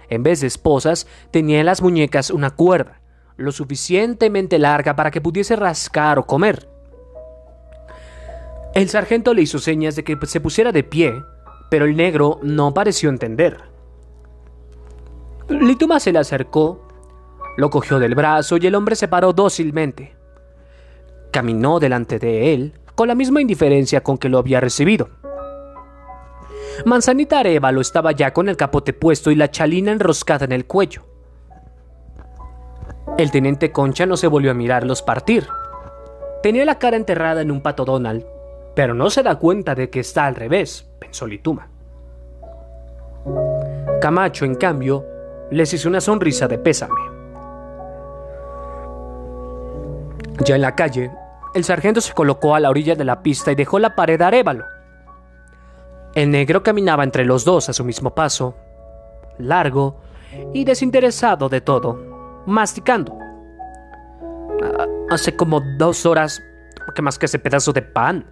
En 0.07 0.21
vez 0.21 0.41
de 0.41 0.47
esposas, 0.47 1.07
tenía 1.31 1.59
en 1.59 1.65
las 1.65 1.81
muñecas 1.81 2.29
una 2.29 2.51
cuerda, 2.51 3.01
lo 3.35 3.51
suficientemente 3.51 4.59
larga 4.59 4.95
para 4.95 5.09
que 5.09 5.21
pudiese 5.21 5.55
rascar 5.55 6.19
o 6.19 6.27
comer. 6.27 6.69
El 8.75 8.87
sargento 8.87 9.33
le 9.33 9.41
hizo 9.41 9.57
señas 9.57 9.95
de 9.95 10.03
que 10.03 10.19
se 10.27 10.39
pusiera 10.39 10.71
de 10.71 10.83
pie, 10.83 11.15
pero 11.71 11.85
el 11.85 11.95
negro 11.95 12.39
no 12.43 12.75
pareció 12.75 13.09
entender. 13.09 13.57
Lituma 15.49 15.99
se 15.99 16.11
le 16.11 16.19
acercó, 16.19 16.87
lo 17.57 17.71
cogió 17.71 17.97
del 17.97 18.13
brazo 18.13 18.57
y 18.57 18.67
el 18.67 18.75
hombre 18.75 18.95
se 18.95 19.07
paró 19.07 19.33
dócilmente. 19.33 20.20
Caminó 21.31 21.79
delante 21.79 22.19
de 22.19 22.53
él 22.53 22.73
con 22.95 23.07
la 23.07 23.15
misma 23.15 23.41
indiferencia 23.41 24.03
con 24.03 24.17
que 24.17 24.29
lo 24.29 24.37
había 24.37 24.59
recibido. 24.59 25.09
Manzanita 26.85 27.39
Arevalo 27.39 27.81
estaba 27.81 28.11
ya 28.11 28.33
con 28.33 28.49
el 28.49 28.57
capote 28.57 28.93
puesto 28.93 29.31
y 29.31 29.35
la 29.35 29.51
chalina 29.51 29.91
enroscada 29.91 30.45
en 30.45 30.51
el 30.51 30.65
cuello. 30.65 31.03
El 33.17 33.31
teniente 33.31 33.71
Concha 33.71 34.05
no 34.05 34.17
se 34.17 34.27
volvió 34.27 34.51
a 34.51 34.55
mirarlos 34.55 35.01
partir. 35.01 35.47
Tenía 36.41 36.65
la 36.65 36.79
cara 36.79 36.97
enterrada 36.97 37.41
en 37.41 37.51
un 37.51 37.61
pato 37.61 37.85
Donald, 37.85 38.25
pero 38.75 38.93
no 38.93 39.09
se 39.09 39.21
da 39.21 39.37
cuenta 39.37 39.75
de 39.75 39.89
que 39.89 39.99
está 39.99 40.25
al 40.25 40.35
revés, 40.35 40.89
pensó 40.99 41.27
Lituma. 41.27 41.69
Camacho, 43.99 44.45
en 44.45 44.55
cambio, 44.55 45.05
les 45.51 45.73
hizo 45.73 45.87
una 45.87 46.01
sonrisa 46.01 46.47
de 46.47 46.57
pésame. 46.57 47.10
Ya 50.43 50.55
en 50.55 50.61
la 50.61 50.75
calle, 50.75 51.11
el 51.53 51.63
sargento 51.63 52.01
se 52.01 52.13
colocó 52.13 52.55
a 52.55 52.59
la 52.59 52.69
orilla 52.69 52.95
de 52.95 53.03
la 53.03 53.21
pista 53.21 53.51
y 53.51 53.55
dejó 53.55 53.77
la 53.79 53.95
pared 53.95 54.19
a 54.21 54.27
Arevalo. 54.27 54.65
El 56.15 56.31
negro 56.31 56.63
caminaba 56.63 57.03
entre 57.03 57.25
los 57.25 57.45
dos 57.45 57.69
a 57.69 57.73
su 57.73 57.83
mismo 57.83 58.15
paso, 58.15 58.55
largo 59.37 60.01
y 60.53 60.63
desinteresado 60.63 61.47
de 61.47 61.61
todo, 61.61 62.43
masticando. 62.47 63.17
Hace 65.09 65.35
como 65.35 65.61
dos 65.77 66.05
horas 66.05 66.41
que 66.95 67.01
más 67.01 67.19
que 67.19 67.27
ese 67.27 67.39
pedazo 67.39 67.71
de 67.71 67.83
pan, 67.83 68.25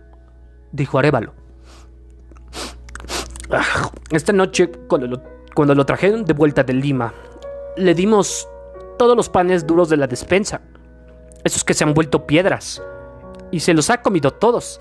dijo 0.72 0.98
Arevalo. 0.98 1.34
Ah, 3.52 3.90
esta 4.12 4.34
noche, 4.34 4.72
cuando 4.88 5.08
lo, 5.08 5.22
cuando 5.54 5.76
lo 5.76 5.86
trajeron 5.86 6.26
de 6.26 6.34
vuelta 6.34 6.64
de 6.64 6.74
Lima, 6.74 7.14
le 7.78 7.94
dimos 7.94 8.48
todos 8.98 9.16
los 9.16 9.30
panes 9.30 9.66
duros 9.66 9.90
de 9.90 9.98
la 9.98 10.08
despensa, 10.08 10.62
esos 11.44 11.64
que 11.64 11.74
se 11.74 11.84
han 11.84 11.94
vuelto 11.94 12.26
piedras, 12.26 12.82
y 13.52 13.60
se 13.62 13.74
los 13.74 13.90
ha 13.90 14.02
comido 14.02 14.32
todos, 14.32 14.80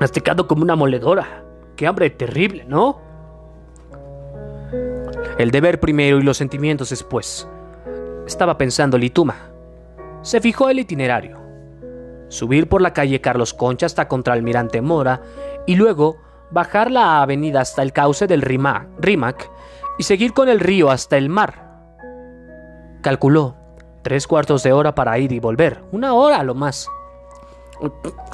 masticado 0.00 0.46
como 0.46 0.62
una 0.62 0.76
moledora. 0.76 1.44
Qué 1.76 1.86
hambre 1.86 2.10
terrible, 2.10 2.64
¿no? 2.64 3.00
El 5.38 5.50
deber 5.50 5.80
primero 5.80 6.18
y 6.18 6.22
los 6.22 6.36
sentimientos 6.36 6.90
después. 6.90 7.48
Estaba 8.26 8.58
pensando 8.58 8.98
Lituma. 8.98 9.50
Se 10.22 10.40
fijó 10.40 10.68
el 10.68 10.78
itinerario. 10.78 11.38
Subir 12.28 12.68
por 12.68 12.80
la 12.80 12.92
calle 12.92 13.20
Carlos 13.20 13.52
Concha 13.54 13.86
hasta 13.86 14.08
contra 14.08 14.34
Almirante 14.34 14.80
Mora 14.80 15.22
y 15.66 15.76
luego 15.76 16.16
bajar 16.50 16.90
la 16.90 17.22
avenida 17.22 17.60
hasta 17.60 17.82
el 17.82 17.92
cauce 17.92 18.26
del 18.26 18.42
Rimac 18.42 19.50
y 19.98 20.02
seguir 20.02 20.32
con 20.32 20.48
el 20.48 20.60
río 20.60 20.90
hasta 20.90 21.16
el 21.16 21.28
mar. 21.28 21.70
Calculó 23.02 23.61
tres 24.02 24.26
cuartos 24.26 24.62
de 24.62 24.72
hora 24.72 24.94
para 24.94 25.18
ir 25.18 25.32
y 25.32 25.40
volver, 25.40 25.82
una 25.92 26.14
hora 26.14 26.38
a 26.38 26.42
lo 26.42 26.54
más. 26.54 26.88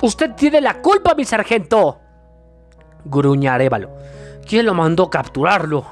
Usted 0.03 0.35
tiene 0.35 0.61
la 0.61 0.81
culpa, 0.83 1.15
mi 1.15 1.25
sargento, 1.25 1.99
gruña 3.05 3.55
Arevalo. 3.55 3.91
¿Quién 4.47 4.67
lo 4.67 4.75
mandó 4.75 5.09
capturarlo? 5.11 5.85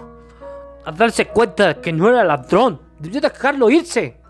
A 0.84 0.92
darse 0.92 1.26
cuenta 1.28 1.68
de 1.68 1.80
que 1.80 1.92
no 1.92 2.08
era 2.08 2.24
ladrón. 2.24 2.80
Debió 2.98 3.20
dejarlo 3.20 3.68
irse. 3.70 4.20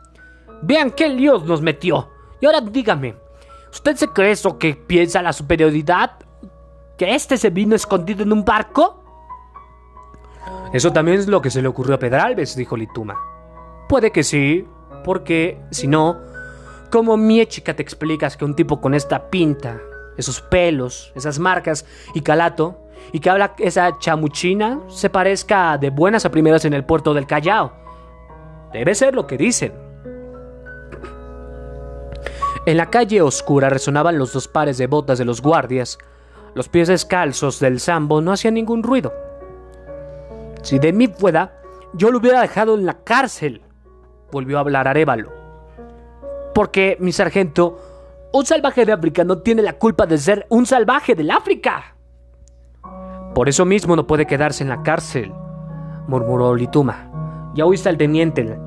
Vean 0.62 0.90
qué 0.90 1.08
líos 1.08 1.44
nos 1.44 1.60
metió. 1.60 2.10
Y 2.40 2.46
ahora 2.46 2.60
dígame, 2.60 3.14
¿usted 3.70 3.96
se 3.96 4.08
cree 4.08 4.32
eso 4.32 4.58
que 4.58 4.74
piensa 4.74 5.22
la 5.22 5.32
superioridad? 5.32 6.12
¿Que 6.96 7.14
este 7.14 7.36
se 7.36 7.50
vino 7.50 7.76
escondido 7.76 8.22
en 8.22 8.32
un 8.32 8.44
barco? 8.44 9.02
Eso 10.72 10.92
también 10.92 11.18
es 11.18 11.28
lo 11.28 11.40
que 11.40 11.50
se 11.50 11.62
le 11.62 11.68
ocurrió 11.68 11.94
a 11.94 11.98
Pedralbes, 11.98 12.56
dijo 12.56 12.76
Lituma. 12.76 13.16
Puede 13.88 14.10
que 14.10 14.24
sí, 14.24 14.66
porque 15.06 15.56
si 15.70 15.86
no, 15.86 16.18
¿cómo 16.90 17.16
chica 17.46 17.76
te 17.76 17.82
explicas 17.82 18.36
que 18.36 18.44
un 18.44 18.56
tipo 18.56 18.80
con 18.80 18.92
esta 18.92 19.30
pinta, 19.30 19.80
esos 20.16 20.40
pelos, 20.40 21.12
esas 21.14 21.38
marcas 21.38 21.86
y 22.12 22.22
calato, 22.22 22.76
y 23.12 23.20
que 23.20 23.30
habla 23.30 23.54
esa 23.58 24.00
chamuchina, 24.00 24.80
se 24.88 25.08
parezca 25.08 25.78
de 25.78 25.90
buenas 25.90 26.24
a 26.24 26.32
primeras 26.32 26.64
en 26.64 26.74
el 26.74 26.84
puerto 26.84 27.14
del 27.14 27.28
Callao? 27.28 27.72
Debe 28.72 28.96
ser 28.96 29.14
lo 29.14 29.28
que 29.28 29.38
dicen. 29.38 29.74
En 32.66 32.76
la 32.76 32.90
calle 32.90 33.22
oscura 33.22 33.70
resonaban 33.70 34.18
los 34.18 34.32
dos 34.32 34.48
pares 34.48 34.76
de 34.76 34.88
botas 34.88 35.18
de 35.18 35.24
los 35.24 35.40
guardias. 35.40 35.98
Los 36.56 36.68
pies 36.68 36.88
descalzos 36.88 37.60
del 37.60 37.78
sambo 37.78 38.20
no 38.20 38.32
hacían 38.32 38.54
ningún 38.54 38.82
ruido. 38.82 39.14
Si 40.62 40.80
de 40.80 40.92
mí 40.92 41.06
fuera, 41.06 41.60
yo 41.92 42.10
lo 42.10 42.18
hubiera 42.18 42.40
dejado 42.40 42.74
en 42.74 42.86
la 42.86 43.04
cárcel, 43.04 43.62
volvió 44.30 44.58
a 44.58 44.60
hablar 44.60 44.88
Arevalo. 44.88 45.32
Porque, 46.54 46.96
mi 47.00 47.12
sargento, 47.12 47.78
un 48.32 48.46
salvaje 48.46 48.84
de 48.84 48.92
África 48.92 49.24
no 49.24 49.38
tiene 49.38 49.62
la 49.62 49.74
culpa 49.74 50.06
de 50.06 50.18
ser 50.18 50.46
un 50.48 50.66
salvaje 50.66 51.14
del 51.14 51.30
África. 51.30 51.96
Por 53.34 53.48
eso 53.48 53.64
mismo 53.64 53.96
no 53.96 54.06
puede 54.06 54.26
quedarse 54.26 54.62
en 54.62 54.70
la 54.70 54.82
cárcel, 54.82 55.32
murmuró 56.08 56.54
Lituma. 56.54 57.52
Ya 57.54 57.66
oíste 57.66 57.88
al 57.88 57.98
teniente. 57.98 58.58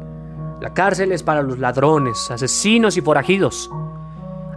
La 0.62 0.74
cárcel 0.74 1.12
es 1.12 1.24
para 1.24 1.42
los 1.42 1.58
ladrones, 1.58 2.30
asesinos 2.30 2.98
y 2.98 3.02
forajidos. 3.02 3.70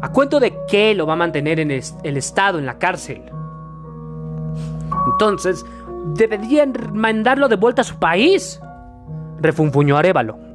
¿A 0.00 0.10
cuento 0.10 0.40
de 0.40 0.58
qué 0.66 0.94
lo 0.94 1.06
va 1.06 1.12
a 1.12 1.16
mantener 1.16 1.60
en 1.60 1.70
el 1.70 2.16
Estado 2.16 2.58
en 2.58 2.66
la 2.66 2.78
cárcel? 2.78 3.22
Entonces, 5.12 5.64
deberían 6.14 6.72
mandarlo 6.92 7.48
de 7.48 7.56
vuelta 7.56 7.82
a 7.82 7.84
su 7.84 7.96
país, 7.96 8.60
refunfuñó 9.40 9.96
Arevalo. 9.96 10.51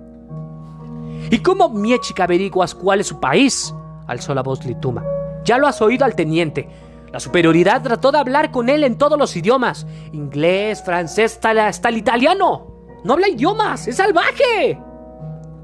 ¿Y 1.30 1.40
cómo 1.40 1.70
Miechica 1.70 2.24
averiguas 2.24 2.76
cuál 2.76 3.02
es 3.02 3.08
su 3.08 3.20
país? 3.20 3.74
alzó 4.08 4.34
la 4.34 4.44
voz 4.44 4.66
Lituma. 4.66 5.04
Ya 5.44 5.58
lo 5.58 5.68
has 5.68 5.82
oído 5.82 6.06
al 6.06 6.16
teniente. 6.16 6.70
La 7.12 7.20
superioridad 7.20 7.82
trató 7.82 8.12
de 8.12 8.20
hablar 8.20 8.52
con 8.52 8.70
él 8.70 8.84
en 8.84 8.98
todos 8.98 9.18
los 9.18 9.36
idiomas. 9.36 9.86
Inglés, 10.12 10.82
francés, 10.84 11.40
hasta 11.44 11.90
el 11.90 11.98
italiano. 11.98 12.68
No 13.04 13.14
habla 13.14 13.30
idiomas, 13.30 13.88
es 13.88 13.98
salvaje. 13.98 14.80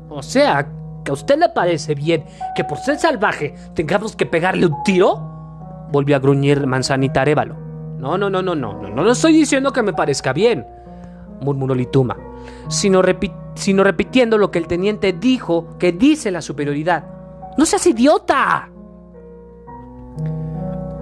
O 0.09 0.21
sea, 0.21 0.67
¿Que 1.03 1.11
a 1.11 1.13
usted 1.13 1.37
le 1.37 1.49
parece 1.49 1.95
bien 1.95 2.23
que 2.55 2.63
por 2.63 2.77
ser 2.77 2.97
salvaje 2.97 3.53
tengamos 3.75 4.15
que 4.15 4.25
pegarle 4.25 4.67
un 4.67 4.83
tiro? 4.83 5.17
Volvió 5.91 6.15
a 6.15 6.19
gruñir 6.19 6.65
Manzanita 6.65 7.21
Arevalo. 7.21 7.55
No, 7.97 8.17
no, 8.17 8.29
no, 8.29 8.41
no, 8.41 8.55
no, 8.55 8.73
no, 8.73 8.89
no, 8.89 9.11
estoy 9.11 9.33
diciendo 9.33 9.71
que 9.71 9.81
me 9.81 9.93
parezca 9.93 10.33
bien, 10.33 10.65
murmuró 11.41 11.73
Lituma, 11.73 12.17
sino, 12.67 13.01
sino 13.55 13.83
repitiendo 13.83 14.37
lo 14.37 14.51
que 14.51 14.59
el 14.59 14.67
teniente 14.67 15.13
dijo 15.13 15.77
que 15.77 15.91
dice 15.91 16.31
la 16.31 16.41
superioridad. 16.41 17.05
¡No 17.57 17.65
seas 17.65 17.85
idiota! 17.87 18.69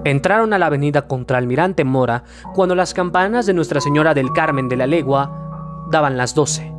Entraron 0.03 0.51
a 0.53 0.57
la 0.57 0.65
avenida 0.65 1.07
contra 1.07 1.37
Almirante 1.37 1.83
Mora 1.83 2.23
cuando 2.53 2.73
las 2.73 2.93
campanas 2.93 3.45
de 3.45 3.53
Nuestra 3.53 3.79
Señora 3.79 4.13
del 4.13 4.31
Carmen 4.33 4.67
de 4.67 4.77
la 4.77 4.87
Legua 4.87 5.85
daban 5.91 6.17
las 6.17 6.33
doce, 6.33 6.73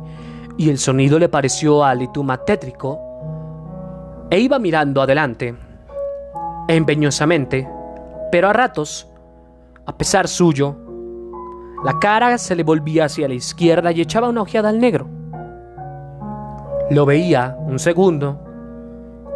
y 0.57 0.69
el 0.69 0.77
sonido 0.77 1.19
le 1.19 1.29
pareció 1.29 1.83
a 1.83 1.95
Lituma 1.95 2.43
tétrico 2.43 2.99
e 4.29 4.39
iba 4.39 4.59
mirando 4.59 5.01
adelante, 5.01 5.55
empeñosamente, 6.67 7.69
pero 8.31 8.49
a 8.49 8.53
ratos, 8.53 9.07
a 9.85 9.95
pesar 9.95 10.27
suyo, 10.27 10.75
la 11.83 11.99
cara 11.99 12.37
se 12.37 12.55
le 12.55 12.63
volvía 12.63 13.05
hacia 13.05 13.27
la 13.27 13.35
izquierda 13.35 13.91
y 13.91 14.01
echaba 14.01 14.29
una 14.29 14.41
ojeada 14.41 14.69
al 14.69 14.79
negro. 14.79 15.22
Lo 16.93 17.07
veía 17.07 17.57
un 17.59 17.79
segundo, 17.79 18.39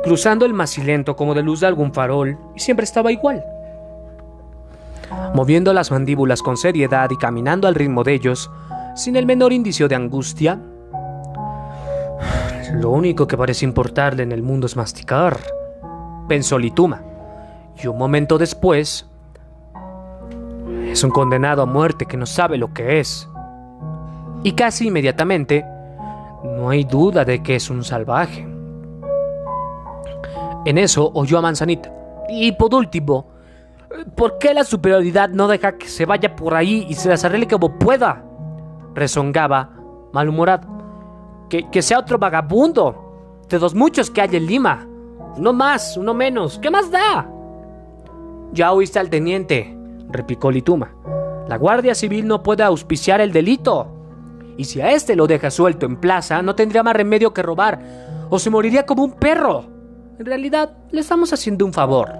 cruzando 0.03 0.45
el 0.45 0.53
macilento 0.53 1.15
como 1.15 1.33
de 1.33 1.41
luz 1.41 1.61
de 1.61 1.65
algún 1.65 1.91
farol, 1.91 2.37
y 2.55 2.59
siempre 2.59 2.83
estaba 2.83 3.11
igual. 3.11 3.43
Moviendo 5.33 5.73
las 5.73 5.89
mandíbulas 5.89 6.43
con 6.43 6.55
seriedad 6.55 7.09
y 7.09 7.17
caminando 7.17 7.67
al 7.67 7.73
ritmo 7.73 8.03
de 8.03 8.13
ellos, 8.13 8.51
sin 8.95 9.15
el 9.15 9.25
menor 9.25 9.53
indicio 9.53 9.87
de 9.87 9.95
angustia, 9.95 10.59
lo 12.73 12.91
único 12.91 13.25
que 13.25 13.37
parece 13.37 13.65
importarle 13.65 14.21
en 14.21 14.33
el 14.33 14.43
mundo 14.43 14.67
es 14.67 14.75
masticar, 14.75 15.39
pensó 16.27 16.59
Lituma. 16.59 17.01
Y 17.81 17.87
un 17.87 17.97
momento 17.97 18.37
después, 18.37 19.07
es 20.91 21.03
un 21.03 21.09
condenado 21.09 21.63
a 21.63 21.65
muerte 21.65 22.05
que 22.05 22.17
no 22.17 22.27
sabe 22.27 22.59
lo 22.59 22.71
que 22.71 22.99
es. 22.99 23.27
Y 24.43 24.51
casi 24.51 24.89
inmediatamente, 24.89 25.65
no 26.55 26.69
hay 26.69 26.83
duda 26.83 27.25
de 27.25 27.41
que 27.43 27.55
es 27.55 27.69
un 27.69 27.83
salvaje. 27.83 28.47
En 30.65 30.77
eso 30.77 31.11
oyó 31.13 31.37
a 31.37 31.41
Manzanita. 31.41 31.93
Y 32.29 32.51
por 32.53 32.73
último, 32.73 33.27
¿por 34.15 34.37
qué 34.37 34.53
la 34.53 34.63
superioridad 34.63 35.29
no 35.29 35.47
deja 35.47 35.77
que 35.77 35.87
se 35.87 36.05
vaya 36.05 36.35
por 36.35 36.55
ahí 36.55 36.85
y 36.89 36.93
se 36.95 37.09
las 37.09 37.23
arregle 37.23 37.47
como 37.47 37.77
pueda? 37.77 38.23
Rezongaba, 38.93 39.69
malhumorado 40.11 40.77
que, 41.49 41.81
sea 41.81 41.99
otro 41.99 42.17
vagabundo, 42.17 43.43
de 43.49 43.59
los 43.59 43.73
muchos 43.73 44.11
que 44.11 44.21
hay 44.21 44.35
en 44.35 44.45
Lima. 44.45 44.87
Uno 45.37 45.53
más, 45.53 45.97
uno 45.97 46.13
menos, 46.13 46.59
¿qué 46.59 46.69
más 46.69 46.91
da? 46.91 47.29
Ya 48.53 48.71
oíste 48.71 48.99
al 48.99 49.09
teniente, 49.09 49.77
replicó 50.09 50.51
Lituma. 50.51 50.93
La 51.47 51.57
Guardia 51.57 51.95
Civil 51.95 52.27
no 52.27 52.43
puede 52.43 52.63
auspiciar 52.63 53.21
el 53.21 53.31
delito. 53.31 53.87
Y 54.57 54.65
si 54.65 54.81
a 54.81 54.91
este 54.91 55.15
lo 55.15 55.27
deja 55.27 55.51
suelto 55.51 55.85
en 55.85 55.97
plaza, 55.97 56.41
no 56.41 56.55
tendría 56.55 56.83
más 56.83 56.95
remedio 56.95 57.33
que 57.33 57.43
robar, 57.43 58.27
o 58.29 58.39
se 58.39 58.49
moriría 58.49 58.85
como 58.85 59.03
un 59.03 59.13
perro. 59.13 59.65
En 60.19 60.25
realidad, 60.25 60.75
le 60.91 61.01
estamos 61.01 61.31
haciendo 61.31 61.65
un 61.65 61.73
favor. 61.73 62.11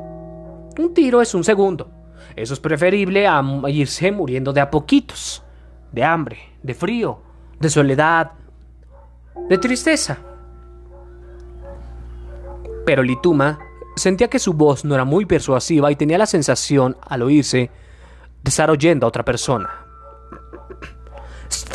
Un 0.78 0.94
tiro 0.94 1.22
es 1.22 1.34
un 1.34 1.44
segundo. 1.44 1.90
Eso 2.36 2.54
es 2.54 2.60
preferible 2.60 3.28
a 3.28 3.42
irse 3.70 4.12
muriendo 4.12 4.54
de 4.54 4.62
a 4.62 4.70
poquitos. 4.70 5.44
De 5.92 6.04
hambre, 6.04 6.38
de 6.62 6.76
frío, 6.76 7.20
de 7.60 7.70
soledad, 7.70 8.34
de 9.50 9.58
tristeza. 9.58 10.20
Pero 12.86 13.02
Lituma 13.02 13.58
sentía 13.96 14.30
que 14.30 14.38
su 14.38 14.54
voz 14.54 14.86
no 14.86 14.94
era 14.94 15.06
muy 15.06 15.26
persuasiva 15.26 15.92
y 15.92 15.96
tenía 15.96 16.18
la 16.18 16.28
sensación, 16.28 16.98
al 17.02 17.24
oírse, 17.24 17.72
de 18.44 18.50
estar 18.50 18.70
oyendo 18.70 19.08
a 19.08 19.10
otra 19.10 19.26
persona. 19.26 19.87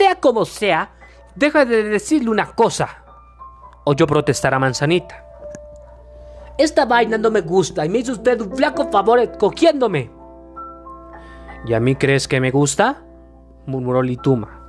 Sea 0.03 0.17
como 0.17 0.45
sea, 0.45 0.91
deja 1.37 1.65
de 1.65 1.85
decirle 1.85 2.29
una 2.29 2.57
cosa. 2.57 2.89
Oyó 3.85 4.05
protestar 4.05 4.53
a 4.53 4.59
Manzanita. 4.59 5.25
Esta 6.59 6.87
vaina 6.87 7.19
no 7.19 7.31
me 7.31 7.41
gusta 7.41 7.87
y 7.87 7.89
me 7.89 7.99
hizo 7.99 8.11
usted 8.11 8.41
un 8.41 8.57
flaco 8.57 8.91
favor 8.91 9.21
escogiéndome. 9.21 10.11
¿Y 11.65 11.73
a 11.73 11.79
mí 11.79 11.95
crees 11.95 12.27
que 12.27 12.41
me 12.41 12.51
gusta? 12.51 13.05
murmuró 13.67 14.03
Lituma. 14.03 14.61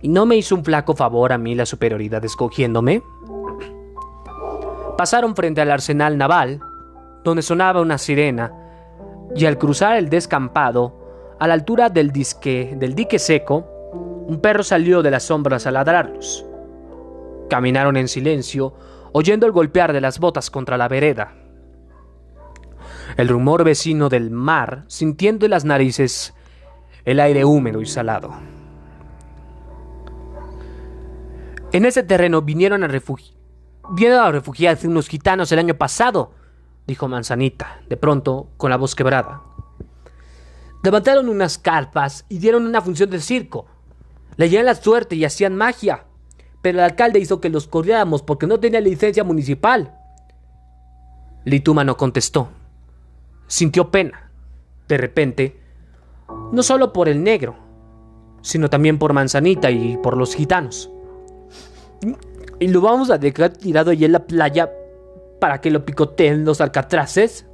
¿Y 0.00 0.06
no 0.06 0.24
me 0.24 0.36
hizo 0.36 0.54
un 0.54 0.62
flaco 0.62 0.94
favor 0.94 1.32
a 1.32 1.38
mí 1.38 1.56
la 1.56 1.66
superioridad 1.66 2.24
escogiéndome? 2.24 3.02
Pasaron 4.96 5.34
frente 5.34 5.62
al 5.62 5.72
arsenal 5.72 6.16
naval, 6.16 6.60
donde 7.24 7.42
sonaba 7.42 7.80
una 7.80 7.98
sirena, 7.98 8.52
y 9.34 9.46
al 9.46 9.58
cruzar 9.58 9.96
el 9.96 10.08
descampado, 10.08 10.94
a 11.40 11.48
la 11.48 11.54
altura 11.54 11.88
del, 11.88 12.12
disque, 12.12 12.76
del 12.76 12.94
dique 12.94 13.18
seco, 13.18 13.73
un 14.26 14.40
perro 14.40 14.62
salió 14.62 15.02
de 15.02 15.10
las 15.10 15.24
sombras 15.24 15.66
a 15.66 15.70
ladrarlos. 15.70 16.46
Caminaron 17.50 17.96
en 17.96 18.08
silencio, 18.08 18.74
oyendo 19.12 19.46
el 19.46 19.52
golpear 19.52 19.92
de 19.92 20.00
las 20.00 20.18
botas 20.18 20.50
contra 20.50 20.78
la 20.78 20.88
vereda. 20.88 21.34
El 23.16 23.28
rumor 23.28 23.64
vecino 23.64 24.08
del 24.08 24.30
mar, 24.30 24.84
sintiendo 24.88 25.46
en 25.46 25.50
las 25.50 25.64
narices 25.64 26.34
el 27.04 27.20
aire 27.20 27.44
húmedo 27.44 27.80
y 27.80 27.86
salado. 27.86 28.34
En 31.72 31.84
ese 31.84 32.02
terreno 32.02 32.40
vinieron 32.40 32.82
a, 32.82 32.88
vinieron 33.90 34.20
a 34.20 34.30
refugiarse 34.30 34.88
unos 34.88 35.08
gitanos 35.08 35.52
el 35.52 35.58
año 35.58 35.74
pasado, 35.74 36.32
dijo 36.86 37.08
Manzanita, 37.08 37.80
de 37.88 37.96
pronto, 37.96 38.48
con 38.56 38.70
la 38.70 38.76
voz 38.76 38.94
quebrada. 38.94 39.42
Levantaron 40.82 41.28
unas 41.28 41.58
carpas 41.58 42.24
y 42.28 42.38
dieron 42.38 42.66
una 42.66 42.80
función 42.80 43.10
de 43.10 43.20
circo. 43.20 43.66
Leían 44.36 44.66
la 44.66 44.74
suerte 44.74 45.16
y 45.16 45.24
hacían 45.24 45.56
magia. 45.56 46.04
Pero 46.62 46.78
el 46.78 46.84
alcalde 46.84 47.18
hizo 47.18 47.40
que 47.40 47.50
los 47.50 47.66
corriéramos 47.66 48.22
porque 48.22 48.46
no 48.46 48.58
tenía 48.58 48.80
licencia 48.80 49.24
municipal. 49.24 49.98
Lituma 51.44 51.84
no 51.84 51.96
contestó. 51.96 52.48
Sintió 53.46 53.90
pena. 53.90 54.30
De 54.88 54.96
repente, 54.96 55.60
no 56.52 56.62
solo 56.62 56.92
por 56.92 57.08
el 57.08 57.22
negro, 57.22 57.56
sino 58.42 58.68
también 58.70 58.98
por 58.98 59.12
Manzanita 59.12 59.70
y 59.70 59.96
por 59.98 60.16
los 60.16 60.34
gitanos. 60.34 60.90
¿Y 62.58 62.68
lo 62.68 62.80
vamos 62.80 63.10
a 63.10 63.18
dejar 63.18 63.50
tirado 63.50 63.90
allí 63.90 64.04
en 64.04 64.12
la 64.12 64.26
playa 64.26 64.70
para 65.40 65.60
que 65.60 65.70
lo 65.70 65.84
picoteen 65.84 66.44
los 66.44 66.60
alcatraces? 66.60 67.46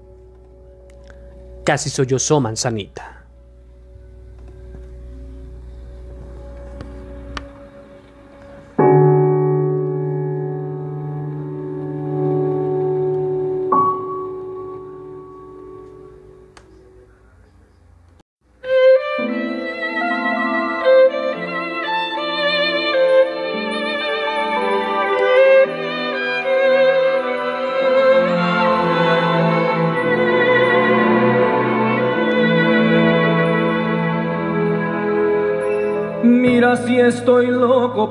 Casi 1.64 1.90
sollozó 1.90 2.40
Manzanita. 2.40 3.19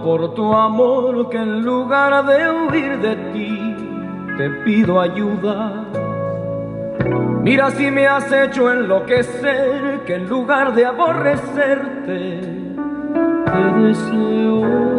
Por 0.04 0.34
tu 0.34 0.54
amor, 0.54 1.30
que 1.30 1.38
en 1.38 1.62
lugar 1.62 2.26
de 2.26 2.52
huir 2.52 3.00
de 3.00 3.16
ti, 3.34 3.76
te 4.38 4.50
pido 4.64 5.00
ayuda. 5.00 5.86
Mira 7.41 7.72
si 7.72 7.89
me 7.89 8.08
has 8.08 8.32
hecho 8.32 8.72
enloquecer, 8.72 10.02
que 10.06 10.16
en 10.16 10.28
lugar 10.28 10.74
de 10.74 10.86
aborrecerte, 10.86 12.41
te 13.45 13.80
deseo. 13.80 14.89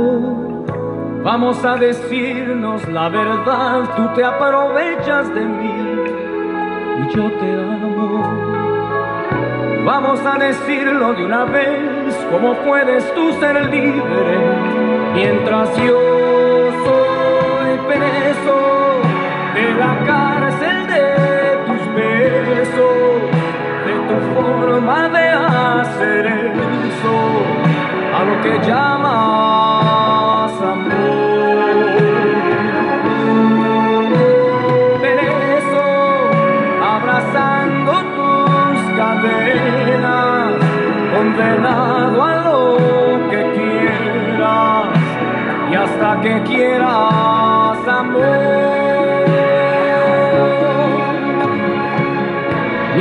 Vamos 1.22 1.64
a 1.64 1.76
decirnos 1.76 2.88
la 2.88 3.08
verdad, 3.10 3.82
tú 3.94 4.08
te 4.14 4.24
aprovechas 4.24 5.34
de 5.34 5.44
mí 5.44 5.74
y 6.98 7.14
yo 7.14 7.30
te 7.32 7.52
amo. 7.52 8.50
Vamos 9.84 10.20
a 10.24 10.38
decirlo 10.38 11.12
de 11.14 11.24
una 11.26 11.44
vez, 11.44 12.16
¿cómo 12.30 12.54
puedes 12.64 13.14
tú 13.14 13.32
ser 13.34 13.66
libre 13.66 14.79
mientras 15.14 15.76
yo 15.76 16.00
soy 16.84 17.78
preso 17.88 18.58
de 19.54 19.74
la 19.74 19.92
cárcel 20.06 20.86
de 20.86 21.58
tus 21.66 21.94
besos, 21.94 23.20
de 23.86 23.94
tu 24.08 24.16
forma 24.34 25.08
de 25.08 25.28
hacer 25.28 26.26
eso, 26.26 27.16
a 28.14 28.24
lo 28.24 28.40
que 28.42 28.66
llamas 28.66 29.69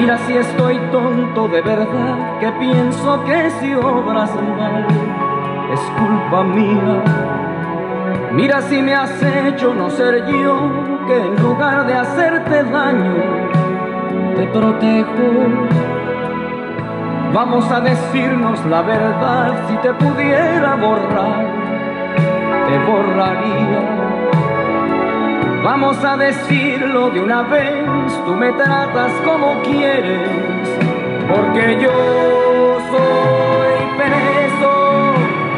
Mira 0.10 0.26
si 0.26 0.38
estoy 0.38 0.80
tonto 0.92 1.48
de 1.50 1.62
verdad, 1.62 2.40
que 2.40 2.52
pienso 2.54 3.24
que 3.26 3.52
si 3.52 3.76
obras 3.76 4.34
mal 4.58 4.88
es 5.72 5.80
culpa 6.00 6.44
mía. 6.46 7.04
Mira 8.32 8.60
si 8.64 8.82
me 8.82 8.96
has 8.96 9.22
hecho 9.22 9.72
no 9.72 9.88
ser 9.92 10.26
yo, 10.26 10.58
que 11.06 11.16
en 11.16 11.36
lugar 11.44 11.86
de 11.86 11.94
hacerte 11.94 12.64
daño, 12.64 13.14
te 14.36 14.48
protejo. 14.48 15.30
Vamos 17.32 17.72
a 17.72 17.80
decirnos 17.80 18.66
la 18.66 18.82
verdad, 18.82 19.68
si 19.68 19.76
te 19.76 19.94
pudiera 19.94 20.74
borrar, 20.74 21.46
te 22.68 22.92
borraría. 22.92 23.99
Vamos 25.64 26.04
a 26.06 26.16
decirlo 26.16 27.10
de 27.10 27.20
una 27.20 27.42
vez, 27.42 27.86
tú 28.26 28.34
me 28.34 28.52
tratas 28.54 29.12
como 29.26 29.62
quieres, 29.64 30.30
porque 31.30 31.78
yo 31.82 32.80
soy 32.90 33.80
preso 33.98 35.14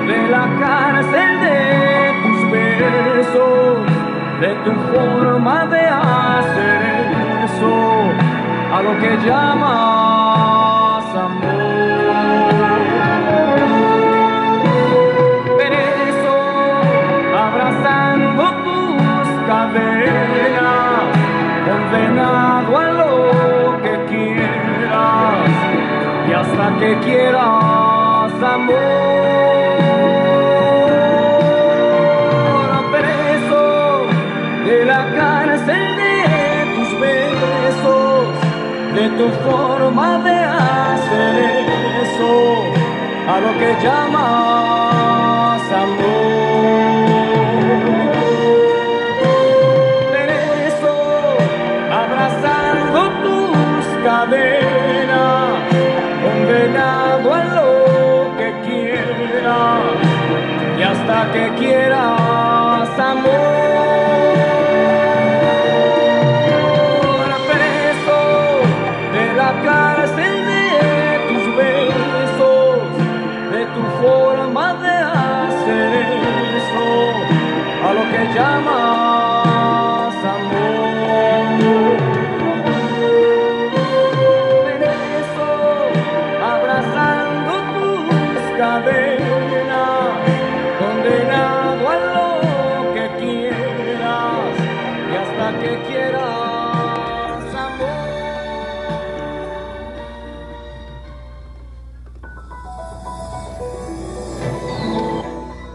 de 0.07 0.27
la 0.27 0.47
cárcel 0.59 1.39
de 1.41 2.13
tus 2.23 2.51
besos, 2.51 3.85
de 4.41 4.55
tu 4.65 4.71
forma 4.91 5.67
de 5.67 5.81
hacer 5.81 6.81
eso, 7.45 7.75
a 8.73 8.81
lo 8.81 8.97
que 8.99 9.17
llamas 9.27 11.15
amor. 11.15 11.90
Que 26.81 26.97
quieras 27.01 28.33
amor. 28.41 28.75
Preso 32.91 33.65
de 34.65 34.85
la 34.85 35.01
cárcel 35.15 35.85
de 36.01 36.15
tus 36.75 36.99
besos, 36.99 38.27
de 38.95 39.05
tu 39.17 39.27
forma 39.47 40.07
de 40.27 40.37
hacer 40.63 41.33
eso 42.03 42.33
a 43.31 43.39
lo 43.43 43.51
que 43.59 43.69
llamas 43.83 44.50
que 61.31 61.49
quieras 61.57 62.20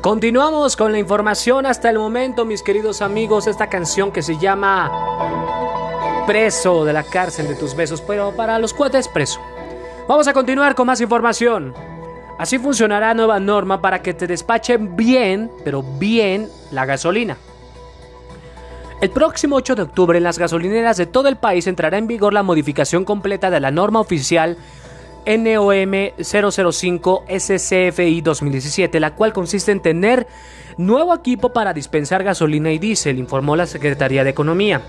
Continuamos 0.06 0.76
con 0.76 0.92
la 0.92 1.00
información 1.00 1.66
hasta 1.66 1.90
el 1.90 1.98
momento, 1.98 2.44
mis 2.44 2.62
queridos 2.62 3.02
amigos. 3.02 3.48
Esta 3.48 3.68
canción 3.68 4.12
que 4.12 4.22
se 4.22 4.38
llama 4.38 4.88
Preso 6.28 6.84
de 6.84 6.92
la 6.92 7.02
cárcel 7.02 7.48
de 7.48 7.56
tus 7.56 7.74
besos, 7.74 8.00
pero 8.02 8.30
para 8.36 8.60
los 8.60 8.72
cuates 8.72 9.08
preso. 9.08 9.40
Vamos 10.06 10.28
a 10.28 10.32
continuar 10.32 10.76
con 10.76 10.86
más 10.86 11.00
información. 11.00 11.74
Así 12.38 12.56
funcionará 12.56 13.14
nueva 13.14 13.40
norma 13.40 13.80
para 13.80 14.00
que 14.00 14.14
te 14.14 14.28
despachen 14.28 14.94
bien, 14.94 15.50
pero 15.64 15.82
bien, 15.82 16.48
la 16.70 16.86
gasolina. 16.86 17.36
El 19.00 19.10
próximo 19.10 19.56
8 19.56 19.74
de 19.74 19.82
octubre 19.82 20.18
en 20.18 20.24
las 20.24 20.38
gasolineras 20.38 20.98
de 20.98 21.06
todo 21.06 21.28
el 21.28 21.36
país 21.36 21.66
entrará 21.66 21.98
en 21.98 22.06
vigor 22.06 22.32
la 22.32 22.44
modificación 22.44 23.04
completa 23.04 23.50
de 23.50 23.58
la 23.58 23.72
norma 23.72 23.98
oficial 23.98 24.56
NOM 25.26 25.92
005 26.18 27.24
SCFI 27.28 28.20
2017, 28.20 29.00
la 29.00 29.14
cual 29.14 29.32
consiste 29.32 29.72
en 29.72 29.80
tener 29.80 30.26
nuevo 30.76 31.14
equipo 31.14 31.52
para 31.52 31.74
dispensar 31.74 32.22
gasolina 32.22 32.72
y 32.72 32.78
diésel, 32.78 33.18
informó 33.18 33.56
la 33.56 33.66
Secretaría 33.66 34.24
de 34.24 34.30
Economía. 34.30 34.82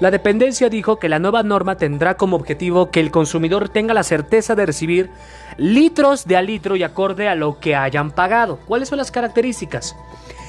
La 0.00 0.10
dependencia 0.10 0.70
dijo 0.70 0.98
que 0.98 1.10
la 1.10 1.18
nueva 1.18 1.42
norma 1.42 1.76
tendrá 1.76 2.16
como 2.16 2.36
objetivo 2.36 2.90
que 2.90 3.00
el 3.00 3.10
consumidor 3.10 3.68
tenga 3.68 3.92
la 3.92 4.02
certeza 4.02 4.54
de 4.54 4.64
recibir 4.64 5.10
litros 5.58 6.26
de 6.26 6.38
a 6.38 6.42
litro 6.42 6.74
y 6.74 6.82
acorde 6.82 7.28
a 7.28 7.34
lo 7.34 7.60
que 7.60 7.76
hayan 7.76 8.10
pagado. 8.10 8.58
¿Cuáles 8.66 8.88
son 8.88 8.96
las 8.96 9.10
características? 9.10 9.94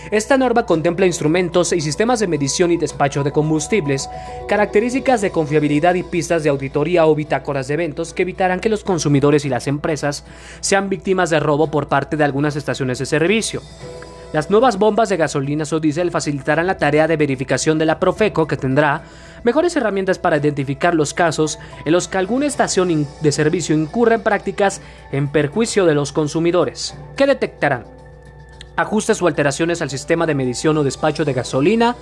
Esta 0.09 0.37
norma 0.37 0.65
contempla 0.65 1.05
instrumentos 1.05 1.73
y 1.73 1.81
sistemas 1.81 2.21
de 2.21 2.27
medición 2.27 2.71
y 2.71 2.77
despacho 2.77 3.25
de 3.25 3.33
combustibles, 3.33 4.09
características 4.47 5.19
de 5.19 5.31
confiabilidad 5.31 5.95
y 5.95 6.03
pistas 6.03 6.43
de 6.43 6.49
auditoría 6.49 7.05
o 7.05 7.13
bitácoras 7.13 7.67
de 7.67 7.73
eventos 7.73 8.13
que 8.13 8.21
evitarán 8.21 8.61
que 8.61 8.69
los 8.69 8.85
consumidores 8.85 9.43
y 9.43 9.49
las 9.49 9.67
empresas 9.67 10.23
sean 10.61 10.87
víctimas 10.87 11.29
de 11.29 11.41
robo 11.41 11.69
por 11.69 11.89
parte 11.89 12.15
de 12.15 12.23
algunas 12.23 12.55
estaciones 12.55 12.99
de 12.99 13.05
servicio. 13.05 13.61
Las 14.34 14.49
nuevas 14.49 14.77
bombas 14.77 15.09
de 15.09 15.17
gasolina 15.17 15.65
o 15.69 15.79
diésel 15.82 16.09
facilitarán 16.09 16.65
la 16.65 16.77
tarea 16.77 17.05
de 17.05 17.17
verificación 17.17 17.77
de 17.77 17.86
la 17.86 17.99
Profeco 17.99 18.47
que 18.47 18.55
tendrá 18.55 19.03
mejores 19.43 19.75
herramientas 19.75 20.19
para 20.19 20.38
identificar 20.38 20.95
los 20.95 21.13
casos 21.13 21.59
en 21.84 21.91
los 21.91 22.07
que 22.07 22.17
alguna 22.17 22.45
estación 22.45 23.07
de 23.21 23.32
servicio 23.34 23.75
incurra 23.75 24.15
en 24.15 24.23
prácticas 24.23 24.82
en 25.11 25.27
perjuicio 25.27 25.86
de 25.86 25.95
los 25.95 26.13
consumidores. 26.13 26.95
¿Qué 27.17 27.27
detectarán? 27.27 27.84
ajustes 28.77 29.21
o 29.21 29.27
alteraciones 29.27 29.82
al 29.82 29.89
sistema 29.89 30.25
de 30.25 30.34
medición 30.34 30.77
o 30.77 30.84
despacho 30.84 31.25
de 31.25 31.34
gasolina, 31.34 31.95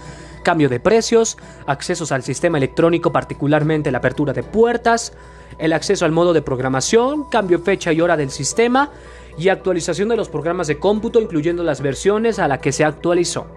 cambio 0.44 0.70
de 0.70 0.80
precios, 0.80 1.38
accesos 1.66 2.12
al 2.12 2.24
sistema 2.24 2.58
electrónico, 2.58 3.12
particularmente 3.12 3.92
la 3.92 3.98
apertura 3.98 4.34
de 4.34 4.44
puertas, 4.44 5.14
el 5.58 5.74
acceso 5.74 6.06
al 6.06 6.12
modo 6.12 6.32
de 6.32 6.42
programación, 6.42 7.28
cambio 7.30 7.60
fecha 7.60 7.92
y 7.92 8.02
hora 8.02 8.16
del 8.16 8.30
sistema 8.30 8.92
y 9.40 9.50
actualización 9.50 10.10
de 10.10 10.18
los 10.18 10.30
programas 10.30 10.68
de 10.68 10.78
cómputo, 10.78 11.22
incluyendo 11.22 11.64
las 11.64 11.82
versiones 11.82 12.40
a 12.40 12.48
la 12.48 12.60
que 12.60 12.72
se 12.72 12.84
actualizó. 12.84 13.48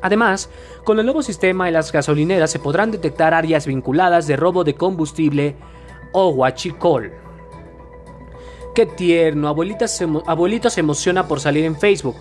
Además, 0.00 0.48
con 0.84 0.98
el 0.98 1.04
nuevo 1.04 1.22
sistema 1.22 1.68
en 1.68 1.74
las 1.74 1.92
gasolineras 1.92 2.50
se 2.50 2.58
podrán 2.58 2.90
detectar 2.90 3.34
áreas 3.34 3.66
vinculadas 3.66 4.26
de 4.26 4.36
robo 4.36 4.64
de 4.64 4.74
combustible 4.74 5.56
o 6.12 6.30
huachicol. 6.30 7.12
Qué 8.74 8.86
tierno, 8.86 9.48
abuelita 9.48 9.86
se 9.86 10.08
abuelito 10.26 10.70
se 10.70 10.80
emociona 10.80 11.28
por 11.28 11.38
salir 11.38 11.64
en 11.64 11.76
Facebook. 11.76 12.16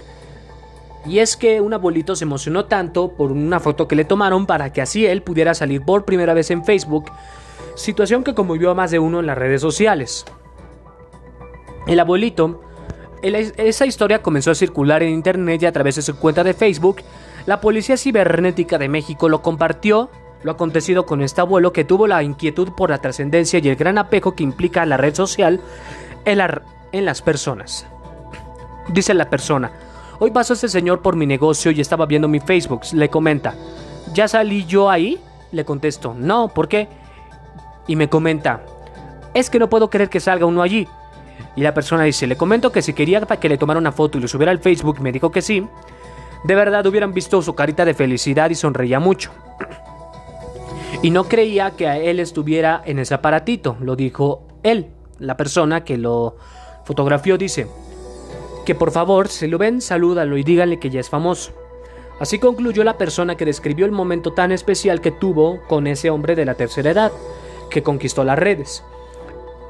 Y 1.05 1.19
es 1.19 1.35
que 1.35 1.61
un 1.61 1.73
abuelito 1.73 2.15
se 2.15 2.25
emocionó 2.25 2.65
tanto 2.65 3.13
por 3.13 3.31
una 3.31 3.59
foto 3.59 3.87
que 3.87 3.95
le 3.95 4.05
tomaron 4.05 4.45
para 4.45 4.71
que 4.71 4.81
así 4.81 5.05
él 5.05 5.21
pudiera 5.23 5.53
salir 5.53 5.83
por 5.83 6.05
primera 6.05 6.33
vez 6.33 6.51
en 6.51 6.63
Facebook, 6.63 7.05
situación 7.75 8.23
que 8.23 8.33
conmovió 8.35 8.71
a 8.71 8.75
más 8.75 8.91
de 8.91 8.99
uno 8.99 9.19
en 9.19 9.25
las 9.25 9.37
redes 9.37 9.61
sociales. 9.61 10.25
El 11.87 11.99
abuelito, 11.99 12.45
el- 12.45 12.57
esa 13.23 13.85
historia 13.85 14.21
comenzó 14.21 14.51
a 14.51 14.55
circular 14.55 15.01
en 15.01 15.09
internet 15.09 15.63
y 15.63 15.65
a 15.65 15.71
través 15.71 15.95
de 15.95 16.01
su 16.01 16.17
cuenta 16.17 16.43
de 16.43 16.53
Facebook, 16.53 17.01
la 17.45 17.61
Policía 17.61 17.97
Cibernética 17.97 18.77
de 18.77 18.89
México 18.89 19.29
lo 19.29 19.41
compartió 19.41 20.09
lo 20.43 20.51
acontecido 20.51 21.05
con 21.05 21.21
este 21.21 21.41
abuelo 21.41 21.73
que 21.73 21.85
tuvo 21.85 22.05
la 22.05 22.21
inquietud 22.21 22.73
por 22.73 22.89
la 22.89 22.99
trascendencia 22.99 23.59
y 23.59 23.69
el 23.69 23.75
gran 23.75 23.97
apego 23.97 24.35
que 24.35 24.43
implica 24.43 24.85
la 24.85 24.97
red 24.97 25.15
social 25.15 25.61
en, 26.25 26.39
en 26.91 27.05
las 27.05 27.21
personas. 27.21 27.87
Dice 28.89 29.13
la 29.13 29.29
persona, 29.29 29.71
hoy 30.19 30.31
pasó 30.31 30.53
este 30.53 30.67
señor 30.67 31.01
por 31.01 31.15
mi 31.15 31.25
negocio 31.25 31.71
y 31.71 31.79
estaba 31.79 32.05
viendo 32.05 32.27
mi 32.27 32.41
Facebook, 32.41 32.81
le 32.93 33.09
comenta, 33.09 33.55
¿ya 34.13 34.27
salí 34.27 34.65
yo 34.65 34.89
ahí? 34.89 35.17
Le 35.51 35.63
contesto, 35.63 36.13
no, 36.13 36.49
¿por 36.49 36.67
qué? 36.67 36.89
Y 37.87 37.95
me 37.95 38.09
comenta, 38.09 38.65
es 39.33 39.49
que 39.49 39.59
no 39.59 39.69
puedo 39.69 39.89
creer 39.89 40.09
que 40.09 40.19
salga 40.19 40.45
uno 40.45 40.61
allí. 40.61 40.87
Y 41.55 41.61
la 41.61 41.73
persona 41.73 42.03
dice, 42.03 42.27
le 42.27 42.35
comento 42.35 42.71
que 42.71 42.81
si 42.81 42.93
quería 42.93 43.21
que 43.21 43.49
le 43.49 43.57
tomara 43.57 43.79
una 43.79 43.91
foto 43.91 44.17
y 44.17 44.21
lo 44.21 44.27
subiera 44.27 44.51
al 44.51 44.59
Facebook, 44.59 44.99
me 45.01 45.11
dijo 45.11 45.31
que 45.31 45.41
sí. 45.41 45.65
De 46.43 46.55
verdad 46.55 46.85
hubieran 46.85 47.13
visto 47.13 47.41
su 47.41 47.55
carita 47.55 47.85
de 47.85 47.93
felicidad 47.93 48.49
y 48.49 48.55
sonreía 48.55 48.99
mucho. 48.99 49.31
Y 51.01 51.11
no 51.11 51.25
creía 51.25 51.71
que 51.71 51.87
a 51.87 51.97
él 51.97 52.19
estuviera 52.19 52.81
en 52.85 52.99
ese 52.99 53.13
aparatito, 53.13 53.77
lo 53.79 53.95
dijo 53.95 54.47
él, 54.63 54.87
la 55.19 55.37
persona 55.37 55.83
que 55.83 55.97
lo 55.97 56.37
fotografió, 56.85 57.37
dice 57.37 57.67
que 58.65 58.75
por 58.75 58.91
favor, 58.91 59.27
si 59.27 59.47
lo 59.47 59.57
ven, 59.57 59.81
salúdalo 59.81 60.37
y 60.37 60.43
díganle 60.43 60.79
que 60.79 60.89
ya 60.89 61.01
es 61.01 61.09
famoso. 61.09 61.51
Así 62.19 62.39
concluyó 62.39 62.83
la 62.83 62.97
persona 62.97 63.35
que 63.35 63.45
describió 63.45 63.85
el 63.85 63.91
momento 63.91 64.31
tan 64.31 64.51
especial 64.51 65.01
que 65.01 65.11
tuvo 65.11 65.61
con 65.67 65.87
ese 65.87 66.09
hombre 66.09 66.35
de 66.35 66.45
la 66.45 66.53
tercera 66.53 66.91
edad, 66.91 67.11
que 67.69 67.83
conquistó 67.83 68.23
las 68.23 68.39
redes. 68.39 68.83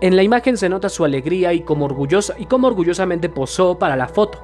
En 0.04 0.18
la 0.18 0.22
imagen 0.22 0.58
se 0.58 0.68
nota 0.68 0.89
su 0.89 1.06
alegría 1.06 1.54
y 1.54 1.62
como 1.62 1.86
orgullosa 1.86 2.34
y 2.38 2.45
como 2.45 2.68
orgullosamente 2.68 3.30
posó 3.30 3.80
para 3.80 3.95
la 3.95 4.10
foto, 4.10 4.38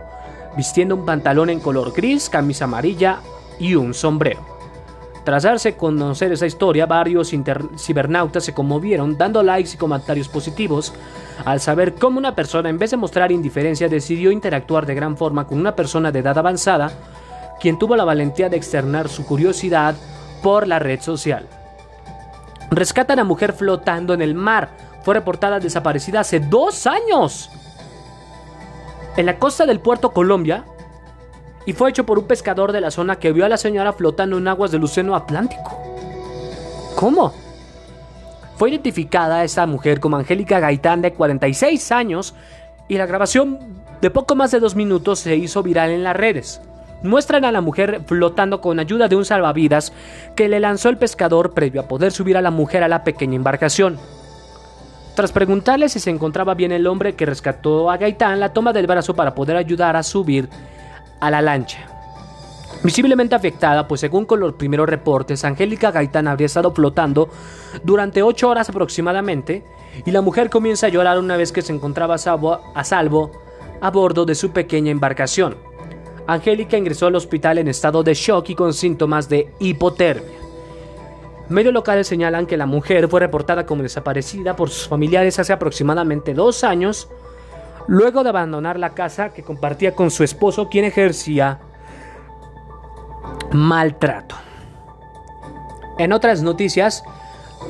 vistiendo 0.56 0.96
un 0.96 1.04
pantalón 1.04 1.50
en 1.50 1.60
color 1.60 1.92
gris, 1.92 2.30
camisa 2.30 2.64
amarilla 2.64 3.20
y 3.60 3.76
un 3.76 3.94
sombrero. 3.94 4.40
Tras 5.26 5.44
darse 5.44 5.68
a 5.68 5.78
conocer 5.78 6.32
esa 6.32 6.46
historia, 6.46 6.86
varios 6.86 7.34
cibernautas 7.78 8.46
se 8.46 8.54
conmovieron 8.54 9.18
dando 9.18 9.44
likes 9.44 9.72
y 9.74 9.78
comentarios 9.78 10.30
positivos 10.30 10.94
al 11.44 11.60
saber 11.60 11.96
cómo 11.96 12.20
una 12.20 12.36
persona 12.36 12.70
en 12.70 12.80
vez 12.80 12.92
de 12.92 12.98
mostrar 12.98 13.30
indiferencia 13.34 13.90
decidió 13.90 14.32
interactuar 14.32 14.86
de 14.86 14.96
gran 14.96 15.18
forma 15.18 15.46
con 15.46 15.60
una 15.60 15.76
persona 15.76 16.10
de 16.10 16.20
edad 16.20 16.38
avanzada, 16.38 16.90
quien 17.60 17.78
tuvo 17.78 17.98
la 17.98 18.06
valentía 18.06 18.48
de 18.48 18.56
externar 18.56 19.10
su 19.10 19.26
curiosidad 19.26 19.96
por 20.42 20.70
la 20.70 20.80
red 20.80 21.02
social. 21.02 21.48
Rescatan 22.72 23.20
a 23.20 23.26
mujer 23.26 23.52
flotando 23.52 24.14
en 24.14 24.22
el 24.22 24.36
mar. 24.36 24.88
Fue 25.04 25.14
reportada 25.14 25.60
desaparecida 25.60 26.22
hace 26.22 26.40
dos 26.40 26.88
años. 26.88 27.50
En 29.18 29.26
la 29.26 29.38
costa 29.38 29.66
del 29.66 29.80
puerto 29.80 30.12
Colombia. 30.12 30.66
Y 31.66 31.74
fue 31.74 31.90
hecho 31.90 32.06
por 32.06 32.18
un 32.18 32.26
pescador 32.26 32.72
de 32.72 32.82
la 32.82 32.90
zona 32.90 33.18
que 33.18 33.32
vio 33.32 33.46
a 33.46 33.50
la 33.50 33.58
señora 33.58 33.94
flotando 33.94 34.38
en 34.38 34.48
aguas 34.48 34.72
del 34.72 34.84
Océano 34.84 35.16
Atlántico. 35.16 35.78
¿Cómo? 36.96 37.34
Fue 38.56 38.72
identificada 38.72 39.44
esta 39.44 39.66
mujer 39.66 40.00
como 40.00 40.18
Angélica 40.18 40.60
Gaitán 40.60 41.02
de 41.02 41.14
46 41.14 41.92
años 41.92 42.34
y 42.88 42.98
la 42.98 43.06
grabación 43.06 43.60
de 44.02 44.10
poco 44.10 44.36
más 44.36 44.52
de 44.52 44.60
dos 44.60 44.76
minutos 44.76 45.20
se 45.20 45.36
hizo 45.36 45.64
viral 45.64 45.92
en 45.92 46.04
las 46.04 46.16
redes. 46.16 46.62
Muestran 47.04 47.46
a 47.46 47.52
la 47.52 47.62
mujer 47.62 48.02
flotando 48.06 48.60
con 48.60 48.80
ayuda 48.80 49.08
de 49.08 49.16
un 49.16 49.24
salvavidas 49.24 49.94
que 50.36 50.50
le 50.50 50.60
lanzó 50.60 50.90
el 50.90 50.98
pescador 50.98 51.54
previo 51.54 51.82
a 51.82 51.88
poder 51.88 52.12
subir 52.12 52.36
a 52.36 52.42
la 52.42 52.52
mujer 52.52 52.84
a 52.84 52.90
la 52.90 53.04
pequeña 53.04 53.36
embarcación. 53.36 53.98
Tras 55.16 55.32
preguntarle 55.32 55.90
si 55.90 56.00
se 56.00 56.10
encontraba 56.10 56.54
bien 56.54 56.72
el 56.72 56.88
hombre 56.88 57.16
que 57.16 57.26
rescató 57.26 57.92
a 57.92 57.98
Gaitán, 57.98 58.40
la 58.40 58.54
toma 58.54 58.72
del 58.72 58.88
brazo 58.88 59.14
para 59.14 59.36
poder 59.36 59.58
ayudar 59.58 59.96
a 59.96 60.04
subir 60.04 60.50
a 61.20 61.30
la 61.30 61.42
lancha. 61.42 61.88
Visiblemente 62.84 63.36
afectada, 63.36 63.88
pues 63.88 64.00
según 64.00 64.26
con 64.26 64.40
los 64.40 64.54
primeros 64.54 64.88
reportes, 64.88 65.44
Angélica 65.44 65.92
Gaitán 65.92 66.30
habría 66.30 66.46
estado 66.46 66.74
flotando 66.74 67.30
durante 67.84 68.24
8 68.24 68.48
horas 68.48 68.70
aproximadamente, 68.70 69.66
y 70.06 70.12
la 70.12 70.22
mujer 70.22 70.50
comienza 70.50 70.88
a 70.88 70.90
llorar 70.90 71.20
una 71.20 71.36
vez 71.36 71.52
que 71.52 71.62
se 71.62 71.74
encontraba 71.74 72.16
a 72.16 72.18
salvo 72.18 72.62
a, 72.74 72.84
salvo 72.86 73.32
a 73.82 73.92
bordo 73.92 74.26
de 74.26 74.36
su 74.36 74.52
pequeña 74.52 74.92
embarcación. 74.92 75.58
Angélica 76.26 76.78
ingresó 76.78 77.08
al 77.08 77.16
hospital 77.16 77.58
en 77.58 77.68
estado 77.68 78.04
de 78.04 78.14
shock 78.14 78.50
y 78.50 78.56
con 78.56 78.74
síntomas 78.74 79.28
de 79.28 79.52
hipotermia. 79.60 80.49
Medios 81.50 81.74
locales 81.74 82.08
señalan 82.08 82.46
que 82.46 82.58
la 82.58 82.68
mujer 82.68 83.08
fue 83.08 83.20
reportada 83.20 83.66
como 83.66 83.82
desaparecida 83.82 84.56
por 84.56 84.70
sus 84.70 84.88
familiares 84.88 85.40
hace 85.40 85.52
aproximadamente 85.52 86.34
dos 86.36 86.64
años, 86.64 87.10
luego 87.88 88.24
de 88.24 88.30
abandonar 88.30 88.78
la 88.78 88.94
casa 88.94 89.30
que 89.30 89.44
compartía 89.44 89.96
con 89.96 90.12
su 90.12 90.24
esposo, 90.24 90.70
quien 90.70 90.86
ejercía 90.86 91.60
maltrato. 93.52 94.36
En 95.98 96.14
otras 96.14 96.44
noticias, 96.44 97.04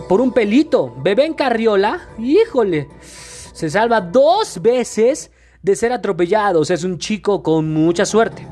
por 0.08 0.20
un 0.22 0.34
pelito, 0.34 0.94
bebé 0.98 1.26
en 1.26 1.34
carriola, 1.34 2.02
híjole, 2.18 2.90
se 3.02 3.70
salva 3.70 4.02
dos 4.02 4.62
veces 4.62 5.32
de 5.62 5.76
ser 5.76 5.92
atropellados. 5.92 6.70
Es 6.70 6.84
un 6.84 6.98
chico 6.98 7.42
con 7.42 7.74
mucha 7.74 8.06
suerte. 8.06 8.46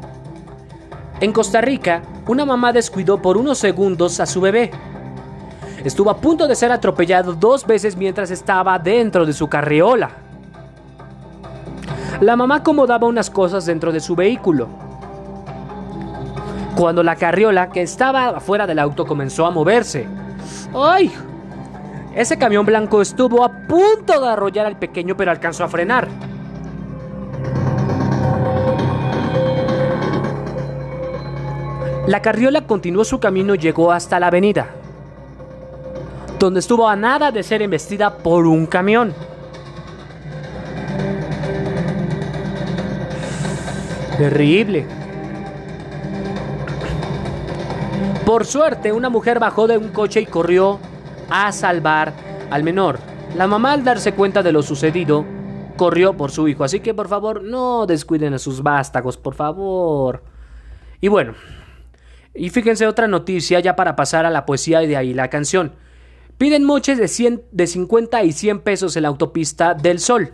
En 1.19 1.33
Costa 1.33 1.61
Rica, 1.61 2.03
una 2.27 2.45
mamá 2.45 2.73
descuidó 2.73 3.21
por 3.21 3.37
unos 3.37 3.57
segundos 3.57 4.19
a 4.19 4.25
su 4.25 4.41
bebé. 4.41 4.71
Estuvo 5.83 6.09
a 6.09 6.17
punto 6.17 6.47
de 6.47 6.55
ser 6.55 6.71
atropellado 6.71 7.33
dos 7.33 7.65
veces 7.65 7.95
mientras 7.95 8.31
estaba 8.31 8.77
dentro 8.79 9.25
de 9.25 9.33
su 9.33 9.47
carriola. 9.47 10.09
La 12.21 12.35
mamá 12.35 12.57
acomodaba 12.57 13.07
unas 13.07 13.29
cosas 13.29 13.65
dentro 13.65 13.91
de 13.91 13.99
su 13.99 14.15
vehículo. 14.15 14.67
Cuando 16.75 17.03
la 17.03 17.15
carriola 17.15 17.69
que 17.69 17.81
estaba 17.81 18.29
afuera 18.29 18.65
del 18.65 18.79
auto 18.79 19.05
comenzó 19.05 19.45
a 19.45 19.51
moverse. 19.51 20.07
¡Ay! 20.75 21.11
Ese 22.15 22.37
camión 22.37 22.65
blanco 22.65 23.01
estuvo 23.01 23.43
a 23.43 23.49
punto 23.49 24.19
de 24.19 24.27
arrollar 24.27 24.65
al 24.65 24.77
pequeño 24.77 25.15
pero 25.15 25.29
alcanzó 25.29 25.63
a 25.63 25.67
frenar. 25.67 26.07
La 32.07 32.21
carriola 32.21 32.65
continuó 32.65 33.03
su 33.03 33.19
camino 33.19 33.53
y 33.53 33.57
llegó 33.57 33.91
hasta 33.91 34.19
la 34.19 34.27
avenida, 34.27 34.67
donde 36.39 36.59
estuvo 36.59 36.87
a 36.87 36.95
nada 36.95 37.31
de 37.31 37.43
ser 37.43 37.61
embestida 37.61 38.17
por 38.17 38.45
un 38.45 38.65
camión. 38.65 39.13
Terrible. 44.17 44.85
Por 48.25 48.45
suerte, 48.45 48.91
una 48.91 49.09
mujer 49.09 49.39
bajó 49.39 49.67
de 49.67 49.77
un 49.77 49.89
coche 49.89 50.21
y 50.21 50.25
corrió 50.25 50.79
a 51.29 51.51
salvar 51.51 52.13
al 52.49 52.63
menor. 52.63 52.99
La 53.35 53.47
mamá 53.47 53.73
al 53.73 53.83
darse 53.83 54.13
cuenta 54.13 54.43
de 54.43 54.51
lo 54.51 54.63
sucedido, 54.63 55.23
corrió 55.77 56.17
por 56.17 56.31
su 56.31 56.47
hijo. 56.47 56.63
Así 56.63 56.79
que 56.79 56.93
por 56.93 57.07
favor, 57.07 57.43
no 57.43 57.85
descuiden 57.85 58.33
a 58.33 58.39
sus 58.39 58.61
vástagos, 58.61 59.17
por 59.17 59.33
favor. 59.35 60.23
Y 60.99 61.07
bueno, 61.07 61.35
y 62.33 62.49
fíjense 62.49 62.87
otra 62.87 63.07
noticia 63.07 63.59
ya 63.59 63.75
para 63.75 63.95
pasar 63.95 64.25
a 64.25 64.29
la 64.29 64.45
poesía 64.45 64.83
y 64.83 64.87
de 64.87 64.97
ahí 64.97 65.13
la 65.13 65.29
canción. 65.29 65.73
Piden 66.37 66.65
moches 66.65 66.99
de, 66.99 67.07
100, 67.07 67.41
de 67.51 67.65
50 67.65 68.23
y 68.23 68.31
100 68.31 68.59
pesos 68.59 68.95
en 68.95 69.03
la 69.03 69.07
autopista 69.09 69.73
del 69.73 69.97
Sol. 69.97 70.33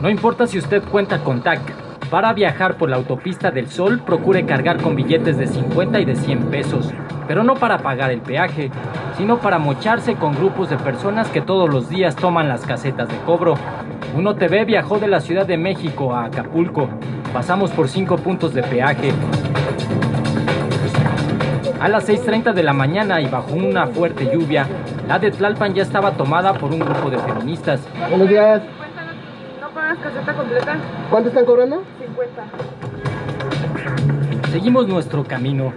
No 0.00 0.08
importa 0.08 0.46
si 0.46 0.56
usted 0.56 0.82
cuenta 0.84 1.22
con 1.22 1.42
TAC. 1.42 1.60
Para 2.08 2.32
viajar 2.32 2.78
por 2.78 2.88
la 2.88 2.96
autopista 2.96 3.50
del 3.50 3.68
Sol, 3.68 4.00
procure 4.00 4.46
cargar 4.46 4.80
con 4.80 4.96
billetes 4.96 5.36
de 5.36 5.46
50 5.46 6.00
y 6.00 6.04
de 6.06 6.16
100 6.16 6.44
pesos, 6.44 6.88
pero 7.26 7.44
no 7.44 7.54
para 7.54 7.82
pagar 7.82 8.12
el 8.12 8.22
peaje, 8.22 8.70
sino 9.18 9.38
para 9.38 9.58
mocharse 9.58 10.14
con 10.14 10.34
grupos 10.34 10.70
de 10.70 10.78
personas 10.78 11.28
que 11.28 11.42
todos 11.42 11.68
los 11.68 11.90
días 11.90 12.16
toman 12.16 12.48
las 12.48 12.62
casetas 12.62 13.10
de 13.10 13.18
cobro. 13.26 13.56
Uno 14.16 14.36
TV 14.36 14.64
viajó 14.64 14.98
de 14.98 15.08
la 15.08 15.20
Ciudad 15.20 15.44
de 15.44 15.58
México 15.58 16.14
a 16.14 16.24
Acapulco. 16.24 16.88
Pasamos 17.34 17.70
por 17.72 17.90
cinco 17.90 18.16
puntos 18.16 18.54
de 18.54 18.62
peaje. 18.62 19.12
A 21.80 21.88
las 21.88 22.08
6.30 22.08 22.54
de 22.54 22.62
la 22.64 22.72
mañana 22.72 23.20
y 23.20 23.28
bajo 23.28 23.54
una 23.54 23.86
fuerte 23.86 24.28
lluvia, 24.32 24.66
la 25.06 25.20
de 25.20 25.30
Tlalpan 25.30 25.74
ya 25.74 25.82
estaba 25.84 26.10
tomada 26.10 26.52
por 26.54 26.72
un 26.72 26.80
grupo 26.80 27.08
de 27.08 27.18
feministas. 27.18 27.80
Buenos 28.10 28.28
días. 28.28 28.62
¿No 29.60 29.70
pagas 29.70 29.98
caseta 29.98 30.34
completa? 30.34 30.76
¿Cuánto 31.08 31.28
están 31.28 31.44
cobrando? 31.44 31.84
50. 32.00 32.42
Seguimos 34.50 34.88
nuestro 34.88 35.22
camino. 35.22 35.72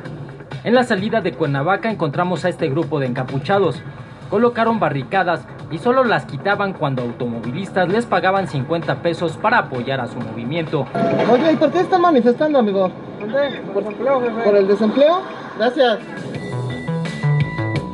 En 0.63 0.73
la 0.73 0.83
salida 0.83 1.21
de 1.21 1.33
Cuernavaca 1.33 1.91
encontramos 1.91 2.45
a 2.45 2.49
este 2.49 2.67
grupo 2.67 2.99
de 2.99 3.05
encapuchados. 3.05 3.79
Colocaron 4.31 4.79
barricadas 4.79 5.45
y 5.69 5.77
solo 5.77 6.03
las 6.03 6.25
quitaban 6.25 6.73
cuando 6.73 7.03
automovilistas 7.03 7.89
les 7.89 8.07
pagaban 8.07 8.47
50 8.47 9.03
pesos 9.03 9.37
para 9.37 9.59
apoyar 9.59 10.01
a 10.01 10.07
su 10.07 10.19
movimiento. 10.19 10.87
Oye, 11.31 11.51
¿y 11.51 11.55
por 11.57 11.71
qué 11.71 11.81
están 11.81 12.01
manifestando, 12.01 12.57
amigo? 12.57 12.89
Por 13.71 13.83
desempleo, 13.83 14.19
jefe. 14.21 14.41
¿Por 14.41 14.55
el 14.55 14.67
desempleo? 14.67 15.21
Gracias. 15.61 15.99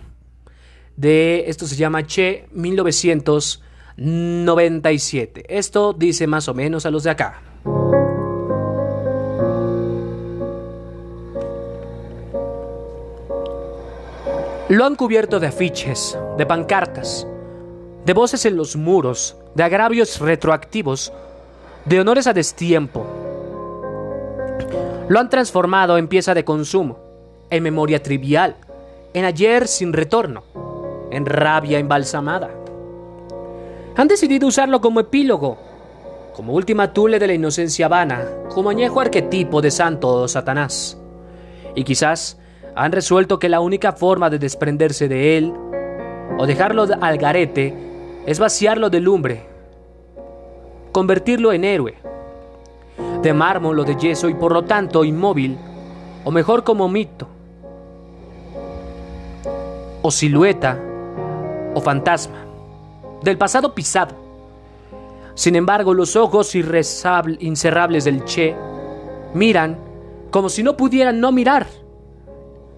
De 0.97 1.45
esto 1.47 1.65
se 1.65 1.77
llama 1.77 2.05
Che 2.05 2.49
1997. 2.51 5.45
Esto 5.47 5.93
dice 5.93 6.27
más 6.27 6.49
o 6.49 6.53
menos 6.53 6.85
a 6.85 6.91
los 6.91 7.03
de 7.03 7.09
acá. 7.09 7.39
Lo 14.67 14.83
han 14.83 14.97
cubierto 14.97 15.39
de 15.39 15.47
afiches, 15.47 16.19
de 16.37 16.45
pancartas, 16.45 17.25
de 18.05 18.11
voces 18.11 18.43
en 18.43 18.57
los 18.57 18.75
muros, 18.75 19.37
de 19.55 19.63
agravios 19.63 20.19
retroactivos, 20.19 21.13
de 21.85 22.01
honores 22.01 22.27
a 22.27 22.33
destiempo. 22.33 23.16
Lo 25.09 25.19
han 25.19 25.29
transformado 25.29 25.97
en 25.97 26.09
pieza 26.09 26.33
de 26.33 26.43
consumo, 26.43 26.99
en 27.49 27.63
memoria 27.63 28.03
trivial, 28.03 28.57
en 29.13 29.23
ayer 29.23 29.67
sin 29.67 29.93
retorno, 29.93 30.43
en 31.11 31.25
rabia 31.25 31.79
embalsamada. 31.79 32.49
Han 33.95 34.09
decidido 34.09 34.47
usarlo 34.47 34.81
como 34.81 34.99
epílogo, 34.99 35.57
como 36.35 36.53
última 36.53 36.91
tule 36.91 37.19
de 37.19 37.27
la 37.27 37.33
inocencia 37.33 37.87
vana, 37.87 38.25
como 38.53 38.69
añejo 38.69 38.99
arquetipo 38.99 39.61
de 39.61 39.71
santo 39.71 40.09
o 40.09 40.27
Satanás. 40.27 40.97
Y 41.73 41.85
quizás 41.85 42.37
han 42.75 42.91
resuelto 42.91 43.39
que 43.39 43.47
la 43.47 43.61
única 43.61 43.93
forma 43.93 44.29
de 44.29 44.39
desprenderse 44.39 45.07
de 45.07 45.37
él 45.37 45.53
o 46.37 46.45
dejarlo 46.45 46.85
al 46.99 47.17
garete 47.17 47.73
es 48.25 48.39
vaciarlo 48.39 48.89
de 48.89 48.99
lumbre, 48.99 49.45
convertirlo 50.91 51.53
en 51.53 51.63
héroe, 51.63 51.95
de 53.27 53.33
mármol 53.33 53.77
o 53.79 53.83
de 53.83 53.97
yeso 53.97 54.29
y 54.29 54.33
por 54.33 54.53
lo 54.53 54.63
tanto 54.63 55.03
inmóvil, 55.03 55.57
o 56.23 56.31
mejor 56.31 56.63
como 56.63 56.87
mito, 56.87 57.27
o 60.01 60.09
silueta, 60.09 60.79
o 61.75 61.81
fantasma, 61.81 62.45
del 63.21 63.37
pasado 63.37 63.75
pisado. 63.75 64.15
Sin 65.35 65.57
embargo, 65.57 65.93
los 65.93 66.15
ojos 66.15 66.55
incerrables 66.55 68.05
del 68.05 68.23
Che 68.23 68.55
miran 69.33 69.77
como 70.31 70.47
si 70.47 70.63
no 70.63 70.77
pudieran 70.77 71.19
no 71.19 71.33
mirar, 71.33 71.67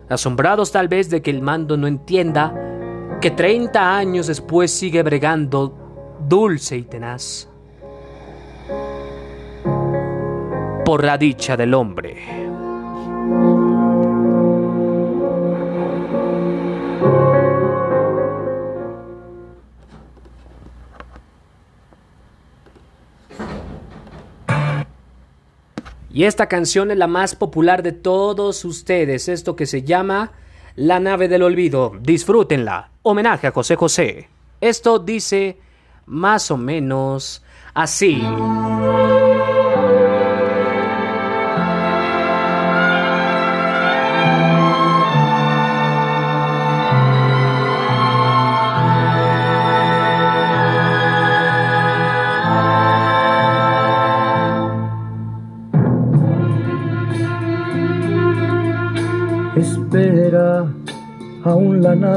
asombrados 0.09 0.71
tal 0.71 0.88
vez 0.88 1.11
de 1.11 1.21
que 1.21 1.30
el 1.30 1.43
mando 1.43 1.77
no 1.77 1.85
entienda 1.85 2.53
que 3.21 3.30
30 3.30 3.97
años 3.97 4.26
después 4.26 4.71
sigue 4.71 5.03
bregando 5.03 5.76
dulce 6.27 6.76
y 6.76 6.84
tenaz. 6.84 7.48
Por 10.90 11.03
la 11.03 11.20
dicha 11.20 11.56
del 11.56 11.76
hombre. 11.76 12.18
Y 26.11 26.24
esta 26.24 26.48
canción 26.48 26.90
es 26.90 26.98
la 26.98 27.06
más 27.06 27.36
popular 27.36 27.84
de 27.84 27.91
todos 27.91 28.66
ustedes, 28.66 29.30
esto 29.30 29.56
que 29.56 29.68
se 29.68 29.84
llama 29.84 30.32
La 30.76 30.99
nave 30.99 31.28
del 31.28 31.44
olvido. 31.44 31.91
Disfrútenla. 32.02 32.90
Homenaje 33.03 33.45
a 33.45 33.52
José 33.52 33.76
José. 33.76 34.28
Esto 34.60 34.98
dice 34.98 35.60
más 36.07 36.49
o 36.49 36.57
menos 36.57 37.44
así. 37.76 38.20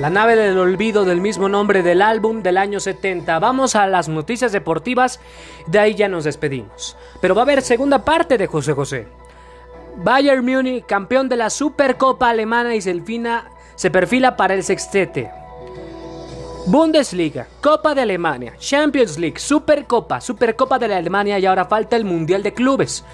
La 0.00 0.08
nave 0.08 0.34
del 0.34 0.56
olvido 0.56 1.04
del 1.04 1.20
mismo 1.20 1.50
nombre 1.50 1.82
del 1.82 2.00
álbum 2.00 2.42
del 2.42 2.56
año 2.56 2.80
70. 2.80 3.38
Vamos 3.38 3.76
a 3.76 3.86
las 3.86 4.08
noticias 4.08 4.50
deportivas, 4.50 5.20
de 5.66 5.78
ahí 5.78 5.94
ya 5.94 6.08
nos 6.08 6.24
despedimos. 6.24 6.96
Pero 7.20 7.34
va 7.34 7.42
a 7.42 7.44
haber 7.44 7.60
segunda 7.60 8.02
parte 8.02 8.38
de 8.38 8.46
José 8.46 8.72
José. 8.72 9.08
Bayern 9.96 10.42
Múnich, 10.42 10.86
campeón 10.86 11.28
de 11.28 11.36
la 11.36 11.50
Supercopa 11.50 12.30
Alemana 12.30 12.74
y 12.74 12.80
se, 12.80 12.98
se 13.74 13.90
perfila 13.90 14.38
para 14.38 14.54
el 14.54 14.64
sextete. 14.64 15.30
Bundesliga, 16.64 17.46
Copa 17.60 17.94
de 17.94 18.00
Alemania, 18.00 18.54
Champions 18.58 19.18
League, 19.18 19.38
Supercopa, 19.38 20.22
Supercopa 20.22 20.78
de 20.78 20.88
la 20.88 20.96
Alemania 20.96 21.38
y 21.38 21.44
ahora 21.44 21.66
falta 21.66 21.96
el 21.96 22.06
Mundial 22.06 22.42
de 22.42 22.54
Clubes. 22.54 23.04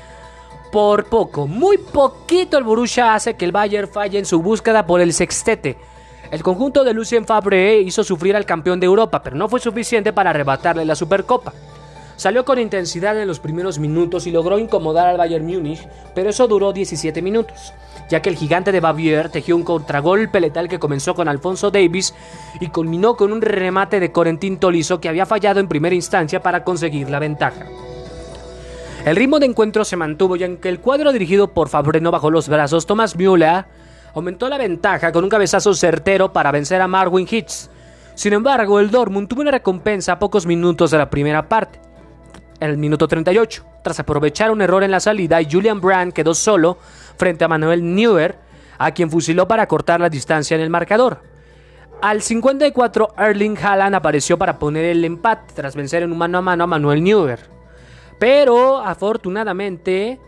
Por 0.70 1.06
poco, 1.06 1.48
muy 1.48 1.78
poquito 1.78 2.56
el 2.56 2.62
Borussia 2.62 3.12
hace 3.12 3.34
que 3.34 3.44
el 3.44 3.50
Bayern 3.50 3.88
falle 3.88 4.20
en 4.20 4.24
su 4.24 4.40
búsqueda 4.40 4.86
por 4.86 5.00
el 5.00 5.12
sextete. 5.12 5.95
El 6.30 6.42
conjunto 6.42 6.82
de 6.82 6.92
Lucien 6.92 7.24
Fabre 7.24 7.80
hizo 7.80 8.02
sufrir 8.02 8.34
al 8.34 8.46
campeón 8.46 8.80
de 8.80 8.86
Europa, 8.86 9.22
pero 9.22 9.36
no 9.36 9.48
fue 9.48 9.60
suficiente 9.60 10.12
para 10.12 10.30
arrebatarle 10.30 10.84
la 10.84 10.96
Supercopa. 10.96 11.52
Salió 12.16 12.44
con 12.44 12.58
intensidad 12.58 13.20
en 13.20 13.28
los 13.28 13.40
primeros 13.40 13.78
minutos 13.78 14.26
y 14.26 14.30
logró 14.30 14.58
incomodar 14.58 15.06
al 15.06 15.18
Bayern 15.18 15.46
Múnich, 15.46 15.86
pero 16.14 16.30
eso 16.30 16.48
duró 16.48 16.72
17 16.72 17.20
minutos, 17.20 17.74
ya 18.08 18.22
que 18.22 18.30
el 18.30 18.36
gigante 18.36 18.72
de 18.72 18.80
Bavier 18.80 19.28
tejió 19.28 19.54
un 19.54 19.62
contragolpe 19.62 20.40
letal 20.40 20.66
que 20.68 20.78
comenzó 20.78 21.14
con 21.14 21.28
Alfonso 21.28 21.70
Davis 21.70 22.14
y 22.58 22.68
culminó 22.68 23.16
con 23.16 23.32
un 23.32 23.42
remate 23.42 24.00
de 24.00 24.12
Corentin 24.12 24.58
Tolisso 24.58 24.98
que 24.98 25.10
había 25.10 25.26
fallado 25.26 25.60
en 25.60 25.68
primera 25.68 25.94
instancia 25.94 26.40
para 26.40 26.64
conseguir 26.64 27.10
la 27.10 27.18
ventaja. 27.18 27.66
El 29.04 29.14
ritmo 29.14 29.38
de 29.38 29.46
encuentro 29.46 29.84
se 29.84 29.96
mantuvo 29.96 30.34
y 30.36 30.42
aunque 30.42 30.70
el 30.70 30.80
cuadro 30.80 31.12
dirigido 31.12 31.48
por 31.48 31.68
Fabre 31.68 32.00
no 32.00 32.10
bajó 32.10 32.30
los 32.30 32.48
brazos, 32.48 32.86
Thomas 32.86 33.14
Müller 33.14 33.66
aumentó 34.16 34.48
la 34.48 34.56
ventaja 34.56 35.12
con 35.12 35.24
un 35.24 35.30
cabezazo 35.30 35.74
certero 35.74 36.32
para 36.32 36.50
vencer 36.50 36.80
a 36.80 36.88
Marwin 36.88 37.28
Hitz. 37.30 37.68
Sin 38.14 38.32
embargo, 38.32 38.80
el 38.80 38.90
Dortmund 38.90 39.28
tuvo 39.28 39.42
una 39.42 39.50
recompensa 39.50 40.12
a 40.12 40.18
pocos 40.18 40.46
minutos 40.46 40.90
de 40.90 40.96
la 40.96 41.10
primera 41.10 41.46
parte. 41.46 41.78
En 42.58 42.70
el 42.70 42.78
minuto 42.78 43.06
38, 43.06 43.62
tras 43.84 44.00
aprovechar 44.00 44.50
un 44.50 44.62
error 44.62 44.82
en 44.82 44.90
la 44.90 45.00
salida, 45.00 45.38
Julian 45.48 45.82
Brand 45.82 46.14
quedó 46.14 46.32
solo 46.32 46.78
frente 47.18 47.44
a 47.44 47.48
Manuel 47.48 47.94
Neuer, 47.94 48.38
a 48.78 48.92
quien 48.92 49.10
fusiló 49.10 49.46
para 49.46 49.68
cortar 49.68 50.00
la 50.00 50.08
distancia 50.08 50.54
en 50.54 50.62
el 50.62 50.70
marcador. 50.70 51.20
Al 52.00 52.22
54, 52.22 53.16
Erling 53.18 53.58
Haaland 53.58 53.96
apareció 53.96 54.38
para 54.38 54.58
poner 54.58 54.86
el 54.86 55.04
empate 55.04 55.52
tras 55.54 55.76
vencer 55.76 56.02
en 56.02 56.12
un 56.12 56.18
mano 56.18 56.38
a 56.38 56.42
mano 56.42 56.64
a 56.64 56.66
Manuel 56.66 57.04
Neuer. 57.04 57.40
Pero 58.18 58.78
afortunadamente, 58.78 60.18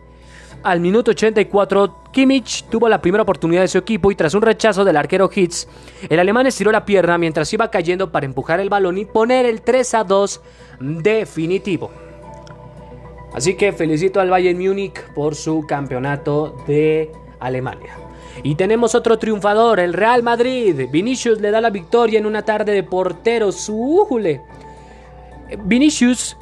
al 0.62 0.80
minuto 0.80 1.12
84, 1.12 2.02
Kimmich 2.12 2.64
tuvo 2.64 2.88
la 2.88 3.00
primera 3.00 3.22
oportunidad 3.22 3.62
de 3.62 3.68
su 3.68 3.78
equipo 3.78 4.10
y 4.10 4.14
tras 4.14 4.34
un 4.34 4.42
rechazo 4.42 4.84
del 4.84 4.96
arquero 4.96 5.30
Hitz, 5.34 5.66
el 6.08 6.18
alemán 6.18 6.46
estiró 6.46 6.72
la 6.72 6.84
pierna 6.84 7.18
mientras 7.18 7.52
iba 7.52 7.70
cayendo 7.70 8.10
para 8.10 8.26
empujar 8.26 8.60
el 8.60 8.68
balón 8.68 8.98
y 8.98 9.04
poner 9.04 9.46
el 9.46 9.62
3 9.62 9.94
a 9.94 10.04
2 10.04 10.40
definitivo. 10.80 11.90
Así 13.34 13.56
que 13.56 13.72
felicito 13.72 14.20
al 14.20 14.30
Bayern 14.30 14.58
Múnich 14.58 15.00
por 15.14 15.34
su 15.34 15.64
campeonato 15.66 16.56
de 16.66 17.12
Alemania. 17.40 17.94
Y 18.42 18.54
tenemos 18.54 18.94
otro 18.94 19.18
triunfador, 19.18 19.80
el 19.80 19.92
Real 19.92 20.22
Madrid. 20.22 20.88
Vinicius 20.90 21.40
le 21.40 21.50
da 21.50 21.60
la 21.60 21.70
victoria 21.70 22.18
en 22.18 22.26
una 22.26 22.42
tarde 22.42 22.72
de 22.72 22.82
porteros. 22.82 23.68
¡Újule! 23.68 24.40
Vinicius 25.64 26.36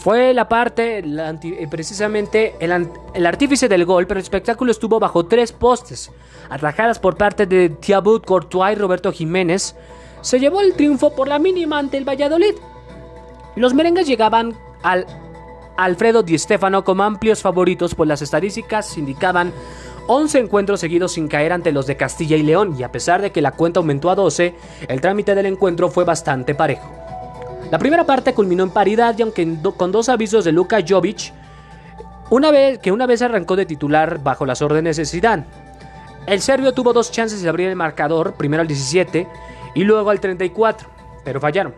fue 0.00 0.32
la 0.32 0.48
parte, 0.48 1.04
eh, 1.04 1.68
precisamente 1.70 2.54
el, 2.58 3.26
artífice 3.26 3.68
del 3.68 3.84
gol, 3.84 4.06
pero 4.06 4.18
el 4.18 4.24
espectáculo 4.24 4.72
estuvo 4.72 4.98
bajo 4.98 5.26
tres 5.26 5.52
postes. 5.52 6.10
Atajadas 6.48 6.98
por 6.98 7.18
parte 7.18 7.44
de 7.44 7.68
Thiago 7.68 8.22
Courtois 8.22 8.72
y 8.72 8.80
Roberto 8.80 9.12
Jiménez, 9.12 9.76
se 10.22 10.40
llevó 10.40 10.62
el 10.62 10.72
triunfo 10.72 11.14
por 11.14 11.28
la 11.28 11.38
mínima 11.38 11.78
ante 11.78 11.98
el 11.98 12.08
Valladolid. 12.08 12.54
Los 13.56 13.74
merengues 13.74 14.06
llegaban 14.06 14.56
al 14.82 15.06
Alfredo 15.76 16.22
Di 16.22 16.38
Stefano 16.38 16.82
como 16.82 17.02
amplios 17.02 17.42
favoritos, 17.42 17.94
pues 17.94 18.08
las 18.08 18.22
estadísticas 18.22 18.96
indicaban 18.96 19.52
11 20.06 20.38
encuentros 20.38 20.80
seguidos 20.80 21.12
sin 21.12 21.28
caer 21.28 21.52
ante 21.52 21.72
los 21.72 21.86
de 21.86 21.98
Castilla 21.98 22.38
y 22.38 22.42
León, 22.42 22.74
y 22.78 22.84
a 22.84 22.90
pesar 22.90 23.20
de 23.20 23.32
que 23.32 23.42
la 23.42 23.52
cuenta 23.52 23.80
aumentó 23.80 24.08
a 24.08 24.14
12, 24.14 24.54
el 24.88 25.00
trámite 25.02 25.34
del 25.34 25.44
encuentro 25.44 25.90
fue 25.90 26.04
bastante 26.04 26.54
parejo. 26.54 26.99
La 27.70 27.78
primera 27.78 28.04
parte 28.04 28.34
culminó 28.34 28.64
en 28.64 28.70
paridad 28.70 29.14
y 29.18 29.22
aunque 29.22 29.56
con 29.76 29.92
dos 29.92 30.08
avisos 30.08 30.44
de 30.44 30.52
Luka 30.52 30.78
Jovic, 30.86 31.32
una 32.30 32.50
vez, 32.50 32.78
que 32.78 32.92
una 32.92 33.06
vez 33.06 33.22
arrancó 33.22 33.56
de 33.56 33.66
titular 33.66 34.22
bajo 34.22 34.46
las 34.46 34.62
órdenes 34.62 34.96
de 34.96 35.04
Zidane. 35.04 35.44
El 36.26 36.40
serbio 36.40 36.72
tuvo 36.72 36.92
dos 36.92 37.10
chances 37.10 37.42
de 37.42 37.48
abrir 37.48 37.68
el 37.68 37.76
marcador, 37.76 38.34
primero 38.34 38.60
al 38.60 38.68
17 38.68 39.26
y 39.74 39.84
luego 39.84 40.10
al 40.10 40.20
34, 40.20 40.88
pero 41.24 41.40
fallaron. 41.40 41.74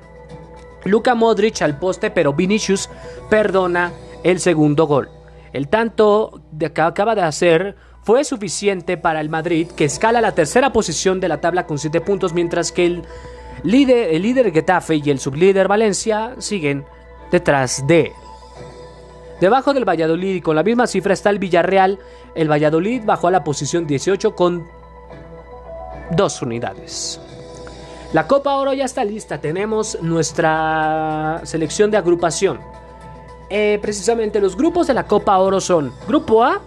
Luka 0.84 1.14
Modric 1.14 1.62
al 1.62 1.78
poste, 1.78 2.10
pero 2.10 2.32
Vinicius 2.32 2.90
perdona 3.30 3.92
el 4.24 4.40
segundo 4.40 4.86
gol. 4.86 5.08
El 5.52 5.68
tanto 5.68 6.42
que 6.58 6.80
acaba 6.80 7.14
de 7.14 7.22
hacer 7.22 7.76
fue 8.02 8.24
suficiente 8.24 8.96
para 8.96 9.20
el 9.20 9.28
Madrid, 9.28 9.68
que 9.68 9.84
escala 9.84 10.20
la 10.20 10.32
tercera 10.32 10.72
posición 10.72 11.20
de 11.20 11.28
la 11.28 11.40
tabla 11.40 11.66
con 11.66 11.78
7 11.78 12.00
puntos, 12.00 12.32
mientras 12.32 12.72
que 12.72 12.86
el 12.86 13.02
El 13.64 14.22
líder 14.22 14.52
Getafe 14.52 14.96
y 14.96 15.10
el 15.10 15.18
sublíder 15.18 15.68
Valencia 15.68 16.34
siguen 16.38 16.84
detrás 17.30 17.86
de. 17.86 18.12
Debajo 19.40 19.74
del 19.74 19.88
Valladolid 19.88 20.36
y 20.36 20.40
con 20.40 20.54
la 20.54 20.62
misma 20.62 20.86
cifra 20.86 21.14
está 21.14 21.30
el 21.30 21.38
Villarreal. 21.38 21.98
El 22.34 22.50
Valladolid 22.50 23.02
bajó 23.04 23.28
a 23.28 23.32
la 23.32 23.42
posición 23.42 23.86
18 23.86 24.36
con 24.36 24.68
dos 26.12 26.42
unidades. 26.42 27.20
La 28.12 28.26
Copa 28.26 28.56
Oro 28.56 28.72
ya 28.72 28.84
está 28.84 29.04
lista. 29.04 29.40
Tenemos 29.40 29.98
nuestra 30.02 31.40
selección 31.44 31.90
de 31.90 31.96
agrupación. 31.96 32.60
Eh, 33.48 33.78
precisamente 33.82 34.40
los 34.40 34.56
grupos 34.56 34.86
de 34.86 34.94
la 34.94 35.06
Copa 35.06 35.38
Oro 35.38 35.60
son 35.60 35.92
Grupo 36.06 36.44
A, 36.44 36.60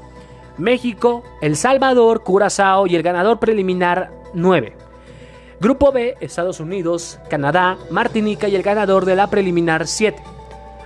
México, 0.58 1.24
El 1.42 1.56
Salvador, 1.56 2.24
Curazao 2.24 2.88
y 2.88 2.96
el 2.96 3.04
ganador 3.04 3.40
preliminar 3.40 4.12
9. 4.34 4.85
Grupo 5.60 5.92
B, 5.92 6.18
Estados 6.20 6.60
Unidos, 6.60 7.20
Canadá, 7.30 7.78
Martinica 7.90 8.48
y 8.48 8.56
el 8.56 8.64
ganador 8.64 9.06
de 9.06 9.16
la 9.16 9.30
preliminar 9.30 9.88
7. 9.88 10.22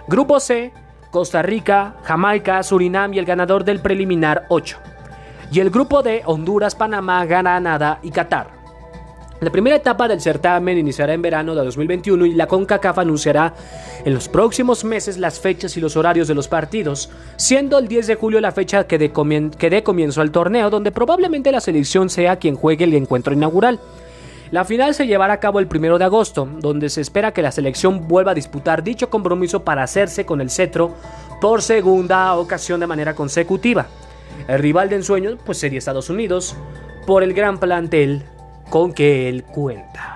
Grupo 0.07 0.39
C, 0.39 0.71
Costa 1.09 1.41
Rica, 1.41 1.95
Jamaica, 2.03 2.61
Surinam 2.61 3.13
y 3.13 3.19
el 3.19 3.25
ganador 3.25 3.63
del 3.63 3.79
preliminar 3.79 4.45
8. 4.49 4.77
Y 5.51 5.59
el 5.59 5.71
grupo 5.71 6.03
D, 6.03 6.21
Honduras, 6.25 6.75
Panamá, 6.75 7.25
Granada 7.25 7.99
y 8.03 8.11
Qatar. 8.11 8.59
La 9.41 9.49
primera 9.49 9.77
etapa 9.77 10.07
del 10.07 10.21
certamen 10.21 10.77
iniciará 10.77 11.13
en 11.13 11.21
verano 11.21 11.55
de 11.55 11.63
2021 11.63 12.25
y 12.25 12.33
la 12.33 12.45
CONCACAF 12.45 12.99
anunciará 12.99 13.53
en 14.03 14.13
los 14.13 14.27
próximos 14.27 14.83
meses 14.83 15.17
las 15.17 15.39
fechas 15.39 15.77
y 15.77 15.79
los 15.79 15.95
horarios 15.95 16.27
de 16.27 16.35
los 16.35 16.47
partidos, 16.47 17.09
siendo 17.37 17.79
el 17.79 17.87
10 17.87 18.07
de 18.07 18.15
julio 18.15 18.41
la 18.41 18.51
fecha 18.51 18.85
que 18.85 18.99
dé 18.99 19.11
comienzo 19.83 20.21
al 20.21 20.31
torneo, 20.31 20.69
donde 20.69 20.91
probablemente 20.91 21.53
la 21.53 21.61
selección 21.61 22.09
sea 22.09 22.35
quien 22.35 22.55
juegue 22.55 22.83
el 22.83 22.93
encuentro 22.93 23.33
inaugural. 23.33 23.79
La 24.51 24.65
final 24.65 24.95
se 24.95 25.05
llevará 25.05 25.33
a 25.33 25.39
cabo 25.39 25.59
el 25.59 25.67
1 25.71 25.99
de 25.99 26.05
agosto, 26.05 26.47
donde 26.59 26.89
se 26.89 27.01
espera 27.01 27.33
que 27.33 27.43
la 27.43 27.51
selección 27.51 28.07
vuelva 28.07 28.31
a 28.31 28.35
disputar 28.35 28.83
dicho 28.83 29.09
compromiso 29.09 29.63
para 29.63 29.83
hacerse 29.83 30.25
con 30.25 30.41
el 30.41 30.49
cetro 30.49 30.95
por 31.39 31.61
segunda 31.61 32.35
ocasión 32.35 32.79
de 32.79 32.87
manera 32.87 33.13
consecutiva. 33.13 33.85
El 34.47 34.59
rival 34.59 34.89
de 34.89 34.95
ensueño 34.95 35.37
pues 35.45 35.59
sería 35.59 35.77
Estados 35.77 36.09
Unidos 36.09 36.55
por 37.05 37.21
el 37.21 37.33
gran 37.33 37.59
plantel 37.59 38.23
con 38.71 38.91
que 38.91 39.29
él 39.29 39.43
cuenta. 39.43 40.15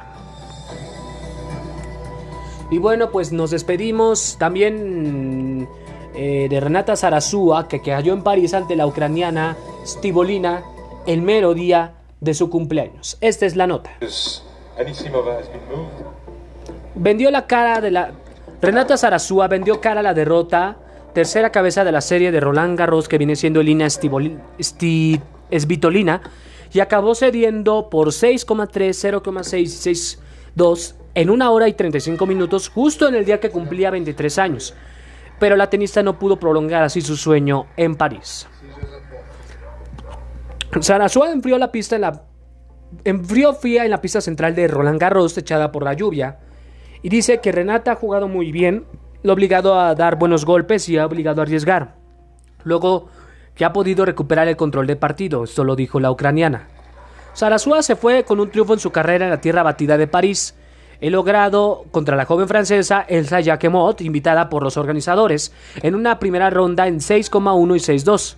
Y 2.72 2.80
bueno, 2.80 3.12
pues 3.12 3.32
nos 3.32 3.52
despedimos 3.52 4.38
también 4.40 5.68
eh, 6.16 6.48
de 6.50 6.60
Renata 6.60 6.96
Zarazúa, 6.96 7.68
que 7.68 7.84
cayó 7.84 8.14
en 8.14 8.24
París 8.24 8.56
ante 8.56 8.76
la 8.76 8.88
ucraniana 8.88 9.56
Stivolina 9.86 10.64
el 11.06 11.22
mero 11.22 11.54
día 11.54 11.94
de 12.24 12.34
su 12.34 12.50
cumpleaños. 12.50 13.18
Esta 13.22 13.46
es 13.46 13.56
la 13.56 13.68
nota. 13.68 13.92
Vendió 16.96 17.30
la 17.32 17.48
cara 17.48 17.82
de 17.82 17.92
la... 17.92 18.12
Renata 18.62 18.98
Zarazúa 18.98 19.50
vendió 19.50 19.82
cara 19.82 20.00
a 20.00 20.04
la 20.04 20.14
derrota, 20.14 20.78
tercera 21.14 21.52
cabeza 21.52 21.84
de 21.84 21.92
la 21.92 22.00
serie 22.00 22.32
de 22.32 22.40
Roland 22.40 22.80
Garros 22.80 23.10
que 23.10 23.18
viene 23.18 23.36
siendo 23.36 23.60
Elina 23.60 23.88
Esvitolina 25.50 26.22
y 26.72 26.80
acabó 26.80 27.14
cediendo 27.14 27.90
por 27.90 28.08
6,3, 28.08 29.22
0,6 29.22 30.18
6,2 30.56 30.96
en 31.16 31.30
una 31.30 31.52
hora 31.52 31.68
y 31.68 31.74
35 31.74 32.26
minutos 32.26 32.70
justo 32.70 33.08
en 33.08 33.16
el 33.16 33.26
día 33.26 33.40
que 33.40 33.50
cumplía 33.52 33.92
23 33.92 34.40
años. 34.40 34.74
Pero 35.40 35.58
la 35.58 35.70
tenista 35.70 36.02
no 36.02 36.18
pudo 36.18 36.40
prolongar 36.40 36.84
así 36.84 37.02
su 37.02 37.18
sueño 37.18 37.68
en 37.76 37.96
París. 37.96 38.48
Sarasua 40.82 41.32
enfrió 41.32 41.58
la 41.58 41.72
pista 41.72 41.96
en 41.96 42.02
la 42.02 42.24
enfrió 43.04 43.54
fría 43.54 43.86
en 43.86 43.92
la 43.92 44.02
pista 44.02 44.22
central 44.22 44.56
de 44.56 44.68
Roland 44.68 45.00
Garros 45.00 45.38
echada 45.38 45.72
por 45.72 45.84
la 45.84 45.94
lluvia 45.94 46.40
y 47.02 47.10
dice 47.10 47.40
que 47.40 47.52
Renata 47.52 47.94
ha 47.94 47.96
jugado 47.96 48.28
muy 48.28 48.52
bien, 48.52 48.86
lo 49.24 49.32
ha 49.32 49.34
obligado 49.34 49.80
a 49.80 49.94
dar 49.96 50.18
buenos 50.18 50.46
golpes 50.46 50.88
y 50.90 50.98
ha 50.98 51.06
obligado 51.06 51.42
a 51.42 51.44
arriesgar. 51.44 51.96
Luego 52.64 53.10
que 53.56 53.66
ha 53.66 53.74
podido 53.74 54.06
recuperar 54.06 54.48
el 54.48 54.56
control 54.56 54.88
del 54.88 54.98
partido, 54.98 55.44
esto 55.44 55.64
lo 55.64 55.76
dijo 55.76 56.00
la 56.00 56.12
ucraniana. 56.12 56.68
Sarasúa 57.34 57.82
se 57.82 57.96
fue 57.96 58.24
con 58.24 58.40
un 58.40 58.50
triunfo 58.50 58.74
en 58.74 58.80
su 58.80 58.92
carrera 58.92 59.26
en 59.26 59.32
la 59.32 59.42
tierra 59.42 59.64
batida 59.64 59.98
de 59.98 60.08
París. 60.08 60.56
He 61.02 61.10
logrado 61.10 61.86
contra 61.92 62.16
la 62.16 62.26
joven 62.26 62.48
francesa 62.48 63.06
Elsa 63.08 63.42
Jacquemot, 63.42 64.00
invitada 64.02 64.50
por 64.50 64.64
los 64.64 64.78
organizadores, 64.78 65.52
en 65.82 65.96
una 65.96 66.20
primera 66.20 66.50
ronda 66.50 66.88
en 66.88 67.00
6,1 67.00 67.76
y 67.76 67.80
6,2. 67.80 68.38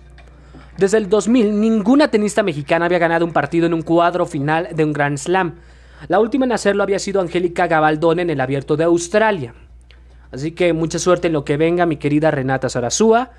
Desde 0.78 0.98
el 0.98 1.08
2000, 1.08 1.58
ninguna 1.58 2.08
tenista 2.08 2.42
mexicana 2.42 2.84
había 2.84 2.98
ganado 2.98 3.24
un 3.24 3.32
partido 3.32 3.66
en 3.66 3.72
un 3.72 3.80
cuadro 3.80 4.26
final 4.26 4.68
de 4.74 4.84
un 4.84 4.92
Grand 4.92 5.16
Slam. 5.16 5.54
La 6.08 6.20
última 6.20 6.44
en 6.44 6.52
hacerlo 6.52 6.82
había 6.82 6.98
sido 6.98 7.22
Angélica 7.22 7.66
Gabaldón 7.66 8.20
en 8.20 8.28
el 8.28 8.40
Abierto 8.42 8.76
de 8.76 8.84
Australia. 8.84 9.54
Así 10.30 10.52
que 10.52 10.74
mucha 10.74 10.98
suerte 10.98 11.28
en 11.28 11.32
lo 11.32 11.46
que 11.46 11.56
venga, 11.56 11.86
mi 11.86 11.96
querida 11.96 12.30
Renata 12.30 12.68
Sarasúa. 12.68 13.30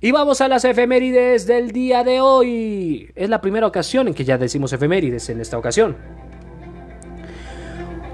Y 0.00 0.12
vamos 0.12 0.40
a 0.40 0.46
las 0.46 0.64
efemérides 0.64 1.46
del 1.48 1.72
día 1.72 2.04
de 2.04 2.20
hoy. 2.20 3.10
Es 3.16 3.30
la 3.30 3.40
primera 3.40 3.66
ocasión 3.66 4.06
en 4.06 4.14
que 4.14 4.24
ya 4.24 4.38
decimos 4.38 4.72
efemérides 4.72 5.28
en 5.28 5.40
esta 5.40 5.58
ocasión. 5.58 5.96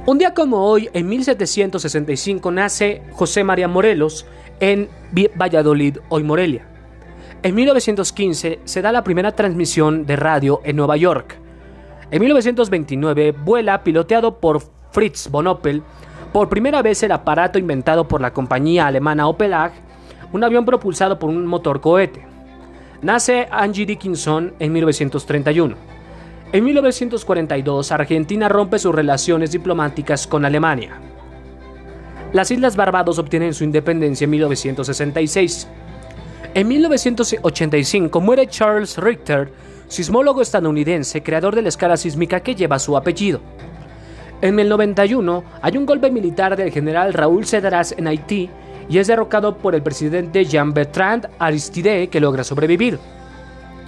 Un 0.06 0.16
día 0.16 0.32
como 0.32 0.64
hoy, 0.64 0.88
en 0.94 1.08
1765, 1.08 2.50
nace 2.50 3.02
José 3.12 3.44
María 3.44 3.68
Morelos 3.68 4.24
en 4.60 4.88
Valladolid, 5.38 5.98
hoy 6.08 6.22
Morelia. 6.22 6.71
En 7.44 7.56
1915 7.56 8.60
se 8.64 8.82
da 8.82 8.92
la 8.92 9.02
primera 9.02 9.32
transmisión 9.32 10.06
de 10.06 10.14
radio 10.14 10.60
en 10.62 10.76
Nueva 10.76 10.96
York. 10.96 11.38
En 12.12 12.20
1929 12.20 13.32
vuela, 13.32 13.82
piloteado 13.82 14.38
por 14.38 14.62
Fritz 14.92 15.28
von 15.28 15.48
Opel, 15.48 15.82
por 16.32 16.48
primera 16.48 16.82
vez 16.82 17.02
el 17.02 17.10
aparato 17.10 17.58
inventado 17.58 18.06
por 18.06 18.20
la 18.20 18.32
compañía 18.32 18.86
alemana 18.86 19.26
Opelag, 19.26 19.72
un 20.32 20.44
avión 20.44 20.64
propulsado 20.64 21.18
por 21.18 21.30
un 21.30 21.44
motor 21.44 21.80
cohete. 21.80 22.24
Nace 23.02 23.48
Angie 23.50 23.86
Dickinson 23.86 24.54
en 24.60 24.72
1931. 24.72 25.74
En 26.52 26.64
1942, 26.64 27.90
Argentina 27.90 28.48
rompe 28.48 28.78
sus 28.78 28.94
relaciones 28.94 29.50
diplomáticas 29.50 30.28
con 30.28 30.44
Alemania. 30.44 31.00
Las 32.32 32.52
Islas 32.52 32.76
Barbados 32.76 33.18
obtienen 33.18 33.52
su 33.52 33.64
independencia 33.64 34.26
en 34.26 34.30
1966. 34.30 35.68
En 36.54 36.68
1985 36.68 38.20
muere 38.20 38.46
Charles 38.46 38.98
Richter, 38.98 39.50
sismólogo 39.88 40.42
estadounidense, 40.42 41.22
creador 41.22 41.54
de 41.54 41.62
la 41.62 41.70
escala 41.70 41.96
sísmica 41.96 42.40
que 42.40 42.54
lleva 42.54 42.78
su 42.78 42.94
apellido. 42.94 43.40
En 44.42 44.58
el 44.58 44.68
91 44.68 45.44
hay 45.62 45.78
un 45.78 45.86
golpe 45.86 46.10
militar 46.10 46.54
del 46.54 46.70
general 46.70 47.14
Raúl 47.14 47.46
Cedras 47.46 47.94
en 47.96 48.06
Haití 48.06 48.50
y 48.86 48.98
es 48.98 49.06
derrocado 49.06 49.56
por 49.56 49.74
el 49.74 49.82
presidente 49.82 50.44
Jean-Bertrand 50.44 51.30
Aristide 51.38 52.08
que 52.08 52.20
logra 52.20 52.44
sobrevivir. 52.44 52.98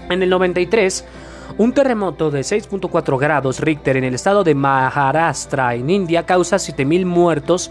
En 0.09 0.23
el 0.23 0.31
93, 0.31 1.05
un 1.59 1.75
terremoto 1.75 2.31
de 2.31 2.41
6.4 2.41 3.19
grados 3.19 3.61
Richter 3.61 3.99
en 3.99 4.05
el 4.05 4.15
estado 4.15 4.43
de 4.43 4.55
Maharashtra 4.55 5.75
en 5.75 5.91
India 5.91 6.25
causa 6.25 6.57
7.000 6.57 7.05
muertos 7.05 7.71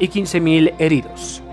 y 0.00 0.08
15.000 0.08 0.74
heridos. 0.80 1.44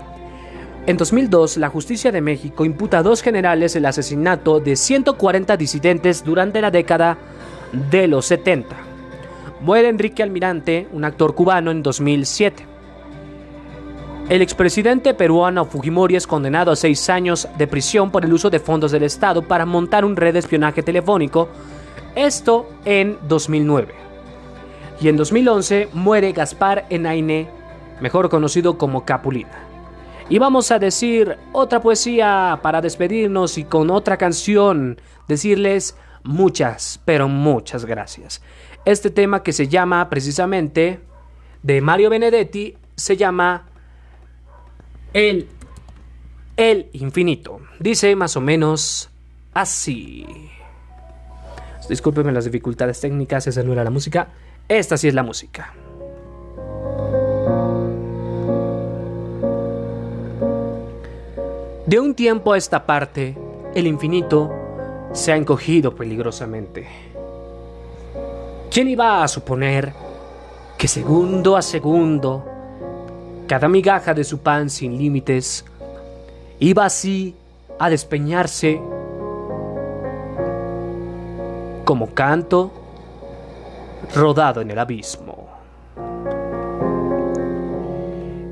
En 0.86 0.96
2002, 0.96 1.58
la 1.58 1.68
justicia 1.68 2.10
de 2.10 2.22
México 2.22 2.64
imputa 2.64 2.98
a 2.98 3.02
dos 3.02 3.22
generales 3.22 3.76
el 3.76 3.84
asesinato 3.84 4.60
de 4.60 4.76
140 4.76 5.56
disidentes 5.56 6.24
durante 6.24 6.60
la 6.60 6.70
década 6.70 7.18
de 7.90 8.08
los 8.08 8.26
70. 8.26 8.76
Muere 9.60 9.88
Enrique 9.88 10.22
Almirante, 10.22 10.88
un 10.92 11.04
actor 11.04 11.34
cubano, 11.34 11.70
en 11.70 11.82
2007. 11.82 12.66
El 14.30 14.42
expresidente 14.42 15.12
peruano 15.12 15.66
Fujimori 15.66 16.16
es 16.16 16.26
condenado 16.26 16.70
a 16.70 16.76
seis 16.76 17.10
años 17.10 17.46
de 17.58 17.66
prisión 17.66 18.10
por 18.10 18.24
el 18.24 18.32
uso 18.32 18.48
de 18.48 18.60
fondos 18.60 18.90
del 18.90 19.02
Estado 19.02 19.42
para 19.42 19.66
montar 19.66 20.04
un 20.04 20.16
red 20.16 20.32
de 20.32 20.38
espionaje 20.38 20.82
telefónico, 20.82 21.50
esto 22.14 22.70
en 22.86 23.18
2009. 23.28 23.94
Y 25.00 25.08
en 25.08 25.16
2011 25.16 25.88
muere 25.92 26.32
Gaspar 26.32 26.86
Enaine, 26.90 27.48
mejor 28.00 28.30
conocido 28.30 28.78
como 28.78 29.04
Capulina. 29.04 29.69
Y 30.30 30.38
vamos 30.38 30.70
a 30.70 30.78
decir 30.78 31.36
otra 31.52 31.80
poesía 31.80 32.60
para 32.62 32.80
despedirnos 32.80 33.58
y 33.58 33.64
con 33.64 33.90
otra 33.90 34.16
canción 34.16 35.00
decirles 35.26 35.96
muchas, 36.22 37.00
pero 37.04 37.28
muchas 37.28 37.84
gracias. 37.84 38.40
Este 38.84 39.10
tema 39.10 39.42
que 39.42 39.52
se 39.52 39.66
llama 39.66 40.08
precisamente 40.08 41.00
de 41.64 41.80
Mario 41.80 42.10
Benedetti 42.10 42.76
se 42.94 43.16
llama 43.16 43.66
El 45.12 45.48
el 46.56 46.90
infinito. 46.92 47.60
Dice 47.80 48.14
más 48.14 48.36
o 48.36 48.40
menos 48.40 49.10
así. 49.52 50.26
Discúlpenme 51.88 52.30
las 52.30 52.44
dificultades 52.44 53.00
técnicas, 53.00 53.48
esa 53.48 53.64
no 53.64 53.72
era 53.72 53.82
la 53.82 53.90
música. 53.90 54.28
Esta 54.68 54.96
sí 54.96 55.08
es 55.08 55.14
la 55.14 55.24
música. 55.24 55.74
De 61.90 61.98
un 61.98 62.14
tiempo 62.14 62.52
a 62.52 62.56
esta 62.56 62.86
parte, 62.86 63.36
el 63.74 63.88
infinito 63.88 64.48
se 65.12 65.32
ha 65.32 65.36
encogido 65.36 65.92
peligrosamente. 65.92 66.86
¿Quién 68.70 68.86
iba 68.86 69.24
a 69.24 69.26
suponer 69.26 69.92
que 70.78 70.86
segundo 70.86 71.56
a 71.56 71.62
segundo, 71.62 72.44
cada 73.48 73.66
migaja 73.66 74.14
de 74.14 74.22
su 74.22 74.38
pan 74.38 74.70
sin 74.70 74.96
límites 74.96 75.64
iba 76.60 76.84
así 76.84 77.34
a 77.80 77.90
despeñarse 77.90 78.80
como 81.84 82.14
canto 82.14 82.70
rodado 84.14 84.60
en 84.60 84.70
el 84.70 84.78
abismo? 84.78 85.48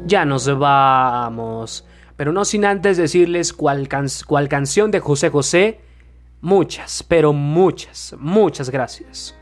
Ya 0.07 0.25
nos 0.25 0.59
vamos 0.59 1.85
pero 2.19 2.33
no 2.33 2.45
sin 2.45 2.65
antes 2.65 2.97
decirles 2.97 3.53
cuál, 3.53 3.87
canción 3.87 4.91
de 4.91 4.99
José 4.99 5.31
José. 5.31 5.79
Muchas, 6.41 7.05
pero 7.05 7.33
muchas, 7.33 8.17
muchas 8.19 8.71
gracias. 8.71 9.37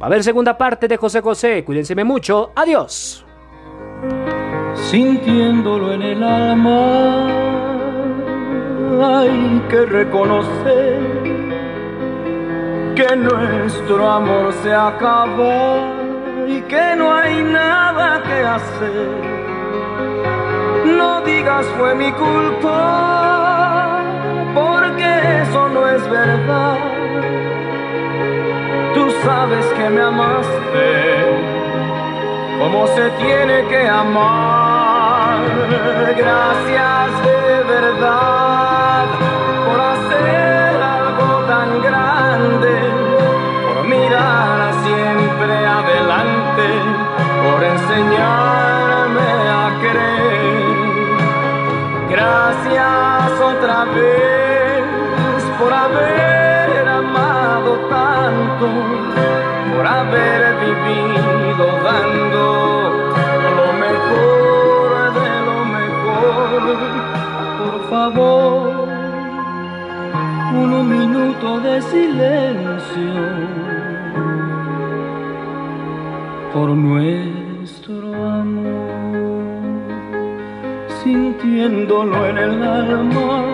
Va 0.00 0.04
a 0.04 0.06
haber 0.06 0.22
segunda 0.22 0.56
parte 0.56 0.86
de 0.86 0.96
José 0.96 1.20
José. 1.20 1.64
Cuídense 1.64 1.96
mucho. 2.04 2.52
Adiós. 2.54 3.26
Sintiéndolo 4.74 5.94
en 5.94 6.02
el 6.02 6.22
alma, 6.22 7.26
hay 9.02 9.62
que 9.68 9.84
reconocer 9.84 11.00
que 12.94 13.16
nuestro 13.16 14.08
amor 14.08 14.52
se 14.62 14.72
acaba 14.72 16.46
y 16.46 16.60
que 16.62 16.94
no 16.96 17.12
hay 17.12 17.42
nada 17.42 18.22
que 18.22 18.44
hacer 18.44 19.41
digas 21.24 21.66
fue 21.78 21.94
mi 21.94 22.10
culpa, 22.12 24.00
porque 24.54 25.42
eso 25.42 25.68
no 25.68 25.86
es 25.88 26.08
verdad. 26.08 26.78
Tú 28.94 29.10
sabes 29.24 29.66
que 29.76 29.90
me 29.90 30.02
amaste, 30.02 30.88
como 32.58 32.86
se 32.88 33.10
tiene 33.22 33.66
que 33.68 33.88
amar. 33.88 35.38
Gracias 36.16 37.10
de 37.24 37.62
verdad 37.72 38.71
Gracias 52.22 53.40
otra 53.40 53.84
vez 53.86 55.42
por 55.58 55.72
haber 55.72 56.86
amado 56.86 57.72
tanto, 57.90 58.68
por 59.74 59.84
haber 59.84 60.54
vivido 60.60 61.66
dando 61.82 62.44
lo 63.58 63.68
mejor 63.86 65.14
de 65.18 65.32
lo 65.48 65.58
mejor. 65.78 66.62
Por 67.58 67.90
favor, 67.90 68.88
un 70.54 70.88
minuto 70.88 71.58
de 71.58 71.82
silencio 71.82 73.14
por 76.54 76.68
nuestro 76.68 77.41
en 81.60 82.38
el 82.38 82.62
alma, 82.62 83.44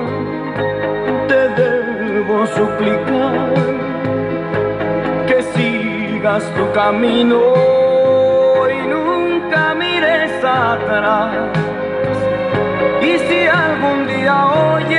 te 1.27 1.49
debo 1.61 2.47
suplicar 2.47 3.55
que 5.27 5.43
sigas 5.43 6.45
tu 6.55 6.71
camino 6.73 7.41
y 8.71 8.87
nunca 8.87 9.75
mires 9.75 10.45
atrás. 10.45 11.35
Y 13.03 13.19
si 13.19 13.47
algún 13.47 14.07
día 14.07 14.47
oyes 14.75 14.99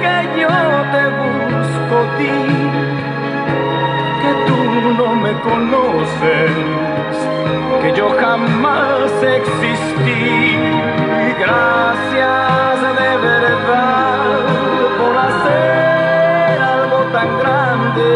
que 0.00 0.16
yo 0.40 0.48
te 0.94 1.04
busco 1.20 1.96
ti, 2.18 2.36
reconoces 5.34 6.54
que 7.80 7.92
yo 7.92 8.08
jamás 8.20 9.10
existí. 9.22 10.56
Gracias 11.38 12.80
de 13.00 13.16
verdad 13.28 14.40
por 14.98 15.16
hacer 15.16 16.62
algo 16.62 16.98
tan 17.12 17.38
grande, 17.38 18.10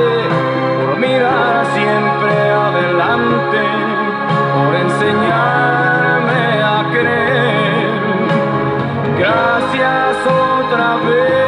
por 0.80 0.98
mirar 0.98 1.66
siempre 1.76 2.32
adelante, 2.50 3.60
por 4.54 4.74
enseñarme 4.86 6.42
a 6.62 6.90
creer. 6.92 7.90
Gracias 9.18 10.16
otra 10.26 10.96
vez 11.06 11.47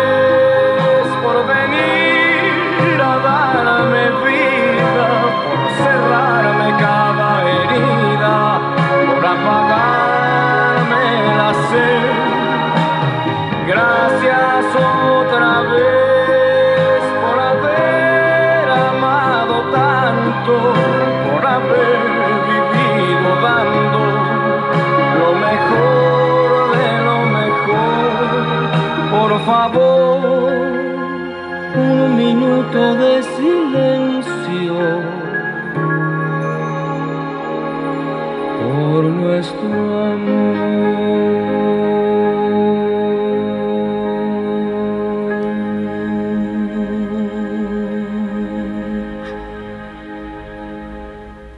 favor, 29.44 30.52
un 31.74 32.16
minuto 32.16 32.94
de 32.94 33.22
silencio 33.22 34.78
por 38.60 39.04
nuestro 39.04 40.04
amor. 40.12 40.39